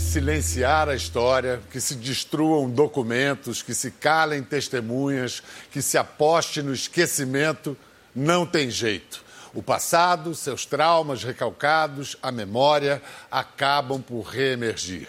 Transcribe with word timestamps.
silenciar 0.00 0.88
a 0.88 0.96
história, 0.96 1.60
que 1.70 1.80
se 1.80 1.94
destruam 1.94 2.68
documentos, 2.68 3.62
que 3.62 3.72
se 3.72 3.92
calem 3.92 4.42
testemunhas, 4.42 5.42
que 5.70 5.80
se 5.80 5.96
aposte 5.96 6.60
no 6.60 6.74
esquecimento, 6.74 7.76
não 8.14 8.44
tem 8.44 8.68
jeito. 8.68 9.22
O 9.54 9.62
passado, 9.62 10.34
seus 10.34 10.66
traumas 10.66 11.22
recalcados, 11.22 12.16
a 12.20 12.32
memória 12.32 13.00
acabam 13.30 14.02
por 14.02 14.22
reemergir. 14.22 15.06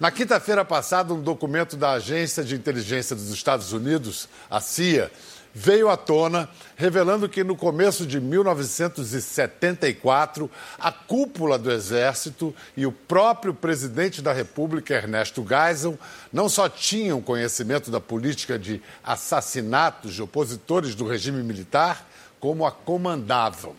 Na 0.00 0.10
quinta-feira 0.10 0.64
passada, 0.64 1.14
um 1.14 1.22
documento 1.22 1.76
da 1.76 1.92
Agência 1.92 2.42
de 2.42 2.56
Inteligência 2.56 3.14
dos 3.14 3.30
Estados 3.30 3.72
Unidos, 3.72 4.28
a 4.50 4.60
CIA, 4.60 5.12
veio 5.54 5.90
à 5.90 5.96
tona, 5.96 6.48
revelando 6.76 7.28
que 7.28 7.44
no 7.44 7.54
começo 7.54 8.04
de 8.06 8.18
1974, 8.20 10.50
a 10.78 10.90
cúpula 10.90 11.58
do 11.58 11.70
Exército 11.70 12.54
e 12.76 12.86
o 12.86 12.92
próprio 12.92 13.52
presidente 13.52 14.22
da 14.22 14.32
República, 14.32 14.94
Ernesto 14.94 15.46
Geisel, 15.46 15.98
não 16.32 16.48
só 16.48 16.66
tinham 16.68 17.20
conhecimento 17.20 17.90
da 17.90 18.00
política 18.00 18.56
de 18.58 18.80
assassinatos 19.04 20.14
de 20.14 20.22
opositores 20.22 20.94
do 20.94 21.06
regime 21.06 21.42
militar, 21.42 22.08
como 22.40 22.64
a 22.66 22.72
comandavam. 22.72 23.74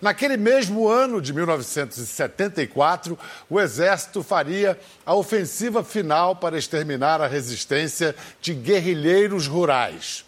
Naquele 0.00 0.36
mesmo 0.36 0.88
ano 0.88 1.20
de 1.22 1.32
1974, 1.32 3.16
o 3.48 3.60
Exército 3.60 4.20
faria 4.24 4.76
a 5.06 5.14
ofensiva 5.14 5.84
final 5.84 6.34
para 6.34 6.58
exterminar 6.58 7.20
a 7.20 7.28
resistência 7.28 8.16
de 8.40 8.52
guerrilheiros 8.52 9.46
rurais. 9.46 10.24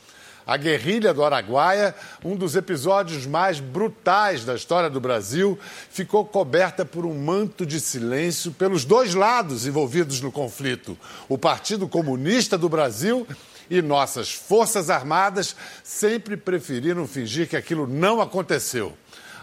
A 0.46 0.58
guerrilha 0.58 1.14
do 1.14 1.24
Araguaia, 1.24 1.94
um 2.22 2.36
dos 2.36 2.54
episódios 2.54 3.24
mais 3.24 3.60
brutais 3.60 4.44
da 4.44 4.54
história 4.54 4.90
do 4.90 5.00
Brasil, 5.00 5.58
ficou 5.88 6.22
coberta 6.24 6.84
por 6.84 7.06
um 7.06 7.14
manto 7.14 7.64
de 7.64 7.80
silêncio 7.80 8.52
pelos 8.52 8.84
dois 8.84 9.14
lados 9.14 9.66
envolvidos 9.66 10.20
no 10.20 10.30
conflito: 10.30 10.98
o 11.30 11.38
Partido 11.38 11.88
Comunista 11.88 12.58
do 12.58 12.68
Brasil 12.68 13.26
e 13.70 13.80
nossas 13.80 14.34
Forças 14.34 14.90
Armadas 14.90 15.56
sempre 15.82 16.36
preferiram 16.36 17.06
fingir 17.06 17.48
que 17.48 17.56
aquilo 17.56 17.86
não 17.86 18.20
aconteceu. 18.20 18.92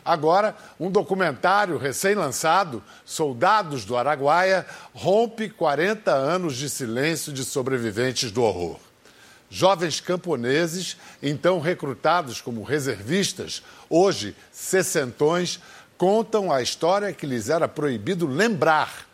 Agora, 0.05 0.55
um 0.79 0.89
documentário 0.89 1.77
recém-lançado, 1.77 2.83
Soldados 3.03 3.85
do 3.85 3.97
Araguaia, 3.97 4.66
rompe 4.94 5.49
40 5.49 6.11
anos 6.11 6.55
de 6.55 6.69
silêncio 6.69 7.31
de 7.33 7.44
sobreviventes 7.44 8.31
do 8.31 8.44
horror. 8.44 8.91
Jovens 9.53 9.99
camponeses, 9.99 10.95
então 11.21 11.59
recrutados 11.59 12.39
como 12.39 12.63
reservistas, 12.63 13.61
hoje 13.89 14.33
sessentões, 14.49 15.59
contam 15.97 16.49
a 16.49 16.61
história 16.61 17.11
que 17.11 17.27
lhes 17.27 17.49
era 17.49 17.67
proibido 17.67 18.25
lembrar. 18.25 19.05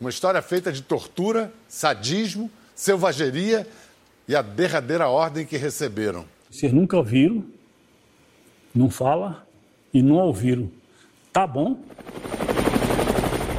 Uma 0.00 0.10
história 0.10 0.40
feita 0.40 0.70
de 0.70 0.80
tortura, 0.80 1.52
sadismo, 1.66 2.48
selvageria 2.72 3.66
e 4.28 4.36
a 4.36 4.42
derradeira 4.42 5.08
ordem 5.08 5.44
que 5.44 5.56
receberam. 5.56 6.24
Vocês 6.48 6.72
nunca 6.72 6.96
ouviram, 6.96 7.44
não 8.72 8.88
fala 8.88 9.44
e 9.92 10.00
não 10.00 10.18
ouviram. 10.18 10.70
Tá 11.32 11.48
bom? 11.48 11.80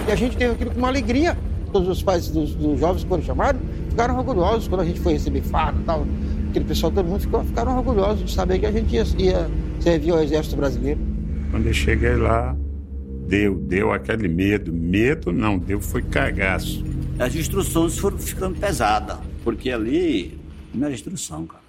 E 0.07 0.11
a 0.13 0.15
gente 0.15 0.37
teve 0.37 0.53
aquilo 0.53 0.71
com 0.71 0.77
uma 0.77 0.87
alegria. 0.87 1.37
Todos 1.73 1.89
os 1.89 2.01
pais 2.01 2.29
dos, 2.29 2.55
dos 2.55 2.79
jovens 2.79 3.03
que 3.03 3.09
foram 3.09 3.23
chamados 3.23 3.61
ficaram 3.95 4.17
orgulhosos 4.17 4.67
quando 4.67 4.81
a 4.81 4.85
gente 4.85 4.99
foi 4.99 5.13
receber 5.13 5.41
fardo 5.41 5.79
e 5.81 5.85
tal. 5.85 6.05
Aquele 6.49 6.65
pessoal, 6.65 6.91
todo 6.91 7.07
mundo 7.07 7.21
ficou, 7.21 7.43
ficaram 7.45 7.77
orgulhosos 7.77 8.25
de 8.25 8.31
saber 8.31 8.59
que 8.59 8.65
a 8.65 8.71
gente 8.71 8.93
ia, 8.93 9.03
ia 9.17 9.49
servir 9.79 10.11
ao 10.11 10.21
Exército 10.21 10.57
Brasileiro. 10.57 10.99
Quando 11.49 11.67
eu 11.67 11.73
cheguei 11.73 12.17
lá, 12.17 12.55
deu, 13.25 13.55
deu 13.55 13.93
aquele 13.93 14.27
medo. 14.27 14.73
Medo 14.73 15.31
não, 15.31 15.57
deu 15.57 15.79
foi 15.79 16.01
cagaço. 16.01 16.83
As 17.17 17.33
instruções 17.35 17.97
foram 17.97 18.17
ficando 18.17 18.59
pesadas, 18.59 19.17
porque 19.45 19.71
ali 19.71 20.37
não 20.73 20.87
era 20.87 20.93
instrução, 20.93 21.47
cara. 21.47 21.63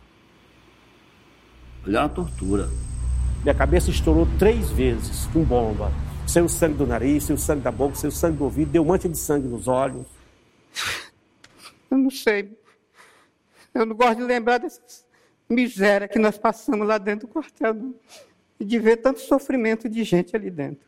Ali 1.85 1.95
era 1.95 2.03
uma 2.03 2.09
tortura. 2.09 2.69
Minha 3.45 3.55
cabeça 3.55 3.91
estourou 3.91 4.27
três 4.37 4.69
vezes 4.71 5.27
com 5.33 5.45
bomba. 5.45 5.93
Saiu 6.27 6.49
sangue 6.49 6.75
do 6.75 6.87
nariz, 6.89 7.23
saiu 7.23 7.39
sangue 7.39 7.63
da 7.63 7.71
boca, 7.71 7.95
saiu 7.95 8.11
sangue 8.11 8.39
do 8.39 8.45
ouvido, 8.45 8.73
deu 8.73 8.83
um 8.83 8.87
monte 8.87 9.09
de 9.09 9.17
sangue 9.17 9.47
nos 9.47 9.69
olhos. 9.69 10.05
Eu 11.91 11.99
não 11.99 12.11
sei. 12.11 12.57
Eu 13.75 13.87
não 13.87 13.95
gosto 13.95 14.17
de 14.17 14.23
lembrar 14.25 14.59
dessa 14.59 14.81
miséria 15.49 16.09
que 16.09 16.19
nós 16.19 16.39
passamos 16.39 16.87
lá 16.87 16.99
dentro 16.99 17.27
do 17.27 17.33
quartel. 17.33 17.75
Não. 17.75 17.95
E 18.59 18.65
de 18.65 18.79
ver 18.79 18.97
tanto 18.97 19.21
sofrimento 19.21 19.89
de 19.89 20.03
gente 20.03 20.35
ali 20.35 20.51
dentro. 20.51 20.87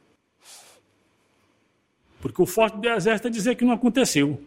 Porque 2.21 2.41
o 2.41 2.47
forte 2.47 2.79
do 2.79 2.89
exército 2.89 3.29
é 3.29 3.31
dizer 3.31 3.55
que 3.55 3.65
não 3.65 3.73
aconteceu. 3.73 4.43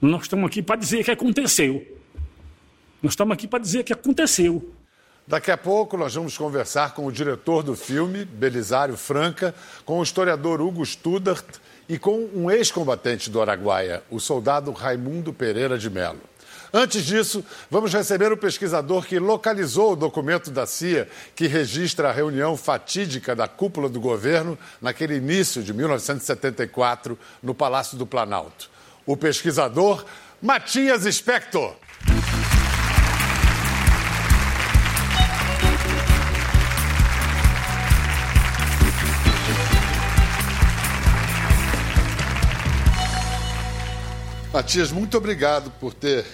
Nós 0.00 0.22
estamos 0.22 0.46
aqui 0.46 0.62
para 0.62 0.76
dizer 0.76 1.04
que 1.04 1.10
aconteceu. 1.10 2.00
Nós 3.02 3.12
estamos 3.12 3.34
aqui 3.34 3.48
para 3.48 3.58
dizer 3.58 3.84
que 3.84 3.92
aconteceu. 3.92 4.72
Daqui 5.26 5.50
a 5.50 5.56
pouco 5.56 5.96
nós 5.96 6.14
vamos 6.14 6.36
conversar 6.36 6.94
com 6.94 7.06
o 7.06 7.12
diretor 7.12 7.62
do 7.62 7.76
filme, 7.76 8.24
Belisário 8.24 8.96
Franca, 8.96 9.54
com 9.84 9.98
o 9.98 10.02
historiador 10.02 10.60
Hugo 10.60 10.84
Studart 10.84 11.58
e 11.92 11.98
com 11.98 12.26
um 12.34 12.50
ex-combatente 12.50 13.28
do 13.28 13.38
Araguaia, 13.42 14.02
o 14.10 14.18
soldado 14.18 14.72
Raimundo 14.72 15.30
Pereira 15.30 15.76
de 15.76 15.90
Melo. 15.90 16.22
Antes 16.72 17.04
disso, 17.04 17.44
vamos 17.70 17.92
receber 17.92 18.32
o 18.32 18.36
pesquisador 18.38 19.04
que 19.04 19.18
localizou 19.18 19.92
o 19.92 19.96
documento 19.96 20.50
da 20.50 20.64
CIA 20.64 21.06
que 21.36 21.46
registra 21.46 22.08
a 22.08 22.12
reunião 22.12 22.56
fatídica 22.56 23.36
da 23.36 23.46
cúpula 23.46 23.90
do 23.90 24.00
governo 24.00 24.58
naquele 24.80 25.16
início 25.16 25.62
de 25.62 25.74
1974 25.74 27.18
no 27.42 27.54
Palácio 27.54 27.98
do 27.98 28.06
Planalto. 28.06 28.70
O 29.04 29.14
pesquisador 29.14 30.02
Matias 30.40 31.02
Spector. 31.14 31.74
Matias, 44.62 44.92
muito 44.92 45.16
obrigado 45.16 45.72
por 45.80 45.92
ter 45.92 46.24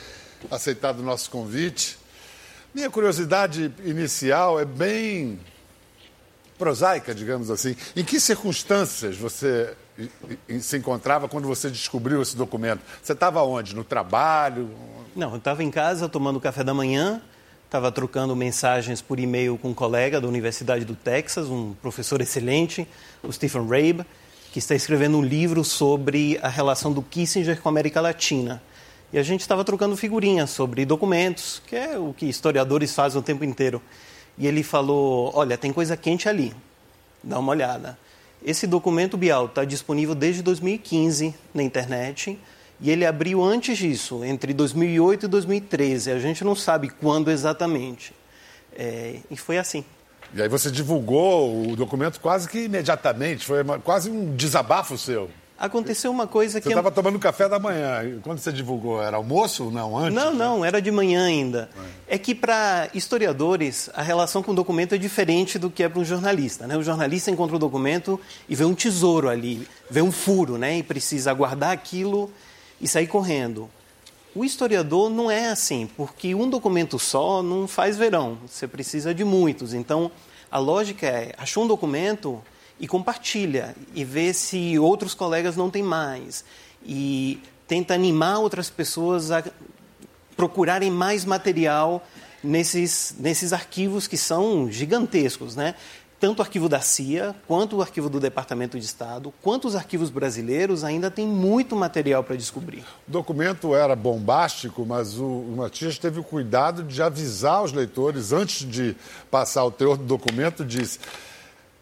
aceitado 0.50 0.98
o 0.98 1.02
nosso 1.02 1.30
convite. 1.30 1.98
Minha 2.74 2.90
curiosidade 2.90 3.72
inicial 3.82 4.60
é 4.60 4.66
bem 4.66 5.40
prosaica, 6.58 7.14
digamos 7.14 7.50
assim. 7.50 7.74
Em 7.96 8.04
que 8.04 8.20
circunstâncias 8.20 9.16
você 9.16 9.74
se 10.60 10.76
encontrava 10.76 11.26
quando 11.26 11.48
você 11.48 11.70
descobriu 11.70 12.20
esse 12.20 12.36
documento? 12.36 12.82
Você 13.02 13.14
estava 13.14 13.42
onde? 13.42 13.74
No 13.74 13.82
trabalho? 13.82 14.76
Não, 15.16 15.30
eu 15.30 15.38
estava 15.38 15.64
em 15.64 15.70
casa 15.70 16.06
tomando 16.06 16.38
café 16.38 16.62
da 16.62 16.74
manhã, 16.74 17.22
estava 17.64 17.90
trocando 17.90 18.36
mensagens 18.36 19.00
por 19.00 19.18
e-mail 19.18 19.56
com 19.56 19.70
um 19.70 19.74
colega 19.74 20.20
da 20.20 20.28
Universidade 20.28 20.84
do 20.84 20.94
Texas, 20.94 21.48
um 21.48 21.72
professor 21.80 22.20
excelente, 22.20 22.86
o 23.22 23.32
Stephen 23.32 23.66
Rabe 23.66 24.04
que 24.52 24.58
está 24.58 24.74
escrevendo 24.74 25.18
um 25.18 25.22
livro 25.22 25.62
sobre 25.64 26.38
a 26.42 26.48
relação 26.48 26.92
do 26.92 27.02
Kissinger 27.02 27.60
com 27.60 27.68
a 27.68 27.72
América 27.72 28.00
Latina. 28.00 28.62
E 29.12 29.18
a 29.18 29.22
gente 29.22 29.40
estava 29.40 29.64
trocando 29.64 29.96
figurinhas 29.96 30.50
sobre 30.50 30.84
documentos, 30.84 31.62
que 31.66 31.76
é 31.76 31.98
o 31.98 32.12
que 32.12 32.26
historiadores 32.26 32.94
fazem 32.94 33.18
o 33.18 33.22
tempo 33.22 33.44
inteiro. 33.44 33.80
E 34.36 34.46
ele 34.46 34.62
falou: 34.62 35.32
Olha, 35.34 35.56
tem 35.56 35.72
coisa 35.72 35.96
quente 35.96 36.28
ali, 36.28 36.54
dá 37.22 37.38
uma 37.38 37.50
olhada. 37.50 37.98
Esse 38.44 38.66
documento, 38.66 39.16
Bial, 39.16 39.46
está 39.46 39.64
disponível 39.64 40.14
desde 40.14 40.42
2015 40.42 41.34
na 41.52 41.62
internet. 41.62 42.38
E 42.80 42.90
ele 42.90 43.04
abriu 43.04 43.42
antes 43.42 43.76
disso, 43.76 44.24
entre 44.24 44.54
2008 44.54 45.26
e 45.26 45.28
2013. 45.28 46.12
A 46.12 46.18
gente 46.20 46.44
não 46.44 46.54
sabe 46.54 46.88
quando 46.88 47.30
exatamente. 47.30 48.14
É, 48.76 49.16
e 49.28 49.36
foi 49.36 49.58
assim. 49.58 49.84
E 50.34 50.42
aí 50.42 50.48
você 50.48 50.70
divulgou 50.70 51.70
o 51.70 51.76
documento 51.76 52.20
quase 52.20 52.48
que 52.48 52.64
imediatamente, 52.64 53.44
foi 53.44 53.64
quase 53.82 54.10
um 54.10 54.34
desabafo 54.36 54.98
seu. 54.98 55.30
Aconteceu 55.58 56.12
uma 56.12 56.26
coisa 56.26 56.60
que. 56.60 56.68
Você 56.68 56.70
estava 56.70 56.90
tomando 56.92 57.18
café 57.18 57.48
da 57.48 57.58
manhã. 57.58 58.20
Quando 58.22 58.38
você 58.38 58.52
divulgou, 58.52 59.02
era 59.02 59.16
almoço 59.16 59.64
ou 59.64 59.70
não? 59.72 59.98
Antes? 59.98 60.14
Não, 60.14 60.32
não, 60.32 60.64
era 60.64 60.80
de 60.80 60.90
manhã 60.92 61.26
ainda. 61.26 61.68
É, 62.06 62.14
é 62.14 62.18
que 62.18 62.32
para 62.32 62.88
historiadores, 62.94 63.90
a 63.92 64.02
relação 64.02 64.40
com 64.40 64.52
o 64.52 64.54
documento 64.54 64.94
é 64.94 64.98
diferente 64.98 65.58
do 65.58 65.68
que 65.68 65.82
é 65.82 65.88
para 65.88 65.98
um 65.98 66.04
jornalista. 66.04 66.64
Né? 66.68 66.76
O 66.76 66.82
jornalista 66.82 67.32
encontra 67.32 67.56
o 67.56 67.58
documento 67.58 68.20
e 68.48 68.54
vê 68.54 68.64
um 68.64 68.74
tesouro 68.74 69.28
ali, 69.28 69.66
vê 69.90 70.00
um 70.00 70.12
furo, 70.12 70.56
né? 70.56 70.78
E 70.78 70.82
precisa 70.84 71.32
guardar 71.34 71.72
aquilo 71.72 72.30
e 72.80 72.86
sair 72.86 73.08
correndo. 73.08 73.68
O 74.38 74.44
historiador 74.44 75.10
não 75.10 75.28
é 75.28 75.48
assim, 75.48 75.88
porque 75.96 76.32
um 76.32 76.48
documento 76.48 76.96
só 76.96 77.42
não 77.42 77.66
faz 77.66 77.96
verão, 77.96 78.38
você 78.46 78.68
precisa 78.68 79.12
de 79.12 79.24
muitos. 79.24 79.74
Então, 79.74 80.12
a 80.48 80.60
lógica 80.60 81.08
é: 81.08 81.34
achou 81.36 81.64
um 81.64 81.66
documento 81.66 82.40
e 82.78 82.86
compartilha, 82.86 83.74
e 83.96 84.04
vê 84.04 84.32
se 84.32 84.78
outros 84.78 85.12
colegas 85.12 85.56
não 85.56 85.68
têm 85.68 85.82
mais. 85.82 86.44
E 86.86 87.40
tenta 87.66 87.94
animar 87.94 88.38
outras 88.38 88.70
pessoas 88.70 89.32
a 89.32 89.42
procurarem 90.36 90.88
mais 90.88 91.24
material 91.24 92.06
nesses, 92.40 93.16
nesses 93.18 93.52
arquivos 93.52 94.06
que 94.06 94.16
são 94.16 94.70
gigantescos. 94.70 95.56
Né? 95.56 95.74
Tanto 96.20 96.40
o 96.40 96.42
arquivo 96.42 96.68
da 96.68 96.80
CIA, 96.80 97.34
quanto 97.46 97.76
o 97.76 97.82
arquivo 97.82 98.08
do 98.08 98.18
Departamento 98.18 98.78
de 98.78 98.84
Estado, 98.84 99.32
quanto 99.42 99.68
os 99.68 99.76
arquivos 99.76 100.10
brasileiros 100.10 100.82
ainda 100.84 101.10
tem 101.10 101.26
muito 101.26 101.76
material 101.76 102.24
para 102.24 102.36
descobrir. 102.36 102.84
O 103.06 103.10
documento 103.10 103.74
era 103.74 103.94
bombástico, 103.94 104.84
mas 104.84 105.18
o, 105.18 105.24
o 105.24 105.54
Matias 105.56 105.98
teve 105.98 106.18
o 106.18 106.24
cuidado 106.24 106.82
de 106.82 107.00
avisar 107.02 107.62
os 107.62 107.72
leitores, 107.72 108.32
antes 108.32 108.68
de 108.68 108.96
passar 109.30 109.64
o 109.64 109.70
teor 109.70 109.96
do 109.96 110.04
documento, 110.04 110.64
disse 110.64 110.98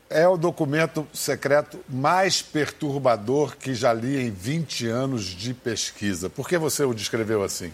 é 0.09 0.27
o 0.27 0.37
documento 0.37 1.07
secreto 1.13 1.79
mais 1.89 2.41
perturbador 2.41 3.57
que 3.57 3.75
já 3.75 3.93
li 3.93 4.17
em 4.21 4.31
20 4.31 4.87
anos 4.87 5.25
de 5.25 5.53
pesquisa. 5.53 6.31
Por 6.31 6.49
que 6.49 6.57
você 6.57 6.85
o 6.85 6.95
descreveu 6.95 7.43
assim? 7.43 7.73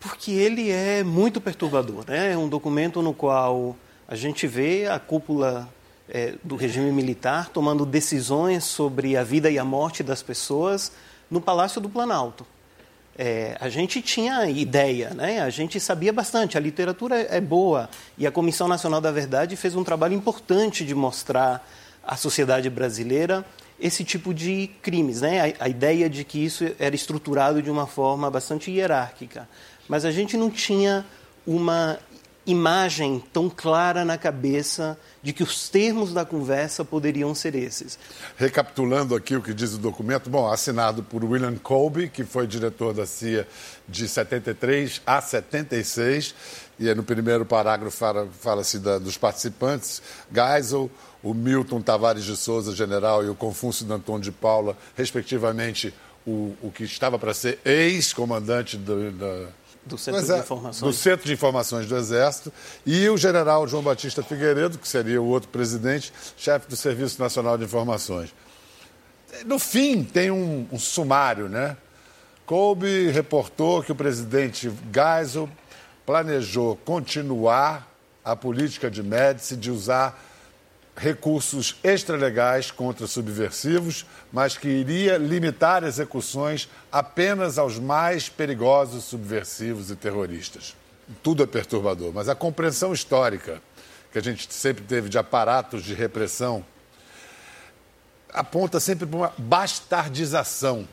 Porque 0.00 0.32
ele 0.32 0.70
é 0.70 1.02
muito 1.02 1.40
perturbador. 1.40 2.04
Né? 2.06 2.32
É 2.32 2.36
um 2.36 2.48
documento 2.48 3.00
no 3.00 3.14
qual 3.14 3.76
a 4.06 4.14
gente 4.14 4.46
vê 4.46 4.86
a 4.86 4.98
cúpula 4.98 5.68
é, 6.08 6.34
do 6.42 6.56
regime 6.56 6.92
militar 6.92 7.48
tomando 7.48 7.86
decisões 7.86 8.64
sobre 8.64 9.16
a 9.16 9.24
vida 9.24 9.50
e 9.50 9.58
a 9.58 9.64
morte 9.64 10.02
das 10.02 10.22
pessoas 10.22 10.92
no 11.30 11.40
Palácio 11.40 11.80
do 11.80 11.88
Planalto. 11.88 12.46
É, 13.16 13.56
a 13.60 13.68
gente 13.68 14.02
tinha 14.02 14.48
ideia, 14.50 15.10
né? 15.10 15.40
a 15.40 15.48
gente 15.48 15.78
sabia 15.78 16.12
bastante, 16.12 16.58
a 16.58 16.60
literatura 16.60 17.16
é 17.20 17.40
boa 17.40 17.88
e 18.18 18.26
a 18.26 18.32
Comissão 18.32 18.66
Nacional 18.66 19.00
da 19.00 19.12
Verdade 19.12 19.54
fez 19.54 19.76
um 19.76 19.84
trabalho 19.84 20.14
importante 20.14 20.84
de 20.84 20.94
mostrar 20.94 21.64
à 22.04 22.16
sociedade 22.16 22.68
brasileira 22.68 23.44
esse 23.78 24.04
tipo 24.04 24.34
de 24.34 24.68
crimes, 24.82 25.20
né? 25.20 25.54
a, 25.60 25.64
a 25.64 25.68
ideia 25.68 26.10
de 26.10 26.24
que 26.24 26.44
isso 26.44 26.64
era 26.78 26.94
estruturado 26.94 27.62
de 27.62 27.70
uma 27.70 27.86
forma 27.86 28.28
bastante 28.30 28.70
hierárquica. 28.70 29.48
Mas 29.88 30.04
a 30.04 30.10
gente 30.10 30.36
não 30.36 30.50
tinha 30.50 31.06
uma 31.46 31.98
imagem 32.46 33.22
tão 33.32 33.48
clara 33.48 34.04
na 34.04 34.18
cabeça 34.18 34.98
de 35.22 35.32
que 35.32 35.42
os 35.42 35.68
termos 35.68 36.12
da 36.12 36.24
conversa 36.24 36.84
poderiam 36.84 37.34
ser 37.34 37.54
esses. 37.54 37.98
Recapitulando 38.36 39.14
aqui 39.14 39.34
o 39.34 39.42
que 39.42 39.54
diz 39.54 39.72
o 39.74 39.78
documento, 39.78 40.28
bom, 40.28 40.50
assinado 40.50 41.02
por 41.02 41.24
William 41.24 41.56
Colby, 41.56 42.08
que 42.08 42.24
foi 42.24 42.46
diretor 42.46 42.92
da 42.92 43.06
CIA 43.06 43.48
de 43.88 44.06
73 44.06 45.00
a 45.06 45.20
76, 45.20 46.34
e 46.78 46.94
no 46.94 47.02
primeiro 47.02 47.46
parágrafo 47.46 47.96
fala-se 47.96 48.78
fala 48.80 49.00
dos 49.00 49.16
participantes, 49.16 50.02
Geisel, 50.32 50.90
o 51.22 51.32
Milton 51.32 51.80
Tavares 51.80 52.24
de 52.24 52.36
Souza, 52.36 52.74
general, 52.74 53.24
e 53.24 53.28
o 53.28 53.34
Confúcio 53.34 53.86
Danton 53.86 54.20
de 54.20 54.30
Paula, 54.30 54.76
respectivamente, 54.94 55.94
o, 56.26 56.54
o 56.62 56.70
que 56.70 56.84
estava 56.84 57.18
para 57.18 57.32
ser 57.32 57.58
ex-comandante 57.64 58.76
da 58.76 59.48
do 59.86 59.98
Centro 59.98 60.20
é, 60.20 60.24
de 60.24 60.40
Informações. 60.40 60.80
Do 60.80 60.92
Centro 60.92 61.26
de 61.26 61.32
Informações 61.32 61.86
do 61.86 61.96
Exército. 61.96 62.52
E 62.86 63.08
o 63.08 63.16
general 63.16 63.66
João 63.66 63.82
Batista 63.82 64.22
Figueiredo, 64.22 64.78
que 64.78 64.88
seria 64.88 65.20
o 65.20 65.26
outro 65.26 65.48
presidente, 65.48 66.12
chefe 66.36 66.68
do 66.68 66.76
Serviço 66.76 67.20
Nacional 67.20 67.58
de 67.58 67.64
Informações. 67.64 68.34
No 69.44 69.58
fim, 69.58 70.04
tem 70.04 70.30
um, 70.30 70.66
um 70.70 70.78
sumário, 70.78 71.48
né? 71.48 71.76
Colby 72.46 73.08
reportou 73.08 73.82
que 73.82 73.90
o 73.90 73.94
presidente 73.94 74.70
Geisel 74.92 75.48
planejou 76.04 76.76
continuar 76.76 77.88
a 78.24 78.36
política 78.36 78.90
de 78.90 79.02
Médici 79.02 79.56
de 79.56 79.70
usar 79.70 80.22
recursos 80.96 81.76
extralegais 81.82 82.70
contra 82.70 83.06
subversivos, 83.06 84.06
mas 84.32 84.56
que 84.56 84.68
iria 84.68 85.16
limitar 85.16 85.82
execuções 85.82 86.68
apenas 86.90 87.58
aos 87.58 87.78
mais 87.78 88.28
perigosos 88.28 89.04
subversivos 89.04 89.90
e 89.90 89.96
terroristas. 89.96 90.76
Tudo 91.22 91.42
é 91.42 91.46
perturbador, 91.46 92.12
mas 92.14 92.28
a 92.28 92.34
compreensão 92.34 92.92
histórica 92.92 93.60
que 94.12 94.18
a 94.18 94.22
gente 94.22 94.52
sempre 94.54 94.84
teve 94.84 95.08
de 95.08 95.18
aparatos 95.18 95.82
de 95.82 95.92
repressão 95.94 96.64
aponta 98.32 98.80
sempre 98.80 99.06
para 99.06 99.16
uma 99.16 99.32
bastardização 99.36 100.88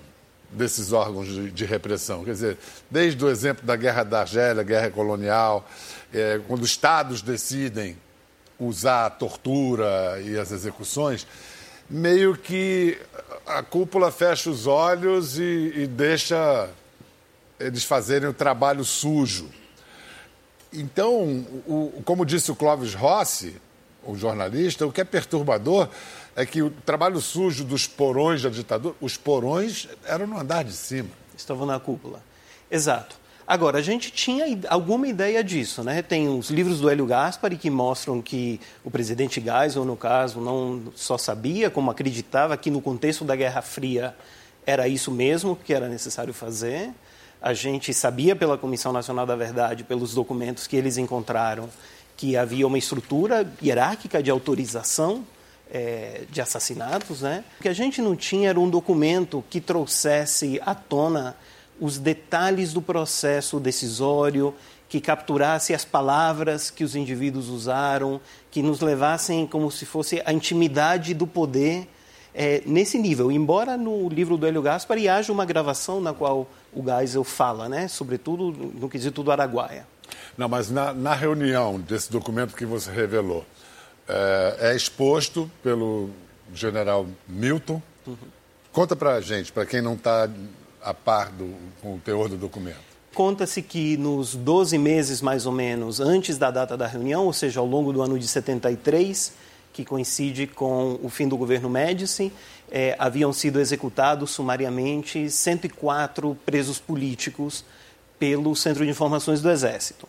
desses 0.51 0.91
órgãos 0.91 1.27
de, 1.27 1.51
de, 1.51 1.65
repressão. 1.65 2.25
Quer 2.25 2.31
dizer, 2.31 2.57
desde 2.89 3.23
o 3.23 3.29
exemplo 3.29 3.65
da 3.65 3.75
Guerra 3.75 4.03
da 4.03 4.21
Argélia, 4.21 4.63
Guerra 4.63 4.89
Colonial, 4.89 5.67
é, 6.13 6.41
quando 6.47 6.65
estados 6.65 7.21
decidem 7.21 7.97
usar 8.65 9.05
a 9.05 9.09
tortura 9.09 10.21
e 10.23 10.37
as 10.37 10.51
execuções, 10.51 11.25
meio 11.89 12.37
que 12.37 12.97
a 13.45 13.63
cúpula 13.63 14.11
fecha 14.11 14.49
os 14.49 14.67
olhos 14.67 15.37
e, 15.37 15.73
e 15.75 15.87
deixa 15.87 16.69
eles 17.59 17.83
fazerem 17.83 18.29
o 18.29 18.33
trabalho 18.33 18.83
sujo. 18.83 19.49
Então, 20.73 21.45
o, 21.67 22.01
como 22.05 22.25
disse 22.25 22.51
o 22.51 22.55
Clóvis 22.55 22.93
Rossi, 22.93 23.55
o 24.03 24.15
jornalista, 24.15 24.85
o 24.85 24.91
que 24.91 25.01
é 25.01 25.03
perturbador 25.03 25.89
é 26.35 26.45
que 26.45 26.61
o 26.61 26.69
trabalho 26.69 27.19
sujo 27.19 27.63
dos 27.63 27.87
porões 27.87 28.41
da 28.41 28.49
ditadura, 28.49 28.95
os 29.01 29.17
porões 29.17 29.87
eram 30.05 30.27
no 30.27 30.39
andar 30.39 30.63
de 30.63 30.73
cima. 30.73 31.09
Estavam 31.37 31.65
na 31.65 31.79
cúpula. 31.79 32.23
Exato. 32.69 33.20
Agora, 33.51 33.79
a 33.79 33.81
gente 33.81 34.11
tinha 34.11 34.45
alguma 34.69 35.09
ideia 35.09 35.43
disso, 35.43 35.83
né? 35.83 36.01
Tem 36.01 36.29
os 36.29 36.49
livros 36.49 36.79
do 36.79 36.89
Hélio 36.89 37.05
Gaspari 37.05 37.57
que 37.57 37.69
mostram 37.69 38.21
que 38.21 38.61
o 38.81 38.89
presidente 38.89 39.41
Geisel, 39.41 39.83
no 39.83 39.97
caso, 39.97 40.39
não 40.39 40.83
só 40.95 41.17
sabia, 41.17 41.69
como 41.69 41.91
acreditava 41.91 42.55
que 42.55 42.71
no 42.71 42.79
contexto 42.79 43.25
da 43.25 43.35
Guerra 43.35 43.61
Fria 43.61 44.15
era 44.65 44.87
isso 44.87 45.11
mesmo 45.11 45.53
que 45.53 45.73
era 45.73 45.89
necessário 45.89 46.33
fazer. 46.33 46.91
A 47.41 47.53
gente 47.53 47.93
sabia 47.93 48.37
pela 48.37 48.57
Comissão 48.57 48.93
Nacional 48.93 49.25
da 49.25 49.35
Verdade, 49.35 49.83
pelos 49.83 50.13
documentos 50.13 50.65
que 50.65 50.77
eles 50.77 50.97
encontraram, 50.97 51.67
que 52.15 52.37
havia 52.37 52.65
uma 52.65 52.77
estrutura 52.77 53.45
hierárquica 53.61 54.23
de 54.23 54.31
autorização 54.31 55.25
é, 55.69 56.21
de 56.31 56.39
assassinatos, 56.39 57.19
né? 57.21 57.43
O 57.59 57.63
que 57.63 57.67
a 57.67 57.73
gente 57.73 58.01
não 58.01 58.15
tinha 58.15 58.51
era 58.51 58.59
um 58.61 58.69
documento 58.69 59.43
que 59.49 59.59
trouxesse 59.59 60.57
à 60.65 60.73
tona 60.73 61.35
os 61.81 61.97
detalhes 61.97 62.71
do 62.71 62.81
processo 62.81 63.59
decisório, 63.59 64.53
que 64.87 65.01
capturasse 65.01 65.73
as 65.73 65.83
palavras 65.83 66.69
que 66.69 66.83
os 66.83 66.95
indivíduos 66.95 67.49
usaram, 67.49 68.21
que 68.51 68.61
nos 68.61 68.81
levassem 68.81 69.47
como 69.47 69.71
se 69.71 69.85
fosse 69.85 70.21
a 70.23 70.31
intimidade 70.31 71.15
do 71.15 71.25
poder 71.25 71.87
é, 72.35 72.61
nesse 72.65 72.99
nível. 72.99 73.31
Embora 73.31 73.77
no 73.77 74.07
livro 74.09 74.37
do 74.37 74.45
Hélio 74.45 74.61
Gaspari 74.61 75.09
haja 75.09 75.33
uma 75.33 75.45
gravação 75.45 75.99
na 75.99 76.13
qual 76.13 76.47
o 76.71 76.83
Geisel 76.83 77.23
fala, 77.23 77.67
né, 77.67 77.87
sobretudo 77.87 78.51
no 78.51 78.87
quesito 78.87 79.23
do 79.23 79.31
Araguaia. 79.31 79.87
Não, 80.37 80.47
mas 80.47 80.69
na, 80.69 80.93
na 80.93 81.15
reunião 81.15 81.79
desse 81.79 82.11
documento 82.11 82.55
que 82.55 82.65
você 82.65 82.91
revelou, 82.91 83.45
é, 84.07 84.57
é 84.59 84.75
exposto 84.75 85.49
pelo 85.63 86.09
general 86.53 87.07
Milton. 87.27 87.81
Uhum. 88.05 88.17
Conta 88.71 88.95
para 88.95 89.15
a 89.15 89.21
gente, 89.21 89.51
para 89.51 89.65
quem 89.65 89.81
não 89.81 89.93
está 89.93 90.29
a 90.83 90.93
par 90.93 91.31
do, 91.31 91.53
com 91.81 91.95
o 91.95 91.99
teor 91.99 92.29
do 92.29 92.37
documento? 92.37 92.91
Conta-se 93.13 93.61
que 93.61 93.97
nos 93.97 94.35
12 94.35 94.77
meses, 94.77 95.21
mais 95.21 95.45
ou 95.45 95.51
menos, 95.51 95.99
antes 95.99 96.37
da 96.37 96.49
data 96.49 96.77
da 96.77 96.87
reunião, 96.87 97.25
ou 97.25 97.33
seja, 97.33 97.59
ao 97.59 97.65
longo 97.65 97.91
do 97.91 98.01
ano 98.01 98.17
de 98.17 98.27
73, 98.27 99.33
que 99.73 99.83
coincide 99.83 100.47
com 100.47 100.97
o 101.03 101.09
fim 101.09 101.27
do 101.27 101.35
governo 101.35 101.69
Médici, 101.69 102.31
é, 102.71 102.95
haviam 102.97 103.33
sido 103.33 103.59
executados 103.59 104.31
sumariamente 104.31 105.29
104 105.29 106.37
presos 106.45 106.79
políticos 106.79 107.65
pelo 108.17 108.55
Centro 108.55 108.85
de 108.85 108.91
Informações 108.91 109.41
do 109.41 109.49
Exército. 109.49 110.07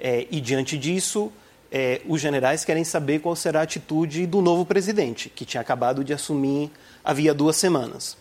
É, 0.00 0.26
e, 0.30 0.40
diante 0.40 0.78
disso, 0.78 1.30
é, 1.70 2.00
os 2.08 2.20
generais 2.20 2.64
querem 2.64 2.84
saber 2.84 3.18
qual 3.20 3.36
será 3.36 3.60
a 3.60 3.62
atitude 3.64 4.26
do 4.26 4.40
novo 4.40 4.64
presidente, 4.64 5.28
que 5.28 5.44
tinha 5.44 5.60
acabado 5.60 6.02
de 6.02 6.14
assumir 6.14 6.70
havia 7.04 7.34
duas 7.34 7.56
semanas. 7.56 8.16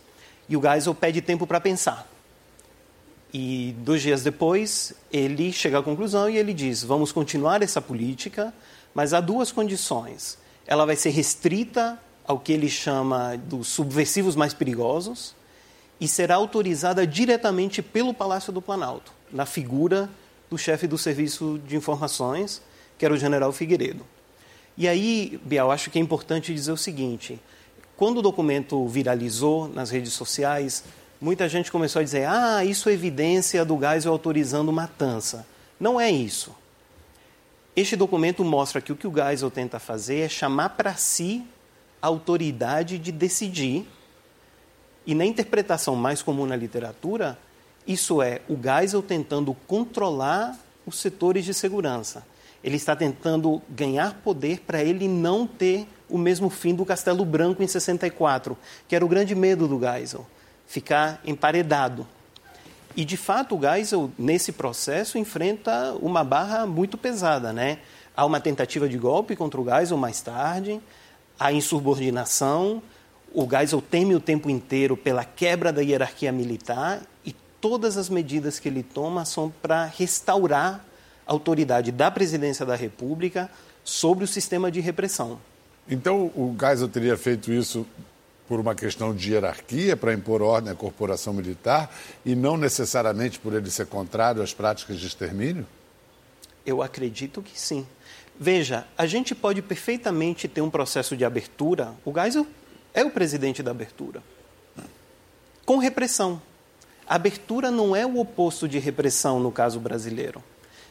E 0.49 0.55
o 0.55 0.61
Geisel 0.61 0.95
pede 0.95 1.21
tempo 1.21 1.45
para 1.45 1.59
pensar. 1.59 2.07
E 3.33 3.75
dois 3.79 4.01
dias 4.01 4.23
depois, 4.23 4.93
ele 5.11 5.51
chega 5.51 5.79
à 5.79 5.83
conclusão 5.83 6.29
e 6.29 6.37
ele 6.37 6.53
diz: 6.53 6.83
vamos 6.83 7.11
continuar 7.11 7.61
essa 7.61 7.81
política, 7.81 8.53
mas 8.93 9.13
há 9.13 9.19
duas 9.19 9.51
condições. 9.51 10.37
Ela 10.65 10.85
vai 10.85 10.95
ser 10.95 11.09
restrita 11.09 11.99
ao 12.25 12.39
que 12.39 12.51
ele 12.51 12.69
chama 12.69 13.37
dos 13.37 13.67
subversivos 13.67 14.35
mais 14.35 14.53
perigosos 14.53 15.35
e 15.99 16.07
será 16.07 16.35
autorizada 16.35 17.07
diretamente 17.07 17.81
pelo 17.81 18.13
Palácio 18.13 18.53
do 18.53 18.61
Planalto, 18.61 19.11
na 19.31 19.45
figura 19.45 20.09
do 20.49 20.57
chefe 20.57 20.87
do 20.87 20.97
Serviço 20.97 21.59
de 21.65 21.75
Informações, 21.75 22.61
que 22.97 23.05
era 23.05 23.13
o 23.13 23.17
general 23.17 23.51
Figueiredo. 23.51 24.05
E 24.77 24.87
aí, 24.87 25.39
Bial, 25.43 25.71
acho 25.71 25.89
que 25.89 25.97
é 25.97 26.01
importante 26.01 26.53
dizer 26.53 26.71
o 26.71 26.77
seguinte: 26.77 27.39
quando 27.97 28.19
o 28.19 28.21
documento 28.21 28.87
viralizou 28.87 29.67
nas 29.67 29.89
redes 29.89 30.13
sociais, 30.13 30.83
muita 31.19 31.49
gente 31.49 31.71
começou 31.71 31.99
a 31.99 32.03
dizer: 32.03 32.27
ah, 32.29 32.63
isso 32.63 32.87
é 32.87 32.93
evidência 32.93 33.65
do 33.65 33.77
Geisel 33.77 34.13
autorizando 34.13 34.71
matança. 34.71 35.45
Não 35.79 35.99
é 35.99 36.09
isso. 36.09 36.55
Este 37.75 37.95
documento 37.95 38.45
mostra 38.45 38.79
que 38.79 38.91
o 38.91 38.95
que 38.95 39.07
o 39.07 39.13
Geisel 39.13 39.49
tenta 39.49 39.79
fazer 39.79 40.19
é 40.19 40.29
chamar 40.29 40.69
para 40.69 40.93
si 40.93 41.43
a 41.99 42.07
autoridade 42.07 42.99
de 42.99 43.11
decidir. 43.11 43.87
E 45.05 45.15
na 45.15 45.25
interpretação 45.25 45.95
mais 45.95 46.21
comum 46.21 46.45
na 46.45 46.55
literatura, 46.55 47.37
isso 47.87 48.21
é 48.21 48.41
o 48.47 48.55
Geisel 48.55 49.01
tentando 49.01 49.55
controlar 49.65 50.55
os 50.85 50.99
setores 50.99 51.45
de 51.45 51.53
segurança. 51.53 52.25
Ele 52.63 52.75
está 52.75 52.95
tentando 52.95 53.61
ganhar 53.69 54.15
poder 54.23 54.61
para 54.61 54.83
ele 54.83 55.07
não 55.07 55.45
ter 55.45 55.87
o 56.09 56.17
mesmo 56.17 56.49
fim 56.49 56.73
do 56.73 56.85
Castelo 56.85 57.25
Branco 57.25 57.61
em 57.61 57.67
64, 57.67 58.57
que 58.87 58.95
era 58.95 59.03
o 59.03 59.07
grande 59.07 59.35
medo 59.35 59.67
do 59.67 59.79
Geisel, 59.79 60.25
ficar 60.65 61.21
emparedado. 61.25 62.07
E, 62.95 63.05
de 63.05 63.17
fato, 63.17 63.55
o 63.55 63.61
Geisel, 63.61 64.09
nesse 64.17 64.51
processo, 64.51 65.17
enfrenta 65.17 65.93
uma 66.01 66.23
barra 66.23 66.65
muito 66.65 66.97
pesada. 66.97 67.53
Né? 67.53 67.79
Há 68.15 68.25
uma 68.25 68.39
tentativa 68.39 68.89
de 68.89 68.97
golpe 68.97 69.35
contra 69.35 69.61
o 69.61 69.65
Geisel 69.65 69.97
mais 69.97 70.21
tarde, 70.21 70.81
há 71.39 71.51
insubordinação, 71.51 72.81
o 73.33 73.47
Geisel 73.47 73.81
teme 73.81 74.15
o 74.15 74.19
tempo 74.19 74.49
inteiro 74.49 74.95
pela 74.95 75.23
quebra 75.23 75.71
da 75.71 75.81
hierarquia 75.81 76.31
militar 76.31 77.01
e 77.25 77.35
todas 77.61 77.97
as 77.97 78.09
medidas 78.09 78.57
que 78.57 78.67
ele 78.67 78.81
toma 78.81 79.25
são 79.25 79.53
para 79.61 79.85
restaurar 79.85 80.83
autoridade 81.27 81.91
da 81.91 82.09
presidência 82.09 82.65
da 82.65 82.75
República 82.75 83.49
sobre 83.83 84.23
o 84.23 84.27
sistema 84.27 84.71
de 84.71 84.79
repressão. 84.79 85.39
Então, 85.89 86.27
o 86.35 86.55
Geisel 86.59 86.87
teria 86.87 87.17
feito 87.17 87.51
isso 87.51 87.85
por 88.47 88.59
uma 88.59 88.73
questão 88.73 89.13
de 89.13 89.33
hierarquia, 89.33 89.97
para 89.97 90.13
impor 90.13 90.41
ordem 90.41 90.71
à 90.71 90.75
corporação 90.75 91.33
militar, 91.33 91.93
e 92.25 92.33
não 92.33 92.55
necessariamente 92.55 93.39
por 93.39 93.53
ele 93.53 93.69
ser 93.69 93.87
contrário 93.87 94.41
às 94.41 94.53
práticas 94.53 94.97
de 94.99 95.05
extermínio? 95.05 95.65
Eu 96.65 96.81
acredito 96.81 97.41
que 97.41 97.59
sim. 97.59 97.85
Veja, 98.39 98.85
a 98.97 99.05
gente 99.05 99.33
pode 99.35 99.61
perfeitamente 99.61 100.47
ter 100.47 100.61
um 100.61 100.69
processo 100.69 101.17
de 101.17 101.25
abertura. 101.25 101.93
O 102.05 102.13
Geisel 102.13 102.47
é 102.93 103.03
o 103.03 103.09
presidente 103.09 103.61
da 103.61 103.71
abertura. 103.71 104.21
Com 105.65 105.77
repressão. 105.77 106.41
Abertura 107.07 107.71
não 107.71 107.95
é 107.95 108.05
o 108.05 108.19
oposto 108.19 108.67
de 108.67 108.79
repressão 108.79 109.39
no 109.39 109.51
caso 109.51 109.79
brasileiro. 109.79 110.43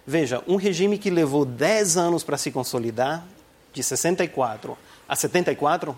Veja, 0.06 0.42
um 0.46 0.56
regime 0.56 0.98
que 0.98 1.10
levou 1.10 1.44
10 1.44 1.96
anos 1.96 2.22
para 2.22 2.38
se 2.38 2.52
consolidar, 2.52 3.26
de 3.72 3.82
64 3.82 4.78
a 5.08 5.16
74, 5.16 5.96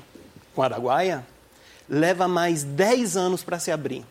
com 0.55 0.63
Araguaia, 0.63 1.27
leva 1.89 2.27
mais 2.27 2.65
10 2.65 3.17
anos 3.17 3.43
para 3.43 3.59
se 3.59 3.71
abrir. 3.71 4.05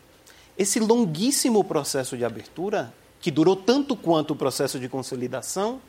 Esse 0.56 0.80
longuíssimo 0.80 1.62
processo 1.64 2.16
de 2.16 2.24
abertura, 2.24 2.92
que 3.20 3.30
durou 3.30 3.56
tanto 3.56 3.96
quanto 3.96 4.32
o 4.32 4.36
processo 4.36 4.78
de 4.78 4.88
consolidação, 4.88 5.80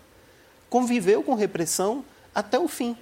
conviveu 0.69 1.23
com 1.23 1.35
repressão 1.35 2.03
até 2.33 2.59
o 2.59 2.67
fim. 2.67 2.97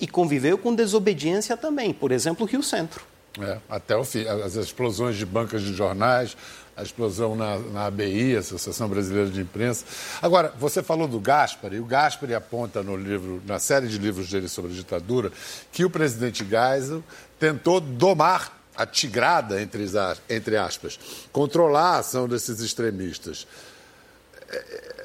E 0.00 0.08
conviveu 0.08 0.58
com 0.58 0.74
desobediência 0.74 1.56
também, 1.56 1.92
por 1.92 2.10
exemplo, 2.10 2.44
Rio 2.46 2.62
Centro. 2.62 3.04
É, 3.40 3.58
até 3.68 3.96
o 3.96 4.04
fim. 4.04 4.26
As 4.26 4.54
explosões 4.54 5.16
de 5.16 5.26
bancas 5.26 5.62
de 5.62 5.72
jornais, 5.72 6.36
a 6.76 6.82
explosão 6.82 7.36
na, 7.36 7.58
na 7.58 7.86
ABI, 7.86 8.36
Associação 8.36 8.88
Brasileira 8.88 9.30
de 9.30 9.40
Imprensa. 9.40 9.84
Agora, 10.20 10.52
você 10.58 10.82
falou 10.82 11.06
do 11.06 11.20
Gaspari, 11.20 11.76
e 11.76 11.80
o 11.80 11.84
Gaspari 11.84 12.34
aponta 12.34 12.82
no 12.82 12.96
livro, 12.96 13.42
na 13.46 13.58
série 13.58 13.86
de 13.86 13.98
livros 13.98 14.28
dele 14.28 14.48
sobre 14.48 14.72
a 14.72 14.74
ditadura, 14.74 15.30
que 15.72 15.84
o 15.84 15.90
presidente 15.90 16.44
Geisel 16.44 17.02
tentou 17.38 17.80
domar 17.80 18.60
a 18.76 18.84
tigrada, 18.84 19.62
entre, 19.62 19.86
entre 20.28 20.56
aspas, 20.56 20.98
controlar 21.30 21.96
a 21.96 21.98
ação 21.98 22.26
desses 22.26 22.60
extremistas. 22.60 23.46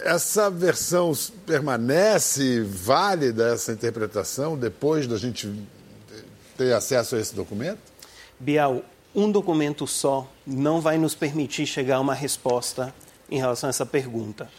Essa 0.01 0.49
versão 0.49 1.11
permanece 1.45 2.61
válida, 2.61 3.53
essa 3.53 3.71
interpretação, 3.71 4.57
depois 4.57 5.05
da 5.05 5.17
gente 5.17 5.51
ter 6.57 6.73
acesso 6.73 7.15
a 7.15 7.19
esse 7.19 7.35
documento? 7.35 7.79
Bial, 8.39 8.83
um 9.15 9.31
documento 9.31 9.87
só 9.87 10.27
não 10.45 10.79
vai 10.79 10.97
nos 10.97 11.15
permitir 11.15 11.65
chegar 11.65 11.97
a 11.97 11.99
uma 11.99 12.13
resposta 12.13 12.93
em 13.29 13.37
relação 13.37 13.67
a 13.67 13.71
essa 13.71 13.85
pergunta. 13.85 14.49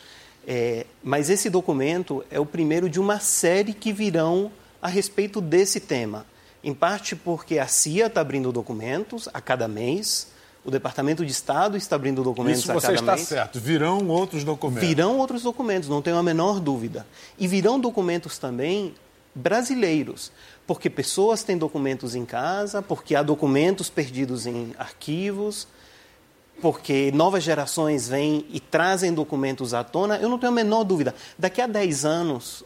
É, 0.46 0.86
mas 1.02 1.30
esse 1.30 1.50
documento 1.50 2.24
é 2.30 2.40
o 2.40 2.46
primeiro 2.46 2.88
de 2.88 2.98
uma 2.98 3.20
série 3.20 3.72
que 3.72 3.92
virão 3.92 4.50
a 4.80 4.88
respeito 4.88 5.40
desse 5.40 5.80
tema. 5.80 6.26
Em 6.62 6.74
parte 6.74 7.14
porque 7.14 7.58
a 7.58 7.66
CIA 7.66 8.06
está 8.06 8.20
abrindo 8.20 8.52
documentos 8.52 9.28
a 9.32 9.40
cada 9.40 9.66
mês, 9.66 10.28
o 10.64 10.70
Departamento 10.70 11.24
de 11.24 11.32
Estado 11.32 11.76
está 11.76 11.96
abrindo 11.96 12.22
documentos 12.22 12.60
Isso 12.60 12.72
a 12.72 12.74
cada 12.74 12.88
mês. 12.88 13.00
você 13.00 13.12
está 13.12 13.16
certo. 13.16 13.58
Virão 13.58 14.06
outros 14.08 14.44
documentos. 14.44 14.86
Virão 14.86 15.16
outros 15.16 15.42
documentos, 15.42 15.88
não 15.88 16.02
tenho 16.02 16.16
a 16.16 16.22
menor 16.22 16.60
dúvida. 16.60 17.06
E 17.38 17.46
virão 17.46 17.80
documentos 17.80 18.36
também 18.36 18.94
brasileiros, 19.34 20.32
porque 20.66 20.90
pessoas 20.90 21.42
têm 21.42 21.56
documentos 21.56 22.14
em 22.14 22.24
casa, 22.24 22.82
porque 22.82 23.14
há 23.14 23.22
documentos 23.22 23.88
perdidos 23.88 24.46
em 24.46 24.74
arquivos, 24.78 25.66
porque 26.60 27.10
novas 27.12 27.42
gerações 27.42 28.08
vêm 28.08 28.46
e 28.50 28.60
trazem 28.60 29.12
documentos 29.12 29.72
à 29.72 29.82
tona. 29.82 30.16
Eu 30.16 30.28
não 30.28 30.38
tenho 30.38 30.52
a 30.52 30.54
menor 30.54 30.84
dúvida. 30.84 31.14
Daqui 31.38 31.60
a 31.60 31.66
10 31.66 32.04
anos, 32.04 32.64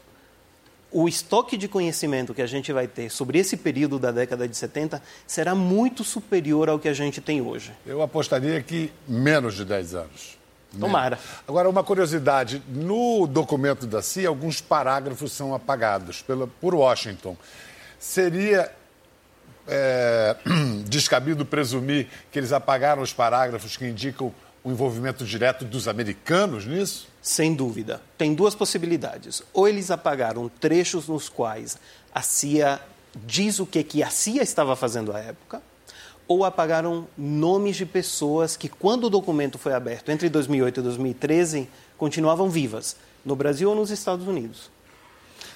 o 0.91 1.09
estoque 1.09 1.57
de 1.57 1.69
conhecimento 1.69 2.35
que 2.35 2.43
a 2.43 2.47
gente 2.47 2.73
vai 2.73 2.87
ter 2.87 3.11
sobre 3.11 3.39
esse 3.39 3.57
período 3.57 3.99
da 3.99 4.11
década 4.11 4.47
de 4.47 4.57
70 4.57 5.03
será 5.27 5.55
muito 5.55 6.05
superior 6.05 6.69
ao 6.69 6.79
que 6.79 6.89
a 6.89 6.93
gente 6.93 7.21
tem 7.21 7.41
hoje. 7.41 7.73
Eu 7.87 8.03
apostaria 8.03 8.63
que 8.63 8.93
menos 9.07 9.55
de 9.55 9.65
10 9.65 9.95
anos. 9.95 10.44
Tomara. 10.79 11.19
Agora, 11.47 11.69
uma 11.69 11.83
curiosidade: 11.83 12.63
no 12.69 13.27
documento 13.27 13.87
da 13.87 14.03
CIA, 14.03 14.29
alguns 14.29 14.61
parágrafos 14.61 15.33
são 15.33 15.55
apagados 15.55 16.23
pela, 16.23 16.47
por 16.47 16.75
Washington. 16.75 17.37
Seria 17.99 18.71
é, 19.67 20.37
descabido 20.87 21.45
presumir 21.45 22.09
que 22.31 22.39
eles 22.39 22.53
apagaram 22.53 23.03
os 23.03 23.13
parágrafos 23.13 23.77
que 23.77 23.87
indicam 23.87 24.33
o 24.63 24.71
envolvimento 24.71 25.25
direto 25.25 25.65
dos 25.65 25.87
americanos 25.87 26.67
nisso? 26.67 27.09
Sem 27.21 27.55
dúvida. 27.55 28.01
Tem 28.17 28.35
duas 28.35 28.55
possibilidades. 28.55 29.43
Ou 29.53 29.69
eles 29.69 29.91
apagaram 29.91 30.49
trechos 30.49 31.07
nos 31.07 31.29
quais 31.29 31.79
a 32.15 32.23
CIA 32.23 32.81
diz 33.15 33.59
o 33.59 33.67
que, 33.67 33.85
que 33.85 34.03
a 34.03 34.11
CIA 34.11 34.43
estava 34.43 34.75
fazendo 34.75 35.15
à 35.15 35.21
época, 35.21 35.63
ou 36.27 36.45
apagaram 36.45 37.07
nomes 37.17 37.77
de 37.77 37.87
pessoas 37.87 38.57
que, 38.57 38.69
quando 38.69 39.05
o 39.05 39.11
documento 39.11 39.59
foi 39.59 39.75
aberto 39.75 40.11
entre 40.11 40.29
2008 40.29 40.81
e 40.81 40.83
2013, 40.83 41.69
continuavam 41.99 42.49
vivas, 42.49 42.97
no 43.25 43.37
Brasil 43.37 43.69
ou 43.69 43.75
nos 43.75 43.91
Estados 43.91 44.27
Unidos. 44.27 44.71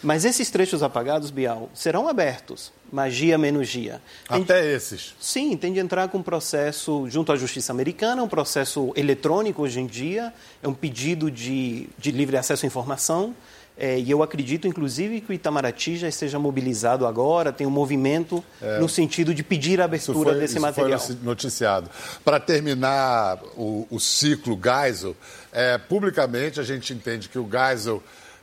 Mas 0.03 0.25
esses 0.25 0.49
trechos 0.51 0.83
apagados, 0.83 1.31
Bial, 1.31 1.69
serão 1.75 2.07
abertos, 2.07 2.73
magia 2.93 3.37
menos 3.37 3.69
dia. 3.69 4.01
Tem 4.29 4.43
Até 4.43 4.63
de... 4.63 4.69
esses? 4.69 5.15
Sim, 5.19 5.57
tem 5.57 5.73
de 5.73 5.81
entrar 5.81 6.09
com 6.09 6.19
um 6.19 6.23
processo 6.23 7.09
junto 7.09 7.33
à 7.33 7.37
justiça 7.37 7.73
americana, 7.73 8.23
um 8.23 8.29
processo 8.29 8.93
eletrônico 8.95 9.63
hoje 9.63 9.81
em 9.81 9.87
dia, 9.87 10.33
é 10.63 10.69
um 10.69 10.75
pedido 10.75 11.31
de, 11.31 11.89
de 11.99 12.13
livre 12.13 12.37
acesso 12.37 12.65
à 12.65 12.69
informação. 12.69 13.35
É, 13.81 13.97
e 13.97 14.11
eu 14.11 14.25
acredito, 14.25 14.67
inclusive, 14.67 15.21
que 15.21 15.31
o 15.31 15.33
Itamaraty 15.33 15.99
já 15.99 16.09
esteja 16.09 16.37
mobilizado 16.37 17.07
agora, 17.07 17.53
tem 17.53 17.65
um 17.65 17.71
movimento 17.71 18.43
é, 18.61 18.81
no 18.81 18.89
sentido 18.89 19.33
de 19.33 19.45
pedir 19.45 19.81
a 19.81 19.85
abertura 19.85 20.31
foi, 20.31 20.41
desse 20.41 20.55
isso 20.55 20.61
material. 20.61 20.99
Foi 20.99 21.17
noticiado. 21.23 21.89
Para 22.25 22.41
terminar 22.41 23.39
o, 23.57 23.87
o 23.89 24.01
ciclo 24.01 24.59
Geisel, 24.61 25.15
é, 25.53 25.79
publicamente 25.79 26.59
a 26.59 26.65
gente 26.65 26.93
entende 26.93 27.29
que 27.29 27.39
o 27.39 27.49
Geisel 27.49 28.03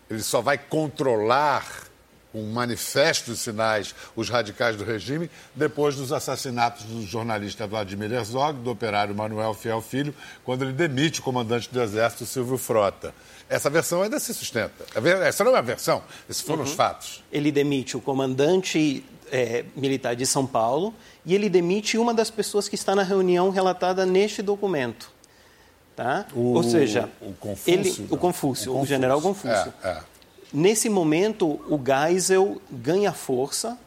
ele 0.10 0.24
só 0.24 0.40
vai 0.40 0.58
controlar 0.58 1.86
com 2.32 2.42
manifestos 2.52 3.40
sinais 3.40 3.96
os 4.16 4.30
radicais 4.30 4.76
do 4.76 4.84
regime 4.84 5.30
depois 5.56 5.96
dos 5.96 6.12
assassinatos 6.12 6.84
do 6.84 7.06
jornalista 7.06 7.66
Vladimir 7.66 8.12
Herzog, 8.12 8.60
do 8.60 8.72
operário 8.72 9.16
Manuel 9.16 9.54
Fiel 9.54 9.82
Filho, 9.82 10.14
quando 10.44 10.64
ele 10.64 10.74
demite 10.74 11.22
o 11.22 11.24
comandante 11.24 11.70
do 11.72 11.82
Exército 11.82 12.26
Silvio 12.26 12.58
Frota. 12.58 13.14
Essa 13.50 13.70
versão 13.70 14.02
ainda 14.02 14.20
se 14.20 14.34
sustenta. 14.34 14.86
Essa 15.24 15.44
não 15.44 15.52
é 15.52 15.56
uma 15.56 15.62
versão, 15.62 16.02
esses 16.30 16.42
foram 16.42 16.64
uhum. 16.64 16.66
os 16.66 16.74
fatos. 16.74 17.24
Ele 17.32 17.52
demite 17.52 17.96
o 17.96 18.02
comandante 18.02 19.06
é, 19.32 19.66
militar 19.76 20.16
de 20.16 20.26
São 20.26 20.46
Paulo 20.46 20.94
e 21.26 21.36
ele 21.36 21.50
demite 21.50 21.98
uma 21.98 22.14
das 22.14 22.30
pessoas 22.30 22.68
que 22.68 22.76
está 22.76 22.96
na 22.96 23.04
reunião 23.04 23.50
relatada 23.50 24.06
neste 24.06 24.42
documento. 24.42 25.12
Tá? 25.96 26.26
O, 26.34 26.54
Ou 26.54 26.64
seja, 26.64 27.10
o 27.22 27.34
Confúcio, 27.34 27.74
ele, 27.74 28.08
o, 28.10 28.18
Confúcio, 28.18 28.78
o, 28.78 28.86
general 28.86 29.22
Confúcio. 29.22 29.74
É, 29.84 29.90
é. 29.90 30.00
Nesse 30.52 30.90
momento, 30.90 31.48
o 31.70 31.80
Geisel 31.84 32.62
ganha 32.70 33.14
força, 33.14 33.78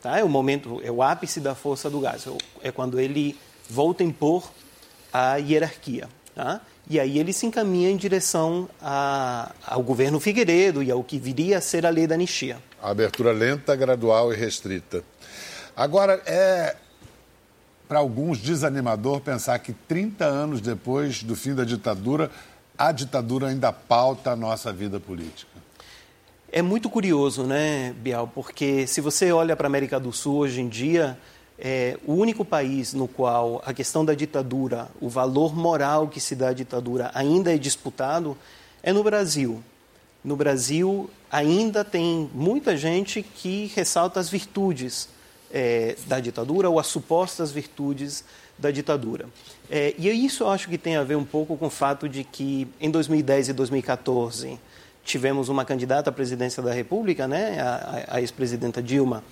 tá? 0.00 0.18
é 0.18 0.24
o 0.24 0.28
momento, 0.28 0.80
é 0.84 0.90
o 0.90 1.02
ápice 1.02 1.40
da 1.40 1.54
força 1.54 1.90
do 1.90 2.00
Geisel, 2.00 2.38
é 2.62 2.70
quando 2.70 3.00
ele 3.00 3.36
volta 3.68 4.02
a 4.02 4.06
impor 4.06 4.50
a 5.12 5.36
hierarquia. 5.36 6.08
Tá? 6.34 6.60
E 6.90 6.98
aí 6.98 7.20
ele 7.20 7.32
se 7.32 7.46
encaminha 7.46 7.88
em 7.88 7.96
direção 7.96 8.68
a, 8.82 9.52
ao 9.64 9.80
governo 9.80 10.18
Figueiredo 10.18 10.82
e 10.82 10.90
ao 10.90 11.04
que 11.04 11.20
viria 11.20 11.58
a 11.58 11.60
ser 11.60 11.86
a 11.86 11.88
lei 11.88 12.04
da 12.04 12.16
anistia. 12.16 12.58
A 12.82 12.90
abertura 12.90 13.30
lenta, 13.30 13.76
gradual 13.76 14.32
e 14.32 14.36
restrita. 14.36 15.04
Agora, 15.76 16.20
é, 16.26 16.74
para 17.86 18.00
alguns 18.00 18.38
desanimador 18.38 19.20
pensar 19.20 19.56
que 19.60 19.72
30 19.72 20.24
anos 20.24 20.60
depois 20.60 21.22
do 21.22 21.36
fim 21.36 21.54
da 21.54 21.62
ditadura, 21.62 22.28
a 22.76 22.90
ditadura 22.90 23.46
ainda 23.46 23.72
pauta 23.72 24.32
a 24.32 24.36
nossa 24.36 24.72
vida 24.72 24.98
política. 24.98 25.48
É 26.50 26.60
muito 26.60 26.90
curioso, 26.90 27.44
né, 27.44 27.94
Bial? 27.98 28.26
Porque 28.26 28.84
se 28.88 29.00
você 29.00 29.30
olha 29.30 29.54
para 29.54 29.68
a 29.68 29.70
América 29.70 30.00
do 30.00 30.12
Sul 30.12 30.38
hoje 30.38 30.60
em 30.60 30.68
dia, 30.68 31.16
é 31.60 31.98
o 32.06 32.14
único 32.14 32.44
país 32.44 32.94
no 32.94 33.06
qual 33.06 33.62
a 33.66 33.74
questão 33.74 34.04
da 34.04 34.14
ditadura, 34.14 34.88
o 35.00 35.08
valor 35.08 35.54
moral 35.54 36.08
que 36.08 36.18
se 36.18 36.34
dá 36.34 36.48
à 36.48 36.52
ditadura 36.52 37.10
ainda 37.14 37.54
é 37.54 37.58
disputado, 37.58 38.36
é 38.82 38.92
no 38.92 39.04
Brasil. 39.04 39.62
no 40.24 40.36
Brasil 40.36 41.08
ainda 41.30 41.84
tem 41.84 42.28
muita 42.34 42.76
gente 42.76 43.22
que 43.22 43.70
ressalta 43.74 44.18
as 44.18 44.28
virtudes 44.28 45.08
é, 45.50 45.96
da 46.06 46.18
ditadura 46.18 46.68
ou 46.68 46.78
as 46.78 46.86
supostas 46.86 47.52
virtudes 47.52 48.24
da 48.58 48.70
ditadura. 48.70 49.26
É, 49.70 49.94
e 49.98 50.08
isso 50.08 50.44
eu 50.44 50.50
acho 50.50 50.68
que 50.68 50.76
tem 50.76 50.96
a 50.96 51.02
ver 51.02 51.16
um 51.16 51.24
pouco 51.24 51.56
com 51.56 51.66
o 51.66 51.70
fato 51.70 52.08
de 52.08 52.24
que 52.24 52.68
em 52.80 52.90
2010 52.90 53.50
e 53.50 53.52
2014 53.52 54.58
tivemos 55.04 55.48
uma 55.48 55.64
candidata 55.64 56.10
à 56.10 56.12
presidência 56.12 56.62
da 56.62 56.72
República, 56.72 57.26
né, 57.26 57.58
a, 57.60 58.16
a 58.16 58.20
ex-presidenta 58.20 58.82
Dilma, 58.82 59.24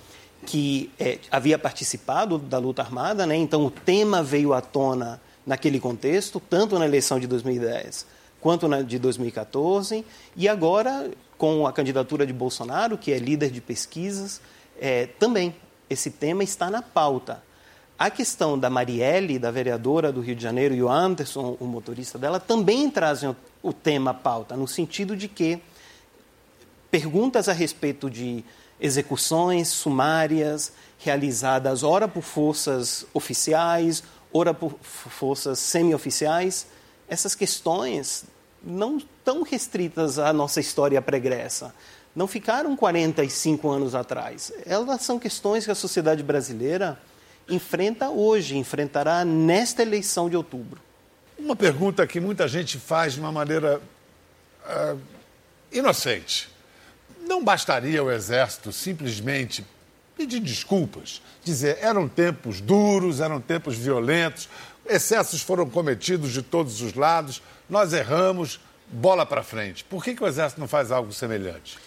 que 0.45 0.89
é, 0.99 1.19
havia 1.29 1.59
participado 1.59 2.37
da 2.37 2.57
luta 2.57 2.81
armada, 2.81 3.25
né, 3.25 3.35
então 3.35 3.65
o 3.65 3.71
tema 3.71 4.23
veio 4.23 4.53
à 4.53 4.61
tona 4.61 5.21
naquele 5.45 5.79
contexto, 5.79 6.39
tanto 6.39 6.77
na 6.77 6.85
eleição 6.85 7.19
de 7.19 7.27
2010 7.27 8.19
quanto 8.39 8.67
na 8.67 8.81
de 8.81 8.97
2014, 8.97 10.05
e 10.35 10.47
agora 10.47 11.11
com 11.37 11.65
a 11.65 11.73
candidatura 11.73 12.25
de 12.25 12.33
Bolsonaro, 12.33 12.97
que 12.97 13.11
é 13.11 13.17
líder 13.17 13.51
de 13.51 13.61
pesquisas, 13.61 14.41
é, 14.79 15.05
também 15.05 15.55
esse 15.89 16.11
tema 16.11 16.43
está 16.43 16.69
na 16.69 16.81
pauta. 16.81 17.41
A 17.97 18.09
questão 18.09 18.57
da 18.57 18.69
Marielle, 18.69 19.39
da 19.39 19.51
vereadora 19.51 20.11
do 20.11 20.21
Rio 20.21 20.35
de 20.35 20.43
Janeiro, 20.43 20.73
e 20.73 20.81
o 20.81 20.89
Anderson, 20.89 21.57
o 21.59 21.65
motorista 21.65 22.17
dela, 22.17 22.39
também 22.39 22.89
trazem 22.89 23.35
o 23.61 23.73
tema 23.73 24.11
à 24.11 24.13
pauta, 24.13 24.55
no 24.55 24.67
sentido 24.67 25.15
de 25.17 25.27
que 25.27 25.61
perguntas 26.89 27.49
a 27.49 27.53
respeito 27.53 28.09
de 28.09 28.43
execuções 28.79 29.67
sumárias 29.67 30.71
realizadas 30.97 31.83
ora 31.83 32.07
por 32.07 32.23
forças 32.23 33.05
oficiais, 33.13 34.03
ora 34.33 34.53
por 34.53 34.75
forças 34.81 35.59
semi-oficiais, 35.59 36.67
essas 37.07 37.33
questões 37.33 38.25
não 38.63 38.97
estão 38.97 39.41
restritas 39.43 40.19
à 40.19 40.31
nossa 40.33 40.59
história 40.59 41.01
pregressa. 41.01 41.73
Não 42.15 42.27
ficaram 42.27 42.75
45 42.75 43.69
anos 43.69 43.95
atrás. 43.95 44.51
Elas 44.65 45.01
são 45.01 45.17
questões 45.17 45.65
que 45.65 45.71
a 45.71 45.75
sociedade 45.75 46.21
brasileira 46.21 46.99
enfrenta 47.47 48.09
hoje, 48.09 48.57
enfrentará 48.57 49.23
nesta 49.23 49.81
eleição 49.81 50.29
de 50.29 50.35
outubro. 50.35 50.81
Uma 51.37 51.55
pergunta 51.55 52.05
que 52.05 52.19
muita 52.19 52.47
gente 52.47 52.77
faz 52.77 53.13
de 53.13 53.19
uma 53.19 53.31
maneira 53.31 53.81
uh, 54.65 54.99
inocente. 55.71 56.49
Não 57.29 57.43
bastaria 57.43 58.03
o 58.03 58.11
Exército 58.11 58.71
simplesmente 58.71 59.63
pedir 60.17 60.39
desculpas, 60.39 61.21
dizer 61.43 61.77
eram 61.79 62.07
tempos 62.07 62.59
duros, 62.59 63.19
eram 63.19 63.39
tempos 63.39 63.75
violentos, 63.77 64.49
excessos 64.83 65.39
foram 65.39 65.69
cometidos 65.69 66.33
de 66.33 66.41
todos 66.41 66.81
os 66.81 66.95
lados, 66.95 67.39
nós 67.69 67.93
erramos, 67.93 68.59
bola 68.87 69.27
para 69.27 69.43
frente. 69.43 69.83
Por 69.83 70.03
que, 70.03 70.15
que 70.15 70.23
o 70.23 70.27
Exército 70.27 70.59
não 70.59 70.67
faz 70.67 70.91
algo 70.91 71.13
semelhante? 71.13 71.77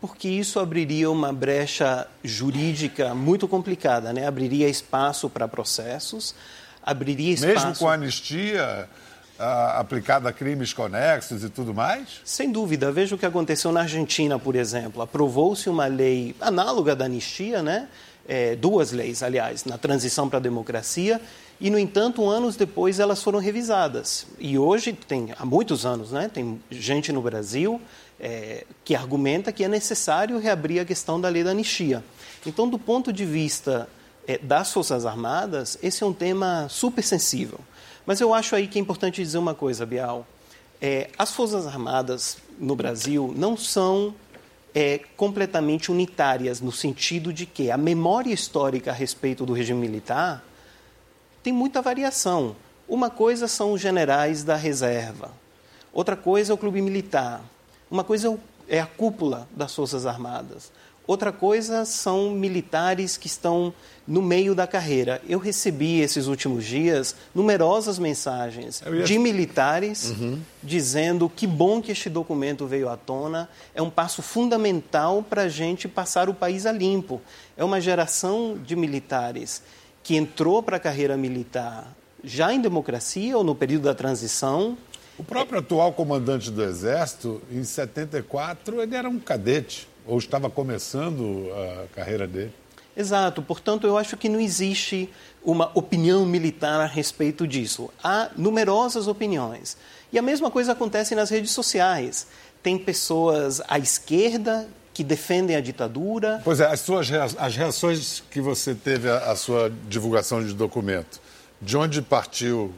porque 0.00 0.28
isso 0.28 0.58
abriria 0.58 1.08
uma 1.08 1.32
brecha 1.32 2.08
jurídica 2.24 3.14
muito 3.14 3.46
complicada, 3.46 4.12
né? 4.12 4.26
Abriria 4.26 4.68
espaço 4.68 5.30
para 5.30 5.46
processos, 5.46 6.34
abriria 6.82 7.32
espaço... 7.32 7.66
Mesmo 7.68 7.78
com 7.78 7.88
a 7.88 7.94
anistia 7.94 8.88
aplicada 9.78 10.28
a 10.28 10.32
crimes 10.32 10.72
conexos 10.72 11.42
e 11.44 11.48
tudo 11.48 11.74
mais? 11.74 12.20
Sem 12.24 12.50
dúvida. 12.50 12.92
Veja 12.92 13.14
o 13.14 13.18
que 13.18 13.26
aconteceu 13.26 13.72
na 13.72 13.80
Argentina, 13.80 14.38
por 14.38 14.54
exemplo. 14.54 15.02
Aprovou-se 15.02 15.68
uma 15.68 15.86
lei 15.86 16.34
análoga 16.40 16.94
da 16.94 17.06
anistia, 17.06 17.62
né? 17.62 17.88
É, 18.26 18.54
duas 18.54 18.92
leis, 18.92 19.22
aliás, 19.22 19.64
na 19.64 19.76
transição 19.76 20.28
para 20.28 20.38
a 20.38 20.40
democracia, 20.40 21.20
e, 21.60 21.70
no 21.70 21.78
entanto, 21.78 22.28
anos 22.28 22.56
depois 22.56 23.00
elas 23.00 23.22
foram 23.22 23.38
revisadas. 23.38 24.26
E 24.38 24.58
hoje, 24.58 24.92
tem, 24.92 25.34
há 25.36 25.44
muitos 25.44 25.84
anos, 25.84 26.12
né, 26.12 26.30
tem 26.32 26.60
gente 26.70 27.12
no 27.12 27.20
Brasil 27.20 27.80
é, 28.20 28.64
que 28.84 28.94
argumenta 28.94 29.52
que 29.52 29.64
é 29.64 29.68
necessário 29.68 30.38
reabrir 30.38 30.80
a 30.80 30.84
questão 30.84 31.20
da 31.20 31.28
lei 31.28 31.42
da 31.42 31.50
anistia. 31.50 32.02
Então, 32.46 32.68
do 32.68 32.78
ponto 32.78 33.12
de 33.12 33.24
vista 33.24 33.88
é, 34.26 34.38
das 34.38 34.72
Forças 34.72 35.04
Armadas, 35.04 35.76
esse 35.82 36.02
é 36.02 36.06
um 36.06 36.12
tema 36.12 36.66
super 36.68 37.02
sensível. 37.02 37.60
Mas 38.04 38.20
eu 38.20 38.34
acho 38.34 38.56
aí 38.56 38.66
que 38.66 38.78
é 38.78 38.82
importante 38.82 39.22
dizer 39.22 39.38
uma 39.38 39.54
coisa, 39.54 39.86
Bial. 39.86 40.26
É, 40.80 41.10
as 41.16 41.30
Forças 41.30 41.66
Armadas 41.66 42.38
no 42.58 42.74
Brasil 42.74 43.32
não 43.36 43.56
são 43.56 44.14
é, 44.74 45.00
completamente 45.16 45.92
unitárias, 45.92 46.60
no 46.60 46.72
sentido 46.72 47.32
de 47.32 47.46
que 47.46 47.70
a 47.70 47.76
memória 47.76 48.32
histórica 48.32 48.90
a 48.90 48.94
respeito 48.94 49.46
do 49.46 49.52
regime 49.52 49.80
militar 49.80 50.42
tem 51.42 51.52
muita 51.52 51.82
variação. 51.82 52.56
Uma 52.88 53.10
coisa 53.10 53.46
são 53.46 53.72
os 53.72 53.80
generais 53.80 54.42
da 54.42 54.56
reserva, 54.56 55.30
outra 55.92 56.16
coisa 56.16 56.52
é 56.52 56.54
o 56.54 56.58
clube 56.58 56.82
militar, 56.82 57.42
uma 57.90 58.02
coisa 58.02 58.36
é 58.68 58.80
a 58.80 58.86
cúpula 58.86 59.48
das 59.54 59.74
Forças 59.74 60.06
Armadas. 60.06 60.72
Outra 61.06 61.32
coisa 61.32 61.84
são 61.84 62.30
militares 62.30 63.16
que 63.16 63.26
estão 63.26 63.74
no 64.06 64.22
meio 64.22 64.54
da 64.54 64.66
carreira. 64.66 65.20
Eu 65.28 65.38
recebi 65.38 66.00
esses 66.00 66.26
últimos 66.26 66.64
dias 66.64 67.14
numerosas 67.34 67.98
mensagens 67.98 68.82
ia... 68.86 69.02
de 69.02 69.18
militares 69.18 70.10
uhum. 70.10 70.40
dizendo 70.62 71.28
que 71.28 71.46
bom 71.46 71.82
que 71.82 71.90
este 71.90 72.08
documento 72.08 72.66
veio 72.66 72.88
à 72.88 72.96
tona, 72.96 73.48
é 73.74 73.82
um 73.82 73.90
passo 73.90 74.22
fundamental 74.22 75.22
para 75.22 75.42
a 75.42 75.48
gente 75.48 75.88
passar 75.88 76.28
o 76.28 76.34
país 76.34 76.66
a 76.66 76.72
limpo. 76.72 77.20
É 77.56 77.64
uma 77.64 77.80
geração 77.80 78.56
de 78.64 78.76
militares 78.76 79.62
que 80.04 80.16
entrou 80.16 80.62
para 80.62 80.76
a 80.76 80.80
carreira 80.80 81.16
militar 81.16 81.92
já 82.24 82.52
em 82.52 82.60
democracia 82.60 83.36
ou 83.36 83.42
no 83.42 83.54
período 83.54 83.84
da 83.84 83.94
transição 83.94 84.78
o 85.18 85.24
próprio 85.24 85.58
atual 85.58 85.92
comandante 85.92 86.50
do 86.50 86.64
Exército, 86.64 87.42
em 87.50 87.62
74, 87.62 88.80
ele 88.80 88.96
era 88.96 89.08
um 89.08 89.18
cadete, 89.18 89.86
ou 90.06 90.18
estava 90.18 90.50
começando 90.50 91.48
a 91.52 91.86
carreira 91.94 92.26
dele. 92.26 92.52
Exato, 92.96 93.40
portanto, 93.40 93.86
eu 93.86 93.96
acho 93.96 94.16
que 94.16 94.28
não 94.28 94.38
existe 94.38 95.08
uma 95.42 95.70
opinião 95.74 96.26
militar 96.26 96.80
a 96.80 96.86
respeito 96.86 97.46
disso. 97.46 97.90
Há 98.04 98.30
numerosas 98.36 99.06
opiniões. 99.06 99.76
E 100.12 100.18
a 100.18 100.22
mesma 100.22 100.50
coisa 100.50 100.72
acontece 100.72 101.14
nas 101.14 101.30
redes 101.30 101.52
sociais. 101.52 102.26
Tem 102.62 102.76
pessoas 102.76 103.62
à 103.66 103.78
esquerda 103.78 104.68
que 104.92 105.02
defendem 105.02 105.56
a 105.56 105.60
ditadura. 105.60 106.42
Pois 106.44 106.60
é, 106.60 106.66
as 106.66 106.80
suas 106.80 107.10
as 107.10 107.56
reações 107.56 108.22
que 108.30 108.42
você 108.42 108.74
teve 108.74 109.08
à 109.08 109.34
sua 109.34 109.72
divulgação 109.88 110.44
de 110.44 110.52
documento, 110.52 111.18
de 111.62 111.76
onde 111.78 112.02
partiu 112.02 112.74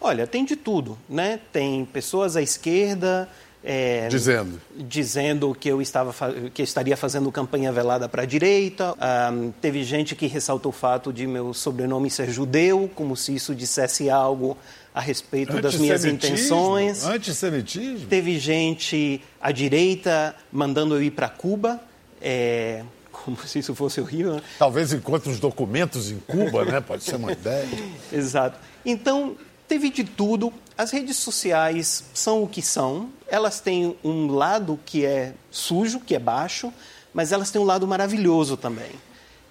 Olha, 0.00 0.26
tem 0.26 0.44
de 0.44 0.56
tudo, 0.56 0.98
né? 1.08 1.40
Tem 1.52 1.84
pessoas 1.84 2.36
à 2.36 2.42
esquerda 2.42 3.28
é, 3.68 4.06
dizendo 4.06 4.60
dizendo 4.76 5.56
que 5.58 5.68
eu 5.68 5.82
estava 5.82 6.14
que 6.54 6.62
eu 6.62 6.64
estaria 6.64 6.96
fazendo 6.96 7.32
campanha 7.32 7.72
velada 7.72 8.08
para 8.08 8.22
a 8.22 8.24
direita. 8.24 8.94
Um, 9.32 9.50
teve 9.50 9.82
gente 9.82 10.14
que 10.14 10.28
ressaltou 10.28 10.70
o 10.70 10.72
fato 10.72 11.12
de 11.12 11.26
meu 11.26 11.52
sobrenome 11.52 12.08
ser 12.08 12.30
judeu, 12.30 12.88
como 12.94 13.16
se 13.16 13.34
isso 13.34 13.56
dissesse 13.56 14.08
algo 14.08 14.56
a 14.94 15.00
respeito 15.00 15.60
das 15.60 15.74
minhas 15.74 16.04
intenções. 16.04 17.04
Antissemitismo. 17.04 18.06
Teve 18.06 18.38
gente 18.38 19.20
à 19.40 19.50
direita 19.50 20.36
mandando 20.52 20.94
eu 20.94 21.02
ir 21.02 21.10
para 21.10 21.28
Cuba. 21.28 21.80
É, 22.22 22.82
como 23.10 23.36
se 23.44 23.58
isso 23.58 23.74
fosse 23.74 24.00
horrível. 24.00 24.34
Né? 24.34 24.42
Talvez 24.58 24.92
encontre 24.92 25.28
os 25.28 25.40
documentos 25.40 26.10
em 26.12 26.18
Cuba, 26.20 26.64
né? 26.64 26.80
Pode 26.80 27.02
ser 27.02 27.16
uma 27.16 27.32
ideia. 27.32 27.68
Exato. 28.12 28.58
Então, 28.84 29.36
Teve 29.68 29.90
de 29.90 30.04
tudo. 30.04 30.52
As 30.78 30.92
redes 30.92 31.16
sociais 31.16 32.04
são 32.14 32.42
o 32.42 32.48
que 32.48 32.62
são. 32.62 33.10
Elas 33.26 33.60
têm 33.60 33.96
um 34.04 34.28
lado 34.28 34.78
que 34.84 35.04
é 35.04 35.34
sujo, 35.50 36.00
que 36.00 36.14
é 36.14 36.18
baixo, 36.18 36.72
mas 37.12 37.32
elas 37.32 37.50
têm 37.50 37.60
um 37.60 37.64
lado 37.64 37.86
maravilhoso 37.86 38.56
também. 38.56 38.90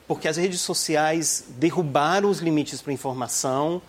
Porque 0.07 0.27
as 0.27 0.37
redes 0.37 0.61
sociais 0.61 1.45
derrubaram 1.57 2.29
os 2.29 2.39
limites 2.39 2.81
para 2.81 2.91
a 2.91 2.93
informação. 2.93 3.81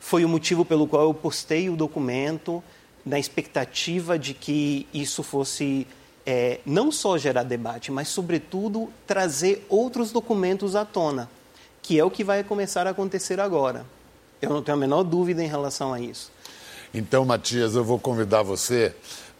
Foi 0.00 0.24
o 0.24 0.28
motivo 0.28 0.64
pelo 0.64 0.88
qual 0.88 1.04
eu 1.04 1.14
postei 1.14 1.68
o 1.68 1.76
documento, 1.76 2.62
na 3.04 3.18
expectativa 3.18 4.18
de 4.18 4.34
que 4.34 4.86
isso 4.92 5.22
fosse 5.22 5.86
é, 6.26 6.60
não 6.66 6.90
só 6.90 7.16
gerar 7.16 7.42
debate, 7.42 7.92
mas, 7.92 8.08
sobretudo, 8.08 8.92
trazer 9.06 9.64
outros 9.68 10.10
documentos 10.10 10.74
à 10.74 10.84
tona, 10.84 11.30
que 11.80 11.98
é 11.98 12.04
o 12.04 12.10
que 12.10 12.24
vai 12.24 12.42
começar 12.42 12.86
a 12.86 12.90
acontecer 12.90 13.40
agora. 13.40 13.86
Eu 14.40 14.50
não 14.50 14.62
tenho 14.62 14.76
a 14.76 14.80
menor 14.80 15.02
dúvida 15.02 15.42
em 15.42 15.48
relação 15.48 15.92
a 15.92 16.00
isso. 16.00 16.30
Então, 16.92 17.24
Matias, 17.24 17.74
eu 17.74 17.84
vou 17.84 17.98
convidar 17.98 18.42
você 18.42 18.94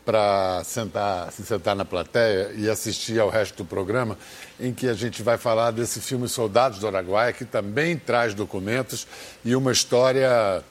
para 0.05 0.63
sentar, 0.65 1.31
se 1.33 1.45
sentar 1.45 1.77
na 1.77 1.85
plateia 1.85 2.53
e 2.57 2.69
assistir 2.69 3.21
ao 3.21 3.29
resto 3.29 3.59
do 3.59 3.65
programa, 3.65 4.17
em 4.59 4.73
que 4.73 4.89
a 4.89 4.95
gente 4.95 5.23
vai 5.23 5.37
falar 5.37 5.71
desse 5.71 6.01
filme 6.01 6.27
Soldados 6.27 6.79
do 6.79 6.87
Araguaia, 6.87 7.33
que 7.33 7.45
também 7.45 7.97
traz 7.97 8.33
documentos 8.33 9.07
e 9.45 9.55
uma 9.55 9.71
história 9.71 10.65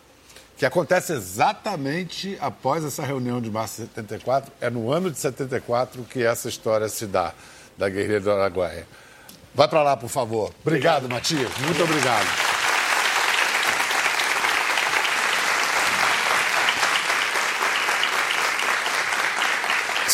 que 0.57 0.65
acontece 0.65 1.13
exatamente 1.13 2.35
após 2.41 2.83
essa 2.83 3.05
reunião 3.05 3.39
de 3.39 3.51
março 3.51 3.75
de 3.75 3.89
74. 3.89 4.51
É 4.59 4.71
no 4.71 4.91
ano 4.91 5.11
de 5.11 5.19
74 5.19 6.01
que 6.05 6.23
essa 6.23 6.49
história 6.49 6.89
se 6.89 7.05
dá, 7.05 7.31
da 7.77 7.87
Guerreira 7.87 8.21
do 8.21 8.31
Araguaia. 8.31 8.87
Vai 9.53 9.67
para 9.67 9.83
lá, 9.83 9.95
por 9.95 10.09
favor. 10.09 10.51
Obrigado, 10.61 11.05
obrigado. 11.05 11.09
Matias. 11.09 11.51
Muito 11.59 11.83
obrigado. 11.83 12.46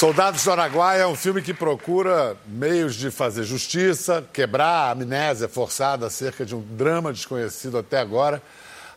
Soldados 0.04 0.44
do 0.44 0.52
Araguaia 0.52 1.04
é 1.04 1.08
um 1.08 1.16
filme 1.16 1.42
que 1.42 1.54
procura 1.54 2.36
meios 2.46 2.94
de 2.94 3.10
fazer 3.10 3.46
justiça, 3.46 4.22
quebrar 4.34 4.90
a 4.90 4.92
amnésia 4.92 5.48
forçada 5.48 6.08
acerca 6.08 6.46
de 6.46 6.54
um 6.54 6.60
drama 6.60 7.14
desconhecido 7.14 7.78
até 7.78 8.00
agora, 8.00 8.44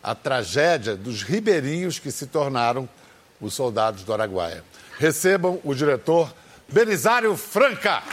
a 0.03 0.13
tragédia 0.13 0.97
dos 0.97 1.23
ribeirinhos 1.23 1.97
que 1.97 2.11
se 2.11 2.25
tornaram 2.25 2.89
os 3.39 3.53
soldados 3.53 4.03
do 4.03 4.11
Araguaia. 4.11 4.65
Recebam 4.99 5.61
o 5.63 5.73
diretor 5.73 6.29
Belisário 6.67 7.37
Franca. 7.37 8.03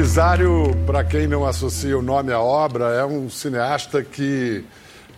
Belisário, 0.00 0.74
para 0.86 1.04
quem 1.04 1.26
não 1.26 1.44
associa 1.44 1.96
o 1.98 2.00
nome 2.00 2.32
à 2.32 2.40
obra, 2.40 2.86
é 2.86 3.04
um 3.04 3.28
cineasta 3.28 4.02
que, 4.02 4.64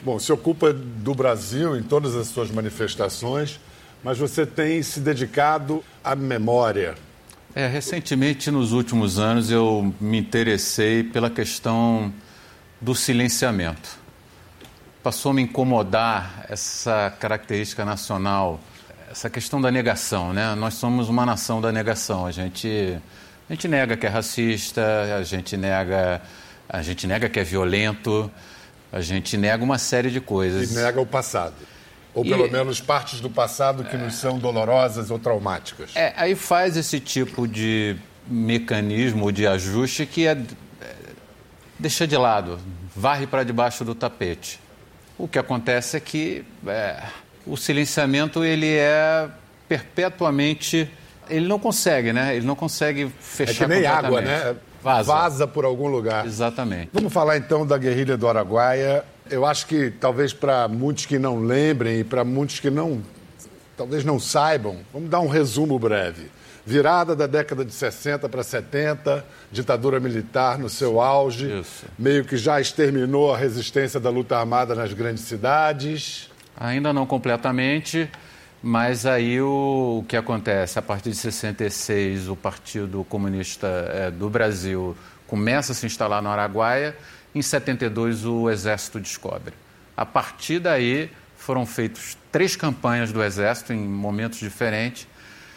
bom, 0.03 0.19
se 0.19 0.33
ocupa 0.33 0.73
do 0.73 1.15
Brasil 1.15 1.77
em 1.77 1.85
todas 1.85 2.17
as 2.17 2.27
suas 2.27 2.51
manifestações, 2.51 3.61
mas 4.03 4.19
você 4.19 4.45
tem 4.45 4.83
se 4.83 4.99
dedicado 4.99 5.85
à 6.03 6.17
memória. 6.17 6.97
É, 7.55 7.69
recentemente, 7.69 8.51
nos 8.51 8.73
últimos 8.73 9.21
anos, 9.21 9.53
eu 9.53 9.95
me 10.01 10.19
interessei 10.19 11.05
pela 11.05 11.31
questão 11.31 12.13
do 12.81 12.93
silenciamento. 12.93 13.89
Passou 15.01 15.31
a 15.31 15.35
me 15.35 15.43
incomodar 15.43 16.45
essa 16.49 17.09
característica 17.21 17.85
nacional, 17.85 18.59
essa 19.09 19.31
questão 19.31 19.61
da 19.61 19.71
negação, 19.71 20.33
né? 20.33 20.57
Nós 20.57 20.75
somos 20.75 21.09
uma 21.09 21.25
nação 21.25 21.61
da 21.61 21.71
negação. 21.71 22.27
A 22.27 22.33
gente 22.33 23.01
a 23.49 23.53
gente 23.53 23.69
nega 23.69 23.97
que 23.97 24.07
é 24.07 24.09
racista, 24.09 24.83
a 25.19 25.23
gente 25.23 25.57
nega, 25.57 26.23
a 26.69 26.83
gente 26.83 27.07
nega 27.07 27.29
que 27.29 27.41
é 27.41 27.45
violento, 27.45 28.31
a 28.93 29.01
gente 29.01 29.37
nega 29.37 29.63
uma 29.63 29.79
série 29.79 30.11
de 30.11 30.21
coisas. 30.21 30.71
E 30.71 30.75
nega 30.75 31.01
o 31.01 31.07
passado. 31.07 31.55
Ou 32.15 32.25
pelo 32.25 32.47
e, 32.47 32.51
menos 32.51 32.81
partes 32.81 33.21
do 33.21 33.31
passado 33.31 33.85
que 33.85 33.97
é, 33.97 33.99
nos 33.99 34.17
são 34.17 34.39
dolorosas 34.39 35.11
ou 35.11 35.19
traumáticas. 35.19 35.91
É, 35.95 36.13
aí 36.17 36.35
faz 36.35 36.77
esse 36.77 37.01
tipo 37.01 37.49
de 37.49 37.97
mecanismo 38.27 39.33
de 39.33 39.47
ajuste 39.47 40.07
que 40.07 40.27
é, 40.27 40.33
é 40.33 40.95
deixa 41.79 42.07
de 42.07 42.17
lado, 42.17 42.59
varre 42.95 43.27
para 43.27 43.45
debaixo 43.45 43.85
do 43.85 43.95
tapete. 43.95 44.61
O 45.19 45.27
que 45.27 45.39
acontece 45.39 45.97
é 45.97 46.01
que 46.01 46.45
é, 46.67 47.03
o 47.47 47.57
silenciamento 47.57 48.45
ele 48.45 48.75
é 48.75 49.29
perpetuamente 49.69 50.89
ele 51.37 51.49
não 51.49 51.59
consegue, 51.59 52.13
né? 52.13 52.37
Ele 52.37 52.47
não 52.47 52.55
consegue 52.55 53.11
fechar 53.21 53.53
É 53.53 53.55
que 53.55 53.67
nem 53.67 53.87
água, 53.87 54.21
né? 54.21 54.57
Vaza. 54.83 55.13
Vaza 55.13 55.47
por 55.47 55.65
algum 55.65 55.87
lugar. 55.87 56.27
Exatamente. 56.27 56.91
Vamos 56.93 57.13
falar 57.13 57.37
então 57.37 57.65
da 57.65 57.79
guerrilha 57.79 58.17
do 58.17 58.29
Araguaia. 58.29 59.05
Eu 59.31 59.47
acho 59.47 59.67
que 59.67 59.91
talvez 59.91 60.33
para 60.33 60.67
muitos 60.67 61.07
que 61.07 61.19
não 61.19 61.39
lembrem 61.39 62.01
e 62.01 62.05
para 62.05 62.25
muitos 62.25 62.59
que 62.59 62.69
não, 62.69 63.01
talvez 63.77 64.05
não 64.05 64.19
saibam, 64.19 64.79
vamos 64.93 65.09
dar 65.09 65.21
um 65.21 65.29
resumo 65.29 65.79
breve. 65.79 66.31
Virada 66.65 67.17
da 67.17 67.27
década 67.27 67.65
de 67.65 67.73
60 67.73 68.29
para 68.29 68.43
70, 68.43 69.25
ditadura 69.51 69.99
militar 69.99 70.59
no 70.59 70.69
seu 70.69 71.01
auge, 71.01 71.61
Isso. 71.61 71.87
meio 71.99 72.25
que 72.25 72.37
já 72.37 72.61
exterminou 72.61 73.35
a 73.35 73.37
resistência 73.37 73.99
da 73.99 74.11
luta 74.11 74.37
armada 74.37 74.75
nas 74.75 74.93
grandes 74.93 75.25
cidades. 75.25 76.31
Ainda 76.57 76.93
não 76.93 77.05
completamente. 77.05 78.09
Mas 78.63 79.07
aí 79.07 79.41
o, 79.41 79.99
o, 80.01 80.05
que 80.07 80.17
acontece? 80.17 80.79
A 80.79 80.83
partir 80.83 81.11
de 81.11 81.17
66, 81.17 82.29
o 82.29 82.37
Partido 82.37 83.05
Comunista 83.09 83.67
é, 83.93 84.11
do 84.11 84.31
Brasil 84.31 84.97
começa 85.27 85.73
a 85.73 85.75
se 85.75 85.85
instalar 85.85 86.23
no 86.23 86.29
Araguaia. 86.29 86.97
Em 87.35 87.43
72, 87.43 88.25
o 88.25 88.49
Exército 88.49 89.01
descobre. 89.01 89.53
A 89.97 90.07
partir 90.07 90.61
daí, 90.61 91.11
foram 91.37 91.67
feitas 91.67 92.17
três 92.31 92.55
campanhas 92.55 93.11
do 93.11 93.21
Exército 93.21 93.73
em 93.73 93.81
momentos 93.81 94.39
diferentes, 94.39 95.09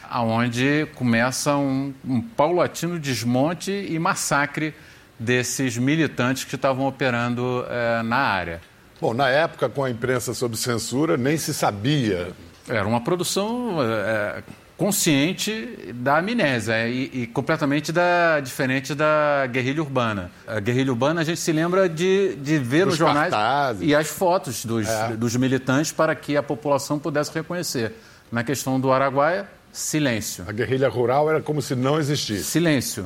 aonde 0.10 0.88
começa 0.96 1.56
um, 1.56 1.94
um 2.04 2.20
paulatino 2.22 2.98
desmonte 2.98 3.72
e 3.72 4.00
massacre 4.00 4.74
desses 5.20 5.78
militantes 5.78 6.44
que 6.44 6.56
estavam 6.56 6.88
operando 6.88 7.64
é, 7.70 8.02
na 8.02 8.18
área. 8.18 8.62
Bom, 9.00 9.14
na 9.14 9.30
época, 9.30 9.70
com 9.70 9.84
a 9.84 9.92
imprensa 9.92 10.34
sob 10.34 10.58
censura, 10.58 11.18
nem 11.18 11.38
se 11.38 11.54
sabia 11.54 12.34
era 12.68 12.88
uma 12.88 13.02
produção 13.02 13.78
é, 13.82 14.44
consciente 14.78 15.94
da 15.94 16.18
amnésia 16.18 16.88
e, 16.88 17.10
e, 17.14 17.28
completamente 17.28 17.92
da, 17.92 18.40
diferente 18.40 18.94
da 18.94 19.48
guerrilha 19.48 19.82
urbana. 19.82 20.32
A 20.48 20.60
guerrilha 20.60 20.92
urbana 20.92 21.22
a 21.22 21.24
gente 21.24 21.40
se 21.40 21.52
lembra 21.52 21.88
de, 21.88 22.36
de 22.36 22.58
ver 22.58 22.86
nos 22.86 22.98
jornais 22.98 23.32
cartazes. 23.32 23.88
e 23.88 23.96
as 23.96 24.08
fotos 24.08 24.66
dos, 24.66 24.88
é. 24.88 25.16
dos 25.16 25.36
militantes 25.36 25.92
para 25.92 26.14
que 26.16 26.36
a 26.36 26.44
população 26.44 27.00
pudesse 27.00 27.32
reconhecer. 27.34 27.94
Na 28.32 28.44
questão 28.44 28.80
do 28.80 28.92
Araguaia, 28.92 29.48
silêncio. 29.72 30.44
A 30.48 30.52
guerrilha 30.52 30.90
rural 30.90 31.30
era 31.30 31.42
como 31.42 31.62
se 31.62 31.76
não 31.76 32.00
existisse. 32.00 32.44
Silêncio. 32.44 33.06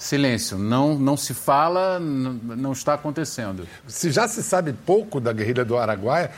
Silêncio, 0.00 0.56
não, 0.56 0.98
não 0.98 1.14
se 1.14 1.34
fala, 1.34 2.00
não 2.00 2.72
está 2.72 2.94
acontecendo. 2.94 3.68
Se 3.86 4.10
já 4.10 4.26
se 4.26 4.42
sabe 4.42 4.72
pouco 4.72 5.20
da 5.20 5.30
guerrilha 5.30 5.62
do 5.62 5.76
Araguaia, 5.76 6.30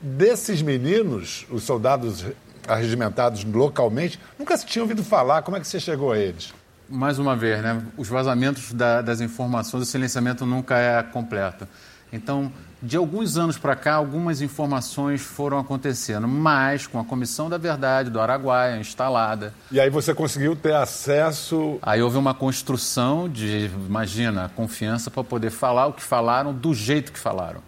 desses 0.00 0.62
meninos, 0.62 1.46
os 1.50 1.64
soldados 1.64 2.24
arregimentados 2.66 3.44
localmente, 3.44 4.18
nunca 4.38 4.56
se 4.56 4.64
tinha 4.64 4.82
ouvido 4.82 5.04
falar. 5.04 5.42
Como 5.42 5.54
é 5.54 5.60
que 5.60 5.66
você 5.66 5.78
chegou 5.78 6.12
a 6.12 6.18
eles? 6.18 6.54
Mais 6.88 7.18
uma 7.18 7.36
vez, 7.36 7.62
né? 7.62 7.84
os 7.94 8.08
vazamentos 8.08 8.72
da, 8.72 9.02
das 9.02 9.20
informações, 9.20 9.82
o 9.82 9.86
silenciamento 9.86 10.46
nunca 10.46 10.78
é 10.78 11.02
completo. 11.02 11.68
Então, 12.12 12.52
de 12.82 12.96
alguns 12.96 13.36
anos 13.36 13.58
para 13.58 13.76
cá, 13.76 13.94
algumas 13.94 14.40
informações 14.40 15.20
foram 15.20 15.58
acontecendo, 15.58 16.26
mas 16.26 16.86
com 16.86 16.98
a 16.98 17.04
Comissão 17.04 17.48
da 17.48 17.58
Verdade 17.58 18.10
do 18.10 18.20
Araguaia 18.20 18.78
instalada. 18.78 19.52
E 19.70 19.78
aí 19.78 19.90
você 19.90 20.14
conseguiu 20.14 20.56
ter 20.56 20.74
acesso. 20.74 21.78
Aí 21.82 22.00
houve 22.00 22.16
uma 22.16 22.32
construção 22.32 23.28
de, 23.28 23.70
imagina, 23.86 24.50
confiança 24.56 25.10
para 25.10 25.22
poder 25.22 25.50
falar 25.50 25.88
o 25.88 25.92
que 25.92 26.02
falaram 26.02 26.54
do 26.54 26.72
jeito 26.74 27.12
que 27.12 27.18
falaram. 27.18 27.60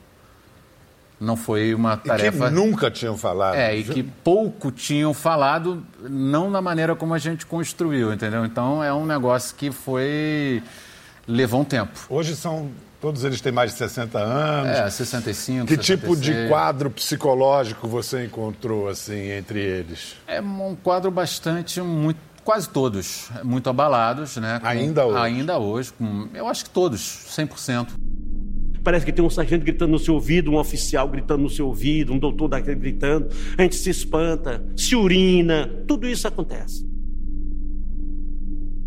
Não 1.20 1.36
foi 1.36 1.72
uma 1.72 1.96
tarefa. 1.96 2.46
E 2.46 2.48
que 2.48 2.54
nunca 2.54 2.90
tinham 2.90 3.16
falado. 3.16 3.54
É, 3.54 3.76
e 3.76 3.84
que 3.84 4.02
pouco 4.02 4.72
tinham 4.72 5.14
falado, 5.14 5.84
não 6.00 6.50
da 6.50 6.60
maneira 6.60 6.96
como 6.96 7.14
a 7.14 7.18
gente 7.18 7.46
construiu, 7.46 8.12
entendeu? 8.12 8.44
Então 8.44 8.82
é 8.82 8.92
um 8.92 9.06
negócio 9.06 9.54
que 9.54 9.70
foi. 9.70 10.60
levou 11.28 11.60
um 11.60 11.64
tempo. 11.64 11.92
Hoje 12.08 12.34
são 12.34 12.72
Todos 13.02 13.24
eles 13.24 13.40
têm 13.40 13.50
mais 13.50 13.72
de 13.72 13.78
60 13.78 14.16
anos. 14.16 14.70
É, 14.78 14.88
65, 14.88 15.66
Que 15.66 15.74
66. 15.74 16.00
tipo 16.00 16.16
de 16.16 16.48
quadro 16.48 16.88
psicológico 16.88 17.88
você 17.88 18.24
encontrou, 18.24 18.88
assim, 18.88 19.32
entre 19.32 19.58
eles? 19.60 20.14
É 20.24 20.40
um 20.40 20.76
quadro 20.80 21.10
bastante, 21.10 21.80
muito, 21.80 22.20
quase 22.44 22.68
todos, 22.68 23.28
muito 23.42 23.68
abalados, 23.68 24.36
né? 24.36 24.60
Com, 24.60 24.66
ainda 24.68 25.04
hoje? 25.04 25.18
Ainda 25.18 25.58
hoje. 25.58 25.92
Com, 25.94 26.28
eu 26.32 26.46
acho 26.46 26.62
que 26.62 26.70
todos, 26.70 27.26
100%. 27.36 27.88
Parece 28.84 29.04
que 29.04 29.12
tem 29.12 29.24
um 29.24 29.30
sargento 29.30 29.64
gritando 29.64 29.90
no 29.90 29.98
seu 29.98 30.14
ouvido, 30.14 30.52
um 30.52 30.56
oficial 30.56 31.08
gritando 31.08 31.42
no 31.42 31.50
seu 31.50 31.66
ouvido, 31.66 32.12
um 32.12 32.18
doutor 32.20 32.46
daquele 32.46 32.76
gritando. 32.76 33.28
A 33.58 33.62
gente 33.62 33.74
se 33.74 33.90
espanta, 33.90 34.64
se 34.76 34.94
urina, 34.94 35.68
tudo 35.88 36.06
isso 36.06 36.28
acontece. 36.28 36.86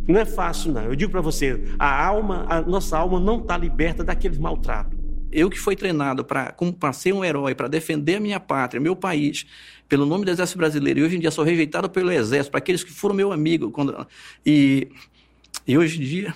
Não 0.08 0.20
é 0.20 0.26
fácil, 0.26 0.72
não. 0.72 0.84
Eu 0.84 0.96
digo 0.96 1.12
para 1.12 1.22
você, 1.22 1.62
a 1.80 2.06
alma, 2.06 2.46
a 2.48 2.62
nossa 2.62 2.98
alma 2.98 3.20
não 3.20 3.40
está 3.40 3.58
liberta 3.58 4.04
daqueles 4.04 4.38
maltratos. 4.38 4.98
Eu 5.32 5.50
que 5.50 5.60
fui 5.60 5.76
treinado 5.76 6.24
para 6.24 6.94
ser 6.94 7.14
um 7.14 7.24
herói, 7.26 7.54
para 7.54 7.68
defender 7.68 8.16
a 8.16 8.20
minha 8.20 8.40
pátria, 8.40 8.80
meu 8.80 8.96
país, 8.96 9.46
pelo 9.90 10.06
nome 10.06 10.24
do 10.24 10.32
Exército 10.32 10.58
Brasileiro, 10.58 11.00
e 11.00 11.04
hoje 11.04 11.18
em 11.18 11.20
dia 11.20 11.32
sou 11.32 11.44
rejeitado 11.44 11.90
pelo 11.90 12.12
Exército, 12.12 12.52
para 12.52 12.60
aqueles 12.60 12.84
que 12.84 12.92
foram 12.92 13.16
meu 13.16 13.32
amigo. 13.32 13.72
Quando, 13.72 14.08
e, 14.46 14.88
e 15.68 15.78
hoje 15.78 16.02
em 16.02 16.06
dia, 16.06 16.34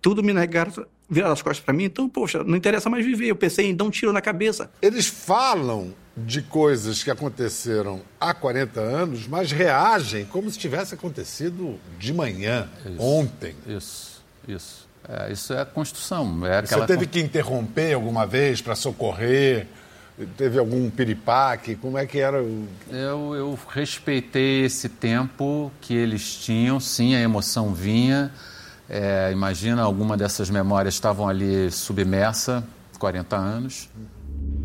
tudo 0.00 0.22
me 0.22 0.32
negaram, 0.32 0.72
viraram 1.08 1.32
as 1.32 1.42
costas 1.42 1.62
para 1.62 1.74
mim, 1.74 1.84
então, 1.84 2.08
poxa, 2.08 2.42
não 2.42 2.56
interessa 2.56 2.88
mais 2.88 3.04
viver. 3.04 3.26
Eu 3.26 3.36
pensei 3.36 3.66
em 3.66 3.74
dar 3.74 3.84
um 3.84 3.90
tiro 3.90 4.12
na 4.12 4.22
cabeça. 4.22 4.70
Eles 4.80 5.06
falam 5.06 5.92
de 6.16 6.42
coisas 6.42 7.02
que 7.02 7.10
aconteceram 7.10 8.02
há 8.20 8.34
40 8.34 8.80
anos, 8.80 9.26
mas 9.26 9.50
reagem 9.50 10.26
como 10.26 10.50
se 10.50 10.58
tivesse 10.58 10.94
acontecido 10.94 11.78
de 11.98 12.12
manhã, 12.12 12.68
isso, 12.84 13.02
ontem. 13.02 13.54
Isso, 13.66 14.22
isso. 14.46 14.88
É, 15.08 15.32
isso 15.32 15.52
é 15.52 15.60
a 15.60 15.64
construção. 15.64 16.46
É 16.46 16.62
Você 16.62 16.86
teve 16.86 17.06
que 17.06 17.20
interromper 17.20 17.94
alguma 17.94 18.26
vez 18.26 18.60
para 18.60 18.74
socorrer? 18.74 19.66
Teve 20.36 20.58
algum 20.58 20.88
piripaque? 20.90 21.74
Como 21.74 21.98
é 21.98 22.06
que 22.06 22.18
era? 22.18 22.40
O... 22.42 22.68
Eu, 22.90 23.34
eu 23.34 23.58
respeitei 23.68 24.64
esse 24.64 24.88
tempo 24.88 25.72
que 25.80 25.94
eles 25.94 26.36
tinham, 26.36 26.78
sim, 26.78 27.14
a 27.14 27.20
emoção 27.20 27.74
vinha. 27.74 28.30
É, 28.88 29.30
imagina, 29.32 29.82
alguma 29.82 30.16
dessas 30.16 30.50
memórias 30.50 30.94
estavam 30.94 31.26
ali 31.26 31.70
submersa, 31.70 32.62
40 32.98 33.36
anos. 33.36 33.88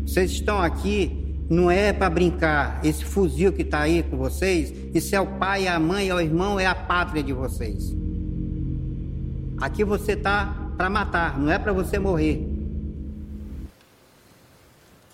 Vocês 0.06 0.30
estão 0.30 0.60
aqui 0.62 1.27
não 1.48 1.70
é 1.70 1.92
para 1.92 2.10
brincar. 2.10 2.80
Esse 2.84 3.04
fuzil 3.04 3.52
que 3.52 3.62
está 3.62 3.80
aí 3.80 4.02
com 4.02 4.16
vocês, 4.16 4.72
isso 4.94 5.14
é 5.14 5.20
o 5.20 5.26
pai, 5.26 5.66
a 5.66 5.78
mãe, 5.78 6.08
é 6.08 6.14
o 6.14 6.20
irmão, 6.20 6.60
é 6.60 6.66
a 6.66 6.74
pátria 6.74 7.22
de 7.22 7.32
vocês. 7.32 7.94
Aqui 9.60 9.82
você 9.84 10.14
tá 10.14 10.54
para 10.76 10.88
matar, 10.88 11.38
não 11.38 11.50
é 11.50 11.58
para 11.58 11.72
você 11.72 11.98
morrer. 11.98 12.46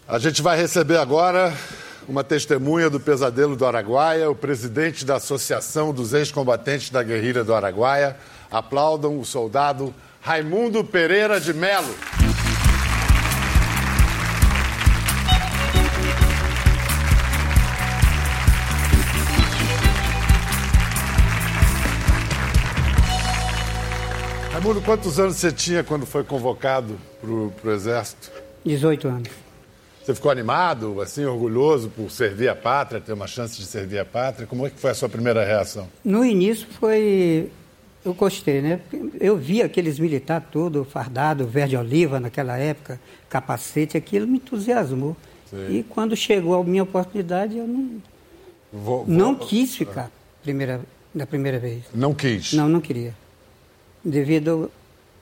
A 0.07 0.19
gente 0.19 0.43
vai 0.43 0.59
receber 0.59 0.99
agora 0.99 1.55
uma 2.07 2.23
testemunha 2.23 2.91
do 2.91 3.01
pesadelo 3.01 3.57
do 3.57 3.65
Araguaia, 3.65 4.31
o 4.31 4.35
presidente 4.35 5.05
da 5.05 5.17
Associação 5.17 5.95
dos 5.95 6.13
Ex-Combatentes 6.13 6.91
da 6.91 7.03
Guerrilha 7.03 7.43
do 7.43 7.55
Araguaia. 7.55 8.17
Aplaudam 8.51 9.19
o 9.19 9.25
soldado 9.25 9.95
Raimundo 10.21 10.85
Pereira 10.85 11.41
de 11.41 11.55
Melo. 11.55 11.95
Raimundo, 24.65 24.81
quantos 24.81 25.21
anos 25.21 25.37
você 25.37 25.53
tinha 25.53 25.85
quando 25.85 26.07
foi 26.07 26.25
convocado 26.25 26.99
para 27.21 27.71
o 27.71 27.71
Exército? 27.71 28.33
18 28.65 29.09
anos. 29.09 29.29
Você 30.03 30.15
ficou 30.15 30.31
animado, 30.31 31.03
assim, 31.03 31.23
orgulhoso 31.27 31.91
por 31.91 32.11
servir 32.11 32.49
a 32.49 32.57
pátria, 32.57 32.99
ter 32.99 33.13
uma 33.13 33.27
chance 33.27 33.59
de 33.59 33.67
servir 33.67 33.99
a 33.99 34.07
pátria? 34.07 34.47
Como 34.47 34.67
é 34.67 34.71
que 34.71 34.81
foi 34.81 34.93
a 34.93 34.95
sua 34.95 35.07
primeira 35.07 35.45
reação? 35.45 35.87
No 36.03 36.25
início 36.25 36.67
foi. 36.81 37.51
Eu 38.03 38.15
gostei, 38.15 38.63
né? 38.63 38.81
Eu 39.21 39.37
vi 39.37 39.61
aqueles 39.61 39.99
militares 39.99 40.49
todos, 40.51 40.89
fardado, 40.89 41.47
verde-oliva 41.47 42.19
naquela 42.19 42.57
época, 42.57 42.99
capacete, 43.29 43.99
aquilo 43.99 44.27
me 44.27 44.37
entusiasmou. 44.37 45.15
Sim. 45.51 45.77
E 45.77 45.83
quando 45.83 46.17
chegou 46.17 46.59
a 46.59 46.65
minha 46.65 46.85
oportunidade, 46.85 47.59
eu 47.59 47.69
não, 47.69 48.01
vou, 48.73 49.05
vou... 49.05 49.15
não 49.15 49.35
quis 49.35 49.77
ficar 49.77 50.11
primeira, 50.43 50.81
da 51.15 51.27
primeira 51.27 51.59
vez. 51.59 51.83
Não 51.95 52.15
quis? 52.15 52.55
Não, 52.55 52.67
não 52.67 52.81
queria. 52.81 53.15
Devido 54.05 54.51
ao 54.51 54.71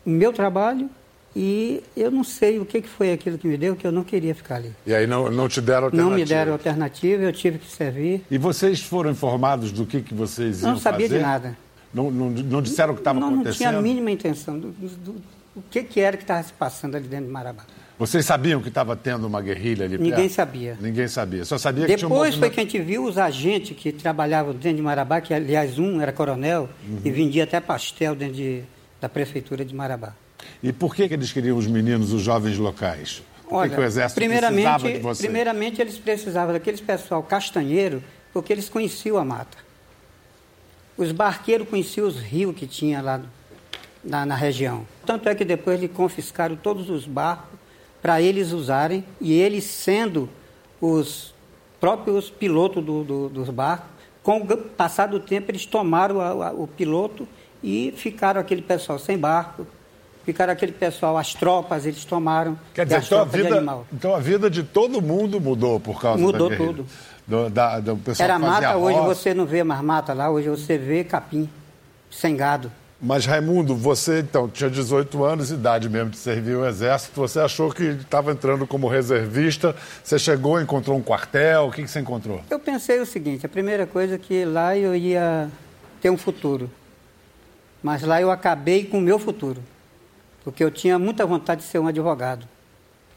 meu 0.05 0.33
trabalho 0.33 0.91
e 1.35 1.83
eu 1.97 2.11
não 2.11 2.23
sei 2.23 2.59
o 2.59 2.67
que 2.67 2.83
foi 2.83 3.13
aquilo 3.13 3.39
que 3.39 3.47
me 3.47 3.57
deu, 3.57 3.75
que 3.75 3.87
eu 3.87 3.93
não 3.93 4.05
queria 4.05 4.35
ficar 4.35 4.57
ali. 4.57 4.73
E 4.87 4.95
aí 4.95 5.07
não, 5.07 5.31
não 5.31 5.49
te 5.49 5.61
deram 5.61 5.85
alternativa? 5.85 6.11
Não 6.11 6.19
me 6.19 6.25
deram 6.25 6.53
alternativa, 6.53 7.23
eu 7.23 7.33
tive 7.33 7.59
que 7.59 7.71
servir. 7.71 8.23
E 8.31 8.37
vocês 8.37 8.83
foram 8.83 9.11
informados 9.11 9.73
do 9.73 9.87
que, 9.87 10.03
que 10.03 10.15
vocês 10.15 10.61
iam 10.61 10.61
fazer? 10.61 10.73
Não 10.73 10.79
sabia 10.79 11.07
fazer? 11.07 11.19
de 11.19 11.25
nada. 11.25 11.57
Não, 11.93 12.11
não, 12.11 12.31
não 12.31 12.63
disseram 12.63 12.93
o 12.93 12.97
que 12.97 13.01
estava 13.01 13.19
acontecendo? 13.19 13.47
Não 13.47 13.53
tinha 13.55 13.79
a 13.79 13.83
mínima 13.83 14.11
intenção 14.11 14.59
do, 14.59 14.73
do, 14.73 14.89
do, 14.89 15.13
do 15.57 15.63
que, 15.71 15.83
que 15.83 16.01
era 16.01 16.17
que 16.17 16.25
estava 16.25 16.43
se 16.43 16.53
passando 16.53 16.97
ali 16.97 17.07
dentro 17.07 17.27
de 17.27 17.33
Marabá. 17.33 17.65
Vocês 18.03 18.27
sabiam 18.27 18.61
que 18.61 18.67
estava 18.67 18.97
tendo 18.97 19.29
uma 19.29 19.41
guerrilha 19.41 19.85
ali 19.85 19.97
Ninguém 19.97 20.23
perto? 20.23 20.33
sabia. 20.33 20.77
Ninguém 20.81 21.07
sabia. 21.07 21.45
Só 21.45 21.57
sabia 21.57 21.87
Depois 21.87 22.01
que 22.01 22.07
tinha 22.07 22.13
um 22.13 22.19
movimento... 22.19 22.41
foi 22.41 22.51
que 22.51 22.59
a 22.59 22.63
gente 22.65 22.81
viu 22.81 23.05
os 23.05 23.17
agentes 23.17 23.77
que 23.77 23.93
trabalhavam 23.93 24.53
dentro 24.53 24.79
de 24.79 24.83
Marabá, 24.83 25.21
que 25.21 25.33
aliás 25.33 25.79
um 25.79 26.01
era 26.01 26.11
coronel 26.11 26.69
uhum. 26.85 26.99
e 27.05 27.11
vendia 27.13 27.45
até 27.45 27.61
pastel 27.61 28.17
dentro 28.17 28.35
de, 28.35 28.65
da 29.01 29.09
prefeitura 29.09 29.65
de 29.65 29.73
Marabá. 29.73 30.17
E 30.61 30.73
por 30.73 30.97
que, 30.97 31.07
que 31.07 31.15
eles 31.15 31.31
queriam 31.31 31.57
os 31.57 31.69
meninos, 31.69 32.13
os 32.13 32.23
jovens 32.23 32.59
locais? 32.59 33.23
Por 33.49 33.59
Olha, 33.59 33.71
que, 33.71 33.81
o 33.81 33.85
exército 33.85 34.21
primeiramente, 34.21 34.65
precisava 34.65 34.93
de 34.93 34.99
vocês? 34.99 35.19
Primeiramente, 35.19 35.81
eles 35.81 35.97
precisavam 35.97 36.53
daqueles 36.53 36.81
pessoal 36.81 37.23
castanheiro, 37.23 38.03
porque 38.33 38.53
eles 38.53 38.69
conheciam 38.69 39.17
a 39.17 39.25
mata. 39.25 39.59
Os 40.97 41.13
barqueiros 41.13 41.69
conheciam 41.69 42.09
os 42.09 42.19
rios 42.19 42.53
que 42.57 42.67
tinha 42.67 43.01
lá 43.01 43.21
na, 44.03 44.27
na 44.27 44.35
região. 44.35 44.85
Tanto 45.07 45.29
é 45.29 45.37
que 45.37 45.45
depois 45.45 45.79
eles 45.79 45.95
confiscaram 45.95 46.57
todos 46.57 46.91
os 46.91 47.07
barcos 47.07 47.62
para 48.03 48.21
eles 48.21 48.53
usarem, 48.53 49.05
e 49.21 49.33
eles 49.33 49.65
sendo 49.65 50.29
os 50.81 51.33
próprios 51.81 52.29
pilotos 52.29 52.85
do, 52.85 53.05
do, 53.05 53.29
dos 53.29 53.49
barcos, 53.49 53.87
com 54.23 54.39
o 54.39 54.57
passar 54.57 55.07
do 55.07 55.21
tempo 55.21 55.51
eles 55.51 55.65
tomaram 55.65 56.21
a, 56.21 56.49
a, 56.49 56.53
o 56.53 56.67
piloto 56.67 57.27
e 57.63 57.95
ficaram 57.97 58.41
aquele 58.41 58.63
pessoal 58.63 58.99
sem 58.99 59.17
barco, 59.17 59.67
ficaram 60.25 60.53
aquele 60.53 60.73
pessoal, 60.73 61.17
as 61.17 61.35
tropas, 61.35 61.87
eles 61.87 62.05
tomaram. 62.05 62.59
Quer 62.75 62.87
dizer, 62.87 63.03
então 63.05 63.21
a, 63.21 63.25
vida, 63.25 63.65
então 63.93 64.15
a 64.15 64.19
vida 64.19 64.51
de 64.51 64.63
todo 64.63 65.01
mundo 65.01 65.41
mudou 65.41 65.79
por 65.81 66.01
causa 66.01 66.21
mudou 66.21 66.51
da 66.51 66.57
tudo. 66.57 66.87
Do, 67.27 67.49
da, 67.49 67.79
do 67.79 67.97
pessoal 67.97 68.29
Era 68.29 68.39
mata, 68.39 68.77
hoje 68.77 68.99
você 69.01 69.33
não 69.33 69.47
vê 69.47 69.63
mais 69.63 69.81
mata 69.81 70.13
lá, 70.13 70.29
hoje 70.29 70.49
você 70.49 70.77
vê 70.77 71.05
capim, 71.05 71.49
sem 72.11 72.37
gado. 72.37 72.71
Mas, 73.05 73.27
Raimundo, 73.27 73.75
você 73.75 74.21
então 74.21 74.49
tinha 74.49 74.71
18 74.71 75.25
anos, 75.25 75.51
idade 75.51 75.89
mesmo 75.89 76.11
de 76.11 76.17
servir 76.17 76.57
o 76.57 76.65
Exército, 76.65 77.21
você 77.21 77.41
achou 77.41 77.73
que 77.73 77.83
estava 77.83 78.31
entrando 78.31 78.65
como 78.65 78.87
reservista, 78.87 79.75
você 80.05 80.21
chegou, 80.21 80.61
encontrou 80.61 80.97
um 80.97 81.03
quartel, 81.03 81.67
o 81.67 81.73
que, 81.73 81.83
que 81.83 81.89
você 81.89 81.99
encontrou? 81.99 82.41
Eu 82.49 82.61
pensei 82.61 83.01
o 83.01 83.07
seguinte, 83.07 83.45
a 83.45 83.49
primeira 83.49 83.89
coisa 83.89 84.15
é 84.15 84.19
que 84.19 84.45
lá 84.45 84.77
eu 84.77 84.95
ia 84.95 85.51
ter 86.01 86.11
um 86.11 86.17
futuro, 86.17 86.71
mas 87.83 88.03
lá 88.03 88.21
eu 88.21 88.31
acabei 88.31 88.85
com 88.85 88.99
o 88.99 89.01
meu 89.01 89.19
futuro, 89.19 89.61
porque 90.45 90.63
eu 90.63 90.71
tinha 90.71 90.97
muita 90.97 91.27
vontade 91.27 91.63
de 91.63 91.67
ser 91.67 91.81
um 91.81 91.89
advogado. 91.89 92.47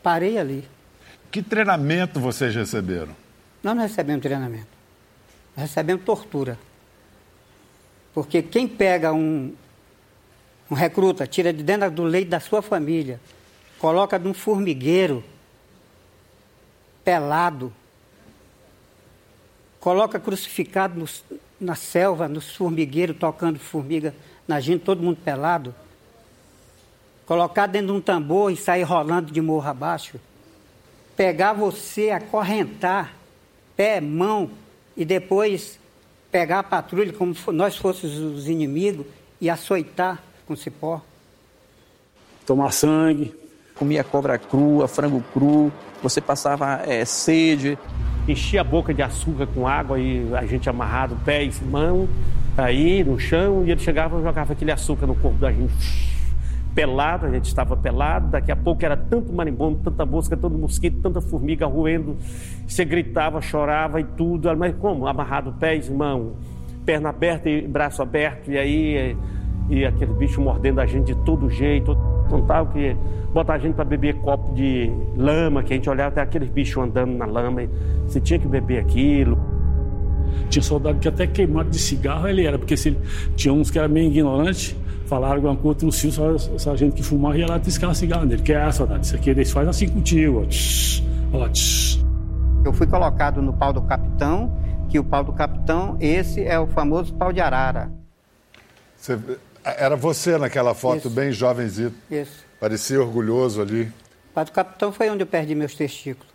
Parei 0.01 0.39
ali. 0.39 0.67
Que 1.29 1.43
treinamento 1.43 2.19
vocês 2.19 2.55
receberam? 2.55 3.15
Nós 3.61 3.75
não 3.75 3.83
recebemos 3.83 4.23
treinamento, 4.23 4.65
recebemos 5.55 6.03
tortura. 6.03 6.57
Porque 8.15 8.41
quem 8.41 8.67
pega 8.67 9.13
um, 9.13 9.53
um 10.69 10.75
recruta, 10.75 11.27
tira 11.27 11.53
de 11.53 11.63
dentro 11.63 11.91
do 11.91 12.03
leite 12.03 12.29
da 12.29 12.39
sua 12.39 12.61
família, 12.61 13.19
coloca 13.79 14.17
num 14.17 14.33
formigueiro, 14.33 15.23
pelado, 17.03 17.71
coloca 19.79 20.19
crucificado 20.19 20.99
no, 20.99 21.07
na 21.59 21.75
selva, 21.75 22.27
nos 22.27 22.55
formigueiros, 22.55 23.17
tocando 23.17 23.59
formiga 23.59 24.15
na 24.47 24.59
gente, 24.59 24.83
todo 24.83 25.03
mundo 25.03 25.17
pelado, 25.23 25.73
colocar 27.25 27.67
dentro 27.67 27.87
de 27.87 27.93
um 27.93 28.01
tambor 28.01 28.51
e 28.51 28.57
sair 28.57 28.83
rolando 28.83 29.31
de 29.31 29.41
morro 29.41 29.69
abaixo, 29.69 30.19
pegar 31.15 31.53
você, 31.53 32.09
acorrentar, 32.09 33.13
pé, 33.75 34.01
mão, 34.01 34.49
e 34.97 35.05
depois 35.05 35.79
pegar 36.31 36.59
a 36.59 36.63
patrulha 36.63 37.13
como 37.13 37.35
nós 37.53 37.77
fôssemos 37.77 38.17
os 38.17 38.47
inimigos 38.47 39.05
e 39.39 39.49
açoitar 39.49 40.21
com 40.47 40.55
cipó. 40.55 41.01
Tomar 42.45 42.71
sangue. 42.71 43.33
Comia 43.75 44.05
cobra 44.05 44.37
crua, 44.37 44.87
frango 44.87 45.21
cru, 45.33 45.69
você 46.01 46.21
passava 46.21 46.81
é, 46.85 47.03
sede. 47.03 47.77
Enchia 48.25 48.61
a 48.61 48.63
boca 48.63 48.93
de 48.93 49.01
açúcar 49.01 49.47
com 49.47 49.67
água 49.67 49.99
e 49.99 50.33
a 50.33 50.45
gente 50.45 50.69
amarrado, 50.69 51.17
pés, 51.25 51.61
mão, 51.61 52.07
aí 52.57 53.03
no 53.03 53.19
chão, 53.19 53.65
e 53.65 53.71
ele 53.71 53.81
chegava 53.81 54.17
e 54.17 54.23
jogava 54.23 54.53
aquele 54.53 54.71
açúcar 54.71 55.05
no 55.05 55.15
corpo 55.15 55.37
da 55.37 55.51
gente. 55.51 56.15
Pelado, 56.73 57.25
a 57.25 57.29
gente 57.29 57.45
estava 57.45 57.75
pelado, 57.75 58.29
daqui 58.29 58.51
a 58.51 58.55
pouco 58.55 58.83
era 58.83 58.95
tanto 58.97 59.31
marimbondo, 59.31 59.79
tanta 59.83 60.05
mosca, 60.05 60.35
tanto 60.35 60.57
mosquito, 60.57 61.01
tanta 61.01 61.21
formiga 61.21 61.65
roendo. 61.65 62.17
Você 62.65 62.85
gritava, 62.85 63.41
chorava 63.41 63.99
e 63.99 64.05
tudo, 64.05 64.55
mas 64.57 64.73
como? 64.77 65.05
Amarrado 65.05 65.53
pés, 65.59 65.89
mão, 65.89 66.33
perna 66.85 67.09
aberta 67.09 67.49
e 67.49 67.67
braço 67.67 68.01
aberto, 68.01 68.49
e 68.49 68.57
aí 68.57 69.17
e 69.69 69.85
aquele 69.85 70.13
bicho 70.13 70.41
mordendo 70.41 70.79
a 70.79 70.85
gente 70.85 71.07
de 71.07 71.15
todo 71.23 71.49
jeito. 71.49 71.97
Contava 72.29 72.71
que 72.71 72.95
botar 73.33 73.55
a 73.55 73.57
gente 73.57 73.75
para 73.75 73.85
beber 73.85 74.15
copo 74.15 74.53
de 74.53 74.91
lama, 75.15 75.63
que 75.63 75.73
a 75.73 75.75
gente 75.75 75.89
olhava 75.89 76.09
até 76.09 76.21
aqueles 76.21 76.49
bichos 76.49 76.83
andando 76.83 77.11
na 77.15 77.25
lama, 77.25 77.63
e 77.63 77.69
você 78.07 78.19
tinha 78.19 78.39
que 78.39 78.47
beber 78.47 78.79
aquilo. 78.79 79.37
Tinha 80.49 80.63
soldado 80.63 80.99
que 80.99 81.07
até 81.07 81.27
queimado 81.27 81.69
de 81.69 81.79
cigarro 81.79 82.27
ele 82.27 82.45
era, 82.45 82.57
porque 82.57 82.75
se 82.75 82.89
ele, 82.89 82.99
tinha 83.35 83.53
uns 83.53 83.69
que 83.69 83.77
eram 83.77 83.89
meio 83.89 84.09
ignorantes, 84.09 84.75
falaram 85.05 85.35
alguma 85.35 85.55
coisa 85.55 85.91
só 86.57 86.71
a 86.71 86.75
gente 86.75 86.93
que 86.93 87.03
fumava 87.03 87.37
ia 87.37 87.47
lá 87.47 87.59
tiscar 87.59 87.93
cigarro 87.93 88.25
dele. 88.25 88.41
Que 88.41 88.53
é, 88.53 88.71
soldado, 88.71 89.03
isso 89.03 89.15
aqui 89.15 89.29
eles 89.29 89.51
fazem 89.51 89.69
assim 89.69 89.89
contigo, 89.89 90.41
ó. 90.41 90.45
Tsh, 90.45 91.03
ó 91.33 91.47
tsh. 91.49 92.03
Eu 92.63 92.73
fui 92.73 92.87
colocado 92.87 93.41
no 93.41 93.53
pau 93.53 93.71
do 93.71 93.81
capitão, 93.81 94.51
que 94.89 94.97
o 94.97 95.03
pau 95.03 95.23
do 95.23 95.33
capitão, 95.33 95.97
esse 95.99 96.43
é 96.43 96.59
o 96.59 96.67
famoso 96.67 97.13
pau 97.13 97.31
de 97.31 97.39
arara. 97.39 97.91
Você, 98.97 99.19
era 99.71 99.95
você 99.95 100.37
naquela 100.37 100.73
foto, 100.73 100.99
Isso. 100.99 101.09
bem 101.09 101.31
jovenzito. 101.31 101.95
Isso. 102.09 102.45
Parecia 102.59 103.01
orgulhoso 103.01 103.61
ali. 103.61 103.83
O 104.29 104.33
pau 104.33 104.45
do 104.45 104.51
capitão 104.51 104.91
foi 104.91 105.09
onde 105.09 105.23
eu 105.23 105.27
perdi 105.27 105.55
meus 105.55 105.75
testículos. 105.75 106.31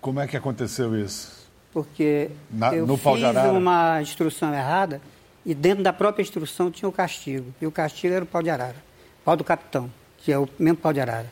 Como 0.00 0.20
é 0.20 0.26
que 0.26 0.36
aconteceu 0.36 0.96
isso? 0.96 1.36
Porque 1.72 2.30
Na- 2.50 2.74
eu 2.74 2.86
fiz 2.96 3.22
uma 3.52 4.00
instrução 4.00 4.54
errada 4.54 5.00
e 5.44 5.54
dentro 5.54 5.82
da 5.84 5.92
própria 5.92 6.22
instrução 6.22 6.70
tinha 6.70 6.88
o 6.88 6.92
castigo. 6.92 7.52
E 7.60 7.66
o 7.66 7.70
castigo 7.72 8.14
era 8.14 8.24
o 8.24 8.26
pau 8.26 8.42
de 8.42 8.50
arara. 8.50 8.76
Pau 9.24 9.36
do 9.36 9.44
capitão, 9.44 9.90
que 10.18 10.32
é 10.32 10.38
o 10.38 10.48
mesmo 10.58 10.78
pau 10.78 10.92
de 10.92 11.00
arara. 11.00 11.30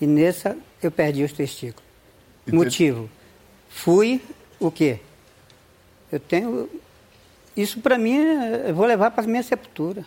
E 0.00 0.06
nessa 0.06 0.56
eu 0.82 0.90
perdi 0.90 1.24
os 1.24 1.32
testículos. 1.32 1.84
Entendi. 2.46 2.56
Motivo. 2.56 3.10
Fui 3.68 4.20
o 4.60 4.70
quê? 4.70 5.00
Eu 6.12 6.20
tenho. 6.20 6.68
Isso 7.56 7.80
para 7.80 7.96
mim, 7.98 8.16
é- 8.18 8.70
eu 8.70 8.74
vou 8.74 8.86
levar 8.86 9.10
para 9.10 9.26
minha 9.26 9.42
sepultura. 9.42 10.04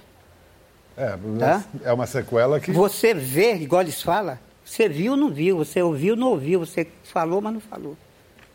É, 0.97 1.15
Tá? 1.39 1.63
é 1.85 1.93
uma 1.93 2.07
sequela 2.07 2.59
que. 2.59 2.71
Você 2.71 3.13
vê, 3.13 3.53
igual 3.55 3.81
eles 3.83 4.01
falam, 4.01 4.37
você 4.65 4.89
viu 4.89 5.11
ou 5.11 5.17
não 5.17 5.29
viu, 5.31 5.57
você 5.57 5.81
ouviu 5.81 6.15
ou 6.15 6.19
não 6.19 6.27
ouviu, 6.29 6.59
você 6.59 6.87
falou, 7.03 7.39
mas 7.39 7.53
não 7.53 7.61
falou. 7.61 7.95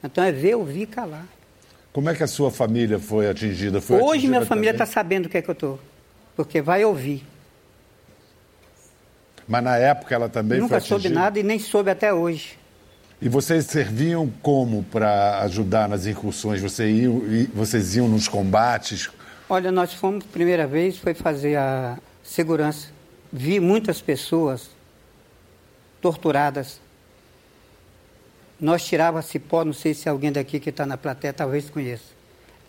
Então 0.02 0.24
é 0.24 0.33
ver, 0.33 0.57
ouvir 0.57 0.83
e 0.83 0.87
calar. 0.87 1.24
Como 1.92 2.11
é 2.11 2.14
que 2.14 2.22
a 2.22 2.26
sua 2.26 2.50
família 2.50 2.98
foi 2.98 3.28
atingida? 3.28 3.81
Foi 3.81 3.96
Hoje 3.96 4.09
atingida 4.11 4.31
minha 4.38 4.46
família 4.46 4.70
está 4.72 4.85
sabendo 4.87 5.26
o 5.26 5.28
que 5.28 5.38
é 5.38 5.42
que 5.42 5.48
eu 5.50 5.52
estou. 5.52 5.78
Porque 6.35 6.61
vai 6.61 6.85
ouvir. 6.85 7.24
Mas 9.46 9.62
na 9.62 9.76
época 9.76 10.14
ela 10.14 10.28
também 10.28 10.59
Nunca 10.61 10.81
foi 10.81 10.88
soube 10.88 11.02
atingida? 11.07 11.20
nada 11.20 11.38
e 11.38 11.42
nem 11.42 11.59
soube 11.59 11.90
até 11.90 12.12
hoje. 12.12 12.59
E 13.20 13.28
vocês 13.28 13.66
serviam 13.66 14.28
como 14.42 14.83
para 14.85 15.40
ajudar 15.42 15.88
nas 15.88 16.07
incursões? 16.07 16.61
Você 16.61 16.90
iam, 16.90 17.18
e- 17.28 17.46
vocês 17.55 17.94
iam 17.94 18.09
nos 18.09 18.26
combates? 18.26 19.11
Olha, 19.48 19.70
nós 19.70 19.92
fomos, 19.92 20.24
primeira 20.24 20.66
vez, 20.66 20.96
foi 20.98 21.14
fazer 21.14 21.57
a 21.57 21.98
segurança. 22.33 22.88
Vi 23.33 23.61
muitas 23.61 24.01
pessoas 24.01 24.71
torturadas. 26.01 26.81
Nós 28.61 28.85
tirava 28.85 29.23
cipó, 29.23 29.64
não 29.64 29.73
sei 29.73 29.95
se 29.95 30.09
alguém 30.09 30.33
daqui 30.33 30.59
que 30.59 30.71
está 30.71 30.87
na 30.87 30.97
plateia 30.97 31.33
talvez 31.33 31.68
conheça, 31.68 32.05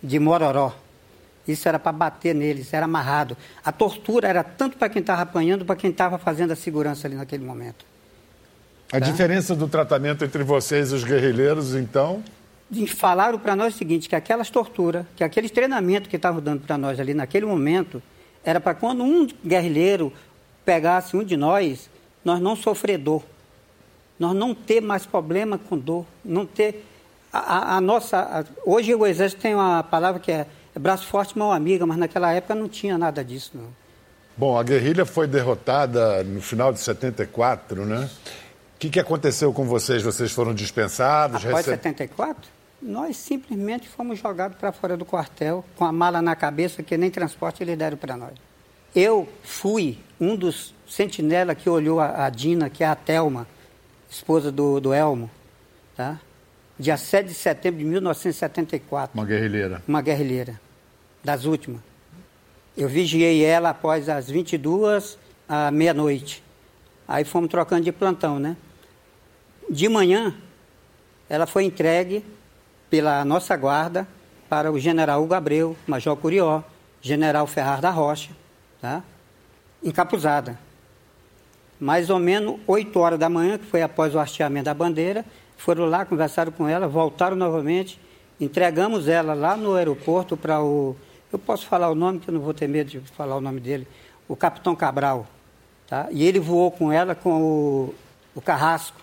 de 0.02 0.20
Mororó. 0.20 0.76
Isso 1.48 1.68
era 1.68 1.78
para 1.78 1.92
bater 1.92 2.34
neles, 2.34 2.74
era 2.74 2.86
amarrado. 2.86 3.38
A 3.64 3.72
tortura 3.72 4.28
era 4.28 4.44
tanto 4.44 4.78
para 4.78 4.90
quem 4.90 5.02
estava 5.02 5.22
apanhando, 5.22 5.66
para 5.66 5.76
quem 5.76 5.92
estava 5.92 6.18
fazendo 6.18 6.52
a 6.52 6.56
segurança 6.56 7.08
ali 7.08 7.16
naquele 7.16 7.44
momento. 7.44 7.86
A 8.92 9.00
diferença 9.00 9.56
do 9.56 9.68
tratamento 9.68 10.24
entre 10.24 10.44
vocês 10.44 10.92
e 10.92 10.96
os 10.96 11.04
guerrilheiros, 11.04 11.74
então? 11.74 12.24
Falaram 12.96 13.38
para 13.38 13.56
nós 13.56 13.76
o 13.76 13.78
seguinte, 13.78 14.08
que 14.08 14.16
aquelas 14.16 14.50
torturas, 14.50 15.06
que 15.16 15.24
aqueles 15.24 15.52
treinamentos 15.52 16.10
que 16.10 16.16
estavam 16.16 16.42
dando 16.42 16.62
para 16.62 16.78
nós 16.78 17.00
ali 17.00 17.14
naquele 17.14 17.46
momento, 17.46 18.02
era 18.44 18.60
para 18.60 18.74
quando 18.74 19.04
um 19.04 19.28
guerrilheiro 19.46 20.12
pegasse 20.66 21.16
um 21.16 21.24
de 21.24 21.36
nós, 21.38 21.90
nós 22.24 22.40
não 22.40 22.56
sofrer 22.56 22.98
dor. 22.98 23.24
Nós 24.20 24.36
não 24.36 24.54
ter 24.54 24.82
mais 24.82 25.06
problema 25.06 25.58
com 25.58 25.78
dor. 25.78 26.06
Não 26.24 26.46
ter... 26.46 26.86
A, 27.32 27.40
a- 27.40 27.78
a 27.78 27.82
nossa... 27.82 28.18
a- 28.20 28.46
hoje 28.66 28.94
o 28.94 29.06
Exército 29.06 29.42
tem 29.42 29.56
uma 29.56 29.84
palavra 29.84 30.20
que 30.20 30.32
é, 30.32 30.46
é 30.76 30.80
braço 30.80 31.08
forte, 31.08 31.38
mão 31.38 31.52
amiga, 31.52 31.86
mas 31.86 31.98
naquela 31.98 32.32
época 32.32 32.54
não 32.56 32.70
tinha 32.70 32.98
nada 32.98 33.24
disso, 33.24 33.52
não. 33.56 33.68
Bom, 34.38 34.58
a 34.58 34.64
guerrilha 34.64 35.06
foi 35.06 35.28
derrotada 35.28 36.24
no 36.24 36.42
final 36.42 36.72
de 36.74 36.80
74, 36.80 37.86
né? 37.86 38.10
O 38.76 38.80
que, 38.80 38.90
que 38.90 39.00
aconteceu 39.00 39.52
com 39.54 39.66
vocês? 39.66 40.02
Vocês 40.04 40.32
foram 40.32 40.54
dispensados? 40.54 41.38
Após 41.38 41.66
receb- 41.66 41.76
74, 41.84 42.50
nós 42.84 43.16
simplesmente 43.18 43.88
fomos 43.88 44.20
jogados 44.20 44.58
para 44.58 44.72
fora 44.72 44.98
do 44.98 45.06
quartel, 45.06 45.64
com 45.76 45.86
a 45.86 45.92
mala 45.92 46.22
na 46.22 46.36
cabeça, 46.36 46.84
que 46.84 46.98
nem 46.98 47.10
transporte 47.10 47.64
eles 47.64 47.78
deram 47.78 47.98
para 47.98 48.18
nós. 48.18 48.34
Eu 48.94 49.28
fui 49.42 49.98
um 50.20 50.36
dos 50.36 50.76
sentinelas 50.88 51.58
que 51.58 51.70
olhou 51.70 52.00
a, 52.00 52.26
a 52.26 52.30
Dina, 52.30 52.70
que 52.70 52.84
é 52.84 52.88
a 52.88 52.96
Thelma, 52.96 53.48
esposa 54.10 54.52
do, 54.52 54.80
do 54.80 54.94
Elmo, 54.94 55.32
tá? 55.96 56.20
dia 56.78 56.98
7 56.98 57.28
de 57.28 57.34
setembro 57.34 57.80
de 57.80 57.86
1974 57.86 59.18
Uma 59.18 59.26
guerrilheira. 59.26 59.82
uma 59.88 60.02
guerrilheira, 60.02 60.60
das 61.24 61.46
últimas. 61.46 61.82
Eu 62.76 62.90
vigiei 62.90 63.44
ela 63.44 63.70
após 63.70 64.10
as 64.10 64.30
22 64.30 65.18
à 65.48 65.72
meia-noite. 65.72 66.44
Aí 67.08 67.24
fomos 67.24 67.50
trocando 67.50 67.84
de 67.84 67.92
plantão, 67.92 68.40
né? 68.40 68.58
De 69.70 69.88
manhã, 69.88 70.36
ela 71.30 71.46
foi 71.46 71.64
entregue 71.64 72.24
pela 72.94 73.26
nossa 73.26 73.58
guarda 73.58 74.08
para 74.48 74.72
o 74.72 74.78
general 74.78 75.24
Hugo 75.24 75.34
Abreu, 75.34 75.76
Major 75.88 76.16
Curió, 76.16 76.62
general 77.02 77.48
Ferrar 77.48 77.82
da 77.82 77.90
Rocha, 77.90 78.30
tá? 78.80 79.02
encapuzada. 79.84 80.60
Mais 81.80 82.12
ou 82.12 82.20
menos 82.20 82.60
8 82.68 83.00
horas 83.00 83.18
da 83.18 83.28
manhã, 83.28 83.58
que 83.58 83.66
foi 83.66 83.82
após 83.82 84.14
o 84.14 84.20
hasteamento 84.20 84.66
da 84.66 84.76
bandeira, 84.76 85.26
foram 85.58 85.88
lá, 85.88 86.06
conversaram 86.06 86.52
com 86.52 86.68
ela, 86.68 86.88
voltaram 86.88 87.36
novamente, 87.36 88.00
entregamos 88.40 89.08
ela 89.08 89.34
lá 89.34 89.58
no 89.58 89.74
aeroporto 89.74 90.38
para 90.38 90.62
o. 90.62 90.96
Eu 91.32 91.40
posso 91.40 91.66
falar 91.66 91.90
o 91.90 91.96
nome, 91.96 92.20
que 92.20 92.30
eu 92.30 92.34
não 92.36 92.42
vou 92.42 92.54
ter 92.54 92.70
medo 92.70 92.92
de 92.92 93.00
falar 93.00 93.36
o 93.38 93.42
nome 93.42 93.60
dele, 93.60 93.88
o 94.28 94.36
Capitão 94.36 94.76
Cabral. 94.76 95.26
Tá? 95.88 96.10
E 96.12 96.24
ele 96.24 96.40
voou 96.40 96.70
com 96.70 96.92
ela 96.92 97.16
com 97.16 97.42
o, 97.42 97.96
o 98.36 98.40
carrasco. 98.40 99.03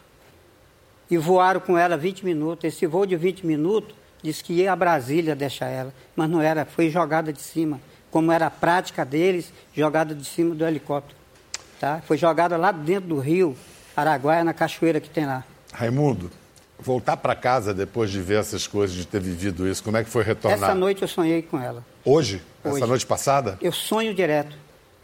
E 1.10 1.18
voaram 1.18 1.60
com 1.60 1.76
ela 1.76 1.96
20 1.96 2.24
minutos. 2.24 2.64
Esse 2.64 2.86
voo 2.86 3.04
de 3.04 3.16
20 3.16 3.44
minutos 3.44 3.94
disse 4.22 4.44
que 4.44 4.52
ia 4.52 4.72
a 4.72 4.76
Brasília 4.76 5.34
deixar 5.34 5.68
ela, 5.68 5.92
mas 6.14 6.28
não 6.28 6.40
era, 6.40 6.64
foi 6.64 6.90
jogada 6.90 7.32
de 7.32 7.40
cima, 7.40 7.80
como 8.10 8.30
era 8.30 8.46
a 8.46 8.50
prática 8.50 9.04
deles, 9.04 9.52
jogada 9.74 10.14
de 10.14 10.24
cima 10.24 10.54
do 10.54 10.64
helicóptero. 10.64 11.16
Tá? 11.78 12.02
Foi 12.06 12.18
jogada 12.18 12.56
lá 12.56 12.70
dentro 12.70 13.08
do 13.08 13.18
rio 13.18 13.56
Araguaia, 13.96 14.44
na 14.44 14.52
cachoeira 14.52 15.00
que 15.00 15.08
tem 15.08 15.26
lá. 15.26 15.44
Raimundo, 15.72 16.30
voltar 16.78 17.16
para 17.16 17.34
casa 17.34 17.72
depois 17.72 18.10
de 18.10 18.20
ver 18.20 18.40
essas 18.40 18.66
coisas, 18.66 18.96
de 18.96 19.06
ter 19.06 19.20
vivido 19.20 19.66
isso, 19.66 19.82
como 19.82 19.96
é 19.96 20.04
que 20.04 20.10
foi 20.10 20.22
retornar? 20.22 20.70
Essa 20.70 20.74
noite 20.74 21.02
eu 21.02 21.08
sonhei 21.08 21.42
com 21.42 21.58
ela. 21.58 21.84
Hoje? 22.04 22.42
Essa 22.64 22.74
Hoje. 22.74 22.86
noite 22.86 23.06
passada? 23.06 23.58
Eu 23.60 23.72
sonho 23.72 24.14
direto. 24.14 24.56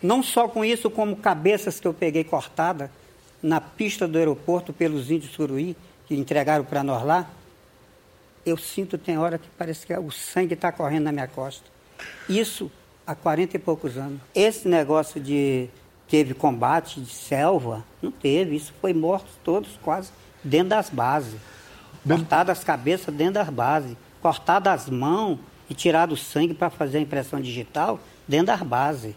Não 0.02 0.22
só 0.22 0.46
com 0.46 0.64
isso, 0.64 0.90
como 0.90 1.16
cabeças 1.16 1.80
que 1.80 1.86
eu 1.86 1.94
peguei 1.94 2.22
cortada 2.22 2.90
na 3.42 3.60
pista 3.60 4.06
do 4.06 4.18
aeroporto 4.18 4.72
pelos 4.72 5.10
índios 5.10 5.32
suruí, 5.32 5.76
que 6.06 6.14
entregaram 6.14 6.64
para 6.64 6.82
nós 6.82 7.04
lá. 7.04 7.28
Eu 8.44 8.56
sinto, 8.56 8.96
tem 8.96 9.18
hora 9.18 9.38
que 9.38 9.48
parece 9.58 9.86
que 9.86 9.92
o 9.94 10.10
sangue 10.10 10.54
está 10.54 10.70
correndo 10.70 11.04
na 11.04 11.12
minha 11.12 11.26
costa. 11.26 11.64
Isso 12.28 12.70
há 13.06 13.14
40 13.14 13.56
e 13.56 13.58
poucos 13.58 13.96
anos. 13.96 14.20
Esse 14.34 14.68
negócio 14.68 15.20
de 15.20 15.68
teve 16.08 16.34
combate 16.34 17.00
de 17.00 17.12
selva, 17.12 17.84
não 18.00 18.10
teve. 18.10 18.54
Isso 18.56 18.72
foi 18.80 18.94
mortos 18.94 19.32
todos 19.42 19.78
quase 19.82 20.10
dentro 20.42 20.68
das 20.68 20.90
bases. 20.90 21.40
Cortadas 22.06 22.58
as 22.58 22.64
cabeças 22.64 23.12
dentro 23.12 23.34
das 23.34 23.50
bases. 23.50 23.96
Cortadas 24.22 24.82
as 24.82 24.90
mãos 24.90 25.38
e 25.68 25.74
tirado 25.74 26.12
o 26.12 26.16
sangue 26.16 26.54
para 26.54 26.70
fazer 26.70 26.98
a 26.98 27.00
impressão 27.00 27.40
digital 27.40 27.98
dentro 28.28 28.46
das 28.46 28.62
bases. 28.62 29.14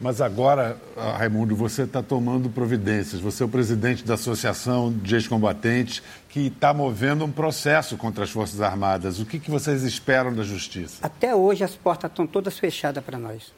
Mas 0.00 0.20
agora, 0.20 0.76
Raimundo, 0.96 1.56
você 1.56 1.82
está 1.82 2.00
tomando 2.00 2.48
providências. 2.48 3.20
Você 3.20 3.42
é 3.42 3.46
o 3.46 3.48
presidente 3.48 4.04
da 4.04 4.14
Associação 4.14 4.92
de 4.92 5.16
Ex-Combatentes 5.16 6.02
que 6.28 6.46
está 6.46 6.72
movendo 6.72 7.24
um 7.24 7.32
processo 7.32 7.96
contra 7.96 8.22
as 8.22 8.30
Forças 8.30 8.60
Armadas. 8.60 9.18
O 9.18 9.26
que, 9.26 9.40
que 9.40 9.50
vocês 9.50 9.82
esperam 9.82 10.32
da 10.32 10.44
Justiça? 10.44 10.98
Até 11.04 11.34
hoje 11.34 11.64
as 11.64 11.74
portas 11.74 12.10
estão 12.10 12.28
todas 12.28 12.56
fechadas 12.56 13.02
para 13.02 13.18
nós. 13.18 13.52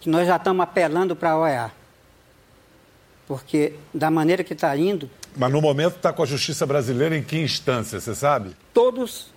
Que 0.00 0.10
nós 0.10 0.26
já 0.26 0.36
estamos 0.36 0.60
apelando 0.62 1.14
para 1.14 1.30
a 1.30 1.38
OEA. 1.38 1.72
Porque 3.28 3.74
da 3.94 4.10
maneira 4.10 4.42
que 4.42 4.54
está 4.54 4.76
indo, 4.76 5.08
Mas 5.36 5.52
no 5.52 5.60
momento 5.60 5.96
está 5.96 6.12
com 6.12 6.22
a 6.22 6.26
Justiça 6.26 6.66
Brasileira 6.66 7.16
em 7.16 7.22
que 7.22 7.38
instância, 7.38 8.00
você 8.00 8.14
sabe? 8.14 8.56
todos 8.74 9.30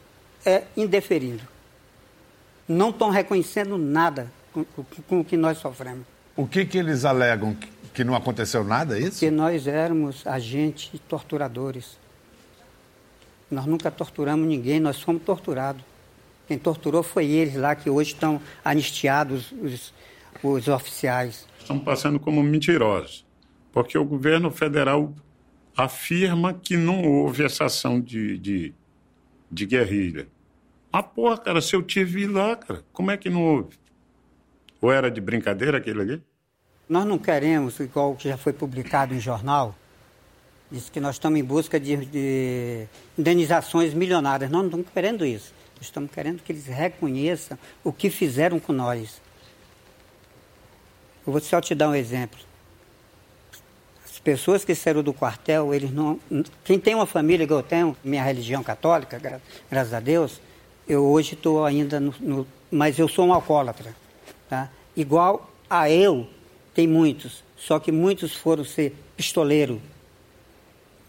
é 0.43 0.63
indeferindo. 0.75 1.43
Não 2.67 2.89
estão 2.89 3.09
reconhecendo 3.11 3.77
nada 3.77 4.31
com, 4.53 4.63
com- 5.07 5.19
o 5.19 5.25
que 5.25 5.37
nós 5.37 5.57
sofremos. 5.57 6.05
O 6.35 6.47
que, 6.47 6.65
que 6.65 6.77
eles 6.77 7.05
alegam? 7.05 7.53
Que, 7.55 7.67
que 7.93 8.03
não 8.03 8.15
aconteceu 8.15 8.63
nada, 8.63 8.97
é 8.97 9.01
isso? 9.01 9.11
Porque 9.11 9.31
nós 9.31 9.67
éramos 9.67 10.25
agentes 10.25 10.91
torturadores. 11.07 11.97
Nós 13.49 13.65
nunca 13.65 13.91
torturamos 13.91 14.47
ninguém, 14.47 14.79
nós 14.79 15.01
fomos 15.01 15.23
torturados. 15.23 15.83
Quem 16.47 16.57
torturou 16.57 17.03
foi 17.03 17.25
eles 17.25 17.55
lá 17.55 17.75
que 17.75 17.89
hoje 17.89 18.13
estão 18.13 18.41
anistiados, 18.63 19.51
os, 19.61 19.93
os 20.43 20.67
oficiais. 20.67 21.47
Estão 21.59 21.79
passando 21.79 22.19
como 22.19 22.41
mentirosos, 22.43 23.25
porque 23.71 23.97
o 23.97 24.05
governo 24.05 24.49
federal 24.51 25.13
afirma 25.75 26.53
que 26.53 26.75
não 26.77 27.03
houve 27.03 27.43
essa 27.43 27.65
ação 27.65 27.99
de, 27.99 28.37
de, 28.37 28.73
de 29.49 29.65
guerrilha. 29.65 30.27
Mas, 30.91 31.05
porra, 31.15 31.37
cara, 31.37 31.61
se 31.61 31.75
eu 31.75 31.81
te 31.81 32.03
vi 32.03 32.27
lá, 32.27 32.55
cara, 32.55 32.83
como 32.91 33.11
é 33.11 33.17
que 33.17 33.29
não 33.29 33.41
houve? 33.43 33.77
Ou 34.81 34.91
era 34.91 35.11
de 35.11 35.21
brincadeira 35.21 35.77
aquele 35.77 36.01
ali? 36.01 36.23
Nós 36.89 37.05
não 37.05 37.17
queremos, 37.17 37.79
igual 37.79 38.15
que 38.15 38.27
já 38.27 38.37
foi 38.37 38.51
publicado 38.51 39.13
em 39.13 39.19
jornal, 39.19 39.75
diz 40.71 40.89
que 40.89 40.99
nós 40.99 41.15
estamos 41.15 41.39
em 41.39 41.43
busca 41.43 41.79
de, 41.79 41.95
de 42.05 42.87
indenizações 43.17 43.93
milionárias. 43.93 44.49
Nós 44.49 44.61
não 44.61 44.67
estamos 44.69 44.87
querendo 44.93 45.25
isso. 45.25 45.53
Nós 45.77 45.85
estamos 45.85 46.11
querendo 46.11 46.41
que 46.41 46.51
eles 46.51 46.65
reconheçam 46.65 47.57
o 47.83 47.93
que 47.93 48.09
fizeram 48.09 48.59
com 48.59 48.73
nós. 48.73 49.21
Eu 51.25 51.31
vou 51.33 51.41
só 51.41 51.61
te 51.61 51.73
dar 51.75 51.89
um 51.89 51.95
exemplo. 51.95 52.39
As 54.03 54.19
pessoas 54.19 54.65
que 54.65 54.73
saíram 54.75 55.01
do 55.03 55.13
quartel, 55.13 55.73
eles 55.73 55.91
não. 55.91 56.19
Quem 56.63 56.79
tem 56.79 56.93
uma 56.95 57.05
família 57.05 57.45
que 57.47 57.53
eu 57.53 57.63
tenho, 57.63 57.95
minha 58.03 58.23
religião 58.23 58.63
católica, 58.63 59.17
gra- 59.19 59.41
graças 59.69 59.93
a 59.93 59.99
Deus, 59.99 60.41
eu 60.87 61.03
hoje 61.05 61.33
estou 61.35 61.63
ainda 61.63 61.99
no, 61.99 62.13
no- 62.19 62.47
Mas 62.71 62.97
eu 62.99 63.07
sou 63.07 63.25
um 63.27 63.33
alcoólatra. 63.33 63.95
Tá? 64.51 64.69
Igual 64.97 65.49
a 65.69 65.89
eu, 65.89 66.27
tem 66.75 66.85
muitos. 66.85 67.41
Só 67.57 67.79
que 67.79 67.89
muitos 67.89 68.35
foram 68.35 68.65
ser 68.65 68.93
pistoleiro. 69.15 69.81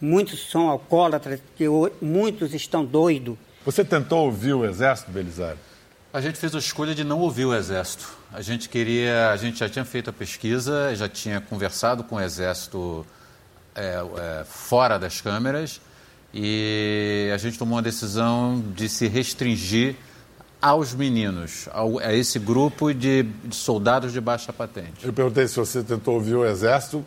Muitos 0.01 0.49
são 0.49 0.69
alcoólatras, 0.69 1.41
que 1.57 1.65
muitos 2.01 2.55
estão 2.55 2.85
doidos. 2.85 3.37
Você 3.65 3.85
tentou 3.85 4.27
ouvir 4.27 4.55
o 4.55 4.65
Exército, 4.65 5.11
Belisário? 5.11 5.59
A 6.13 6.21
gente 6.21 6.39
fez 6.39 6.55
a 6.55 6.59
escolha 6.61 6.95
de 6.95 7.03
não 7.03 7.19
ouvir 7.19 7.45
o 7.45 7.53
Exército. 7.53 8.17
A 8.33 8.41
gente 8.43 8.69
queria, 8.69 9.31
a 9.31 9.37
gente 9.37 9.59
já 9.59 9.69
tinha 9.69 9.85
feito 9.85 10.09
a 10.09 10.13
pesquisa, 10.13 10.95
já 10.95 11.09
tinha 11.09 11.41
conversado 11.41 12.05
com 12.05 12.15
o 12.15 12.21
Exército 12.21 13.05
é, 13.75 13.97
é, 14.19 14.45
fora 14.45 15.01
das 15.01 15.21
câmeras 15.21 15.81
e 16.33 17.29
a 17.35 17.39
gente 17.39 17.59
tomou 17.59 17.75
uma 17.75 17.83
decisão 17.83 18.63
de 18.73 18.89
se 18.89 19.09
restringir 19.09 19.97
aos 20.63 20.95
meninos, 20.95 21.69
ao, 21.73 21.99
a 21.99 22.15
esse 22.15 22.39
grupo 22.39 22.95
de, 22.95 23.25
de 23.25 23.57
soldados 23.57 24.13
de 24.13 24.21
baixa 24.21 24.53
patente. 24.53 25.05
Eu 25.05 25.13
perguntei 25.13 25.49
se 25.49 25.57
você 25.57 25.83
tentou 25.83 26.15
ouvir 26.15 26.37
o 26.37 26.47
Exército, 26.47 27.05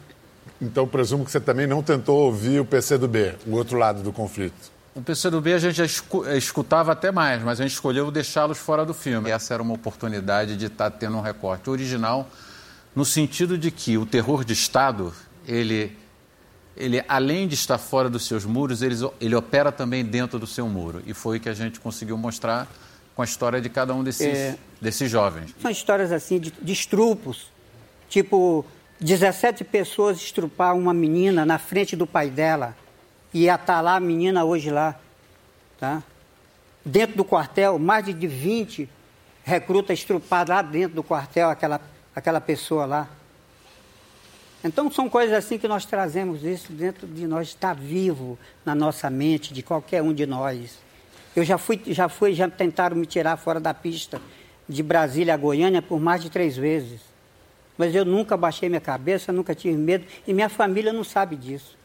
então 0.61 0.85
presumo 0.85 1.23
que 1.23 1.31
você 1.31 1.39
também 1.39 1.65
não 1.65 1.81
tentou 1.81 2.17
ouvir 2.25 2.59
o 2.59 2.65
PCdoB, 2.65 3.35
o 3.47 3.51
outro 3.51 3.77
lado 3.77 4.03
do 4.03 4.11
conflito. 4.11 4.75
O 4.93 5.01
PCdoB 5.01 5.53
a 5.53 5.59
gente 5.59 5.75
já 5.75 5.85
escutava 6.37 6.91
até 6.91 7.11
mais, 7.11 7.41
mas 7.43 7.59
a 7.59 7.63
gente 7.63 7.73
escolheu 7.73 8.11
deixá-los 8.11 8.57
fora 8.57 8.85
do 8.85 8.93
filme. 8.93 9.29
Essa 9.29 9.53
era 9.53 9.63
uma 9.63 9.73
oportunidade 9.73 10.57
de 10.57 10.65
estar 10.65 10.89
tendo 10.91 11.17
um 11.17 11.21
recorte 11.21 11.69
original, 11.69 12.29
no 12.93 13.05
sentido 13.05 13.57
de 13.57 13.71
que 13.71 13.97
o 13.97 14.05
terror 14.05 14.43
de 14.43 14.53
Estado, 14.53 15.13
ele, 15.47 15.97
ele 16.75 17.03
além 17.07 17.47
de 17.47 17.55
estar 17.55 17.77
fora 17.77 18.09
dos 18.09 18.25
seus 18.25 18.45
muros, 18.45 18.81
ele, 18.81 18.95
ele 19.19 19.35
opera 19.35 19.69
também 19.71 20.03
dentro 20.03 20.39
do 20.39 20.47
seu 20.47 20.67
muro. 20.67 21.01
E 21.05 21.13
foi 21.13 21.37
o 21.37 21.39
que 21.41 21.49
a 21.49 21.53
gente 21.53 21.79
conseguiu 21.79 22.17
mostrar 22.17 22.65
com 23.15 23.21
a 23.21 23.25
história 23.25 23.61
de 23.61 23.69
cada 23.69 23.93
um 23.93 24.03
desses, 24.03 24.27
é... 24.27 24.57
desses 24.81 25.09
jovens. 25.09 25.55
São 25.61 25.71
histórias 25.71 26.11
assim 26.11 26.39
de, 26.39 26.51
de 26.51 26.73
estrupos, 26.73 27.49
tipo 28.09 28.65
17 28.99 29.63
pessoas 29.63 30.17
estrupar 30.17 30.75
uma 30.75 30.93
menina 30.93 31.45
na 31.45 31.57
frente 31.57 31.95
do 31.95 32.05
pai 32.05 32.29
dela 32.29 32.75
e 33.33 33.45
estar 33.45 33.57
tá 33.57 33.81
lá 33.81 33.95
a 33.95 33.99
menina 33.99 34.43
hoje 34.43 34.69
lá, 34.69 34.99
tá? 35.79 36.03
Dentro 36.83 37.17
do 37.17 37.25
quartel, 37.25 37.79
mais 37.79 38.05
de 38.05 38.27
20 38.27 38.87
recrutas 39.43 39.99
estrupados 39.99 40.53
lá 40.53 40.61
dentro 40.61 40.95
do 40.95 41.03
quartel, 41.03 41.49
aquela, 41.49 41.81
aquela 42.15 42.41
pessoa 42.41 42.85
lá. 42.85 43.09
Então 44.63 44.91
são 44.91 45.07
coisas 45.09 45.35
assim 45.35 45.57
que 45.57 45.67
nós 45.67 45.85
trazemos 45.85 46.43
isso 46.43 46.71
dentro 46.73 47.07
de 47.07 47.27
nós, 47.27 47.49
está 47.49 47.73
vivo 47.73 48.37
na 48.65 48.73
nossa 48.73 49.09
mente, 49.09 49.53
de 49.53 49.61
qualquer 49.61 50.01
um 50.01 50.13
de 50.13 50.25
nós. 50.25 50.84
Eu 51.35 51.43
já 51.43 51.57
fui, 51.57 51.81
já 51.87 52.07
fui, 52.07 52.33
já 52.33 52.49
tentaram 52.49 52.95
me 52.95 53.05
tirar 53.05 53.35
fora 53.37 53.59
da 53.59 53.73
pista 53.73 54.21
de 54.67 54.81
Brasília 54.81 55.33
a 55.33 55.37
Goiânia 55.37 55.81
por 55.81 55.99
mais 55.99 56.21
de 56.21 56.29
três 56.29 56.55
vezes. 56.55 57.01
Mas 57.77 57.93
eu 57.93 58.05
nunca 58.05 58.37
baixei 58.37 58.69
minha 58.69 58.79
cabeça, 58.79 59.33
nunca 59.33 59.53
tive 59.53 59.75
medo 59.75 60.05
e 60.25 60.33
minha 60.33 60.47
família 60.47 60.93
não 60.93 61.03
sabe 61.03 61.35
disso. 61.35 61.75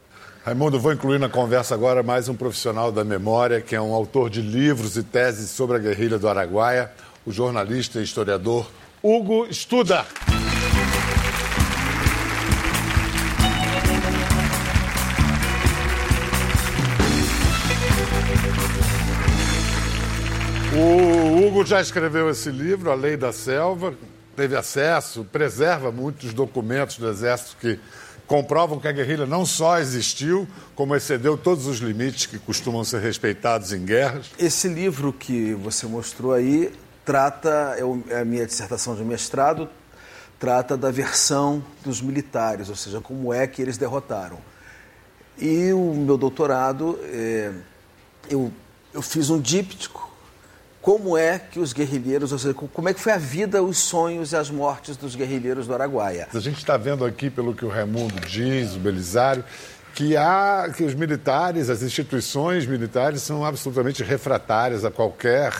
Raimundo, 0.45 0.79
vou 0.79 0.93
incluir 0.93 1.19
na 1.19 1.29
conversa 1.29 1.75
agora 1.75 2.03
mais 2.03 2.29
um 2.29 2.35
profissional 2.35 2.91
da 2.91 3.05
memória, 3.05 3.61
que 3.61 3.75
é 3.75 3.81
um 3.81 3.93
autor 3.93 4.31
de 4.31 4.41
livros 4.41 4.97
e 4.97 5.03
teses 5.03 5.51
sobre 5.51 5.77
a 5.77 5.81
guerrilha 5.81 6.19
do 6.19 6.29
Araguaia, 6.29 6.91
o 7.27 7.33
jornalista 7.33 8.01
e 8.01 8.05
historiador 8.05 8.71
Hugo 9.03 9.53
Studa. 9.53 10.07
Hugo 21.61 21.69
já 21.69 21.79
escreveu 21.79 22.31
esse 22.31 22.49
livro, 22.49 22.91
A 22.91 22.95
Lei 22.95 23.19
da 23.19 23.35
Selva, 23.35 23.95
teve 24.35 24.57
acesso, 24.57 25.27
preserva 25.31 25.93
muitos 25.93 26.33
documentos 26.33 26.97
do 26.97 27.07
Exército 27.07 27.59
que 27.61 27.79
comprovam 28.27 28.81
que 28.81 28.89
a 28.89 28.93
guerrilha 28.93 29.27
não 29.27 29.45
só 29.45 29.79
existiu, 29.79 30.49
como 30.75 30.97
excedeu 30.97 31.37
todos 31.37 31.67
os 31.67 31.77
limites 31.77 32.25
que 32.25 32.39
costumam 32.39 32.83
ser 32.83 33.03
respeitados 33.03 33.75
em 33.75 33.85
guerras. 33.85 34.31
Esse 34.39 34.69
livro 34.69 35.13
que 35.13 35.53
você 35.53 35.87
mostrou 35.87 36.33
aí 36.33 36.73
trata, 37.05 37.77
é, 37.77 38.15
é 38.15 38.21
a 38.23 38.25
minha 38.25 38.47
dissertação 38.47 38.97
de 38.97 39.05
mestrado, 39.05 39.69
trata 40.39 40.79
da 40.79 40.91
versão 40.91 41.63
dos 41.85 42.01
militares, 42.01 42.71
ou 42.71 42.75
seja, 42.75 43.03
como 43.03 43.35
é 43.35 43.47
que 43.47 43.61
eles 43.61 43.77
derrotaram. 43.77 44.39
E 45.37 45.75
o 45.75 45.93
meu 45.95 46.17
doutorado, 46.17 46.99
é, 47.03 47.53
eu, 48.31 48.51
eu 48.95 49.03
fiz 49.03 49.29
um 49.29 49.39
díptico 49.39 50.10
como 50.81 51.17
é 51.17 51.39
que 51.39 51.61
os 51.61 51.73
guerrilheiros, 51.73 52.33
ou 52.33 52.39
seja, 52.39 52.55
como 52.55 52.89
é 52.89 52.95
que 52.95 53.01
foi 53.01 53.13
a 53.13 53.19
vida, 53.19 53.63
os 53.63 53.79
sonhos 53.79 54.33
e 54.33 54.37
as 54.37 54.51
mortes 54.51 54.97
dos 54.97 55.15
guerrilheiros 55.15 55.67
do 55.67 55.75
Araguaia. 55.75 56.29
A 56.33 56.41
gente 56.41 56.59
está 56.59 56.77
vendo 56.77 57.05
aqui, 57.05 57.29
pelo 57.29 57.55
que 57.55 57.65
o 57.65 57.69
Raimundo 57.69 58.19
diz, 58.21 58.75
o 58.75 58.79
Belisário, 58.79 59.45
que, 59.95 60.17
há, 60.17 60.73
que 60.75 60.83
os 60.83 60.95
militares, 60.95 61.69
as 61.69 61.83
instituições 61.83 62.67
militares 62.67 63.23
são 63.23 63.45
absolutamente 63.45 64.03
refratárias 64.03 64.85
a 64.85 64.91
qualquer 64.91 65.53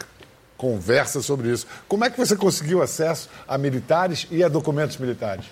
conversa 0.57 1.21
sobre 1.21 1.51
isso. 1.51 1.67
Como 1.89 2.05
é 2.05 2.11
que 2.11 2.19
você 2.19 2.37
conseguiu 2.37 2.83
acesso 2.83 3.29
a 3.47 3.59
militares 3.59 4.27
e 4.31 4.43
a 4.43 4.49
documentos 4.49 4.97
militares? 4.97 5.45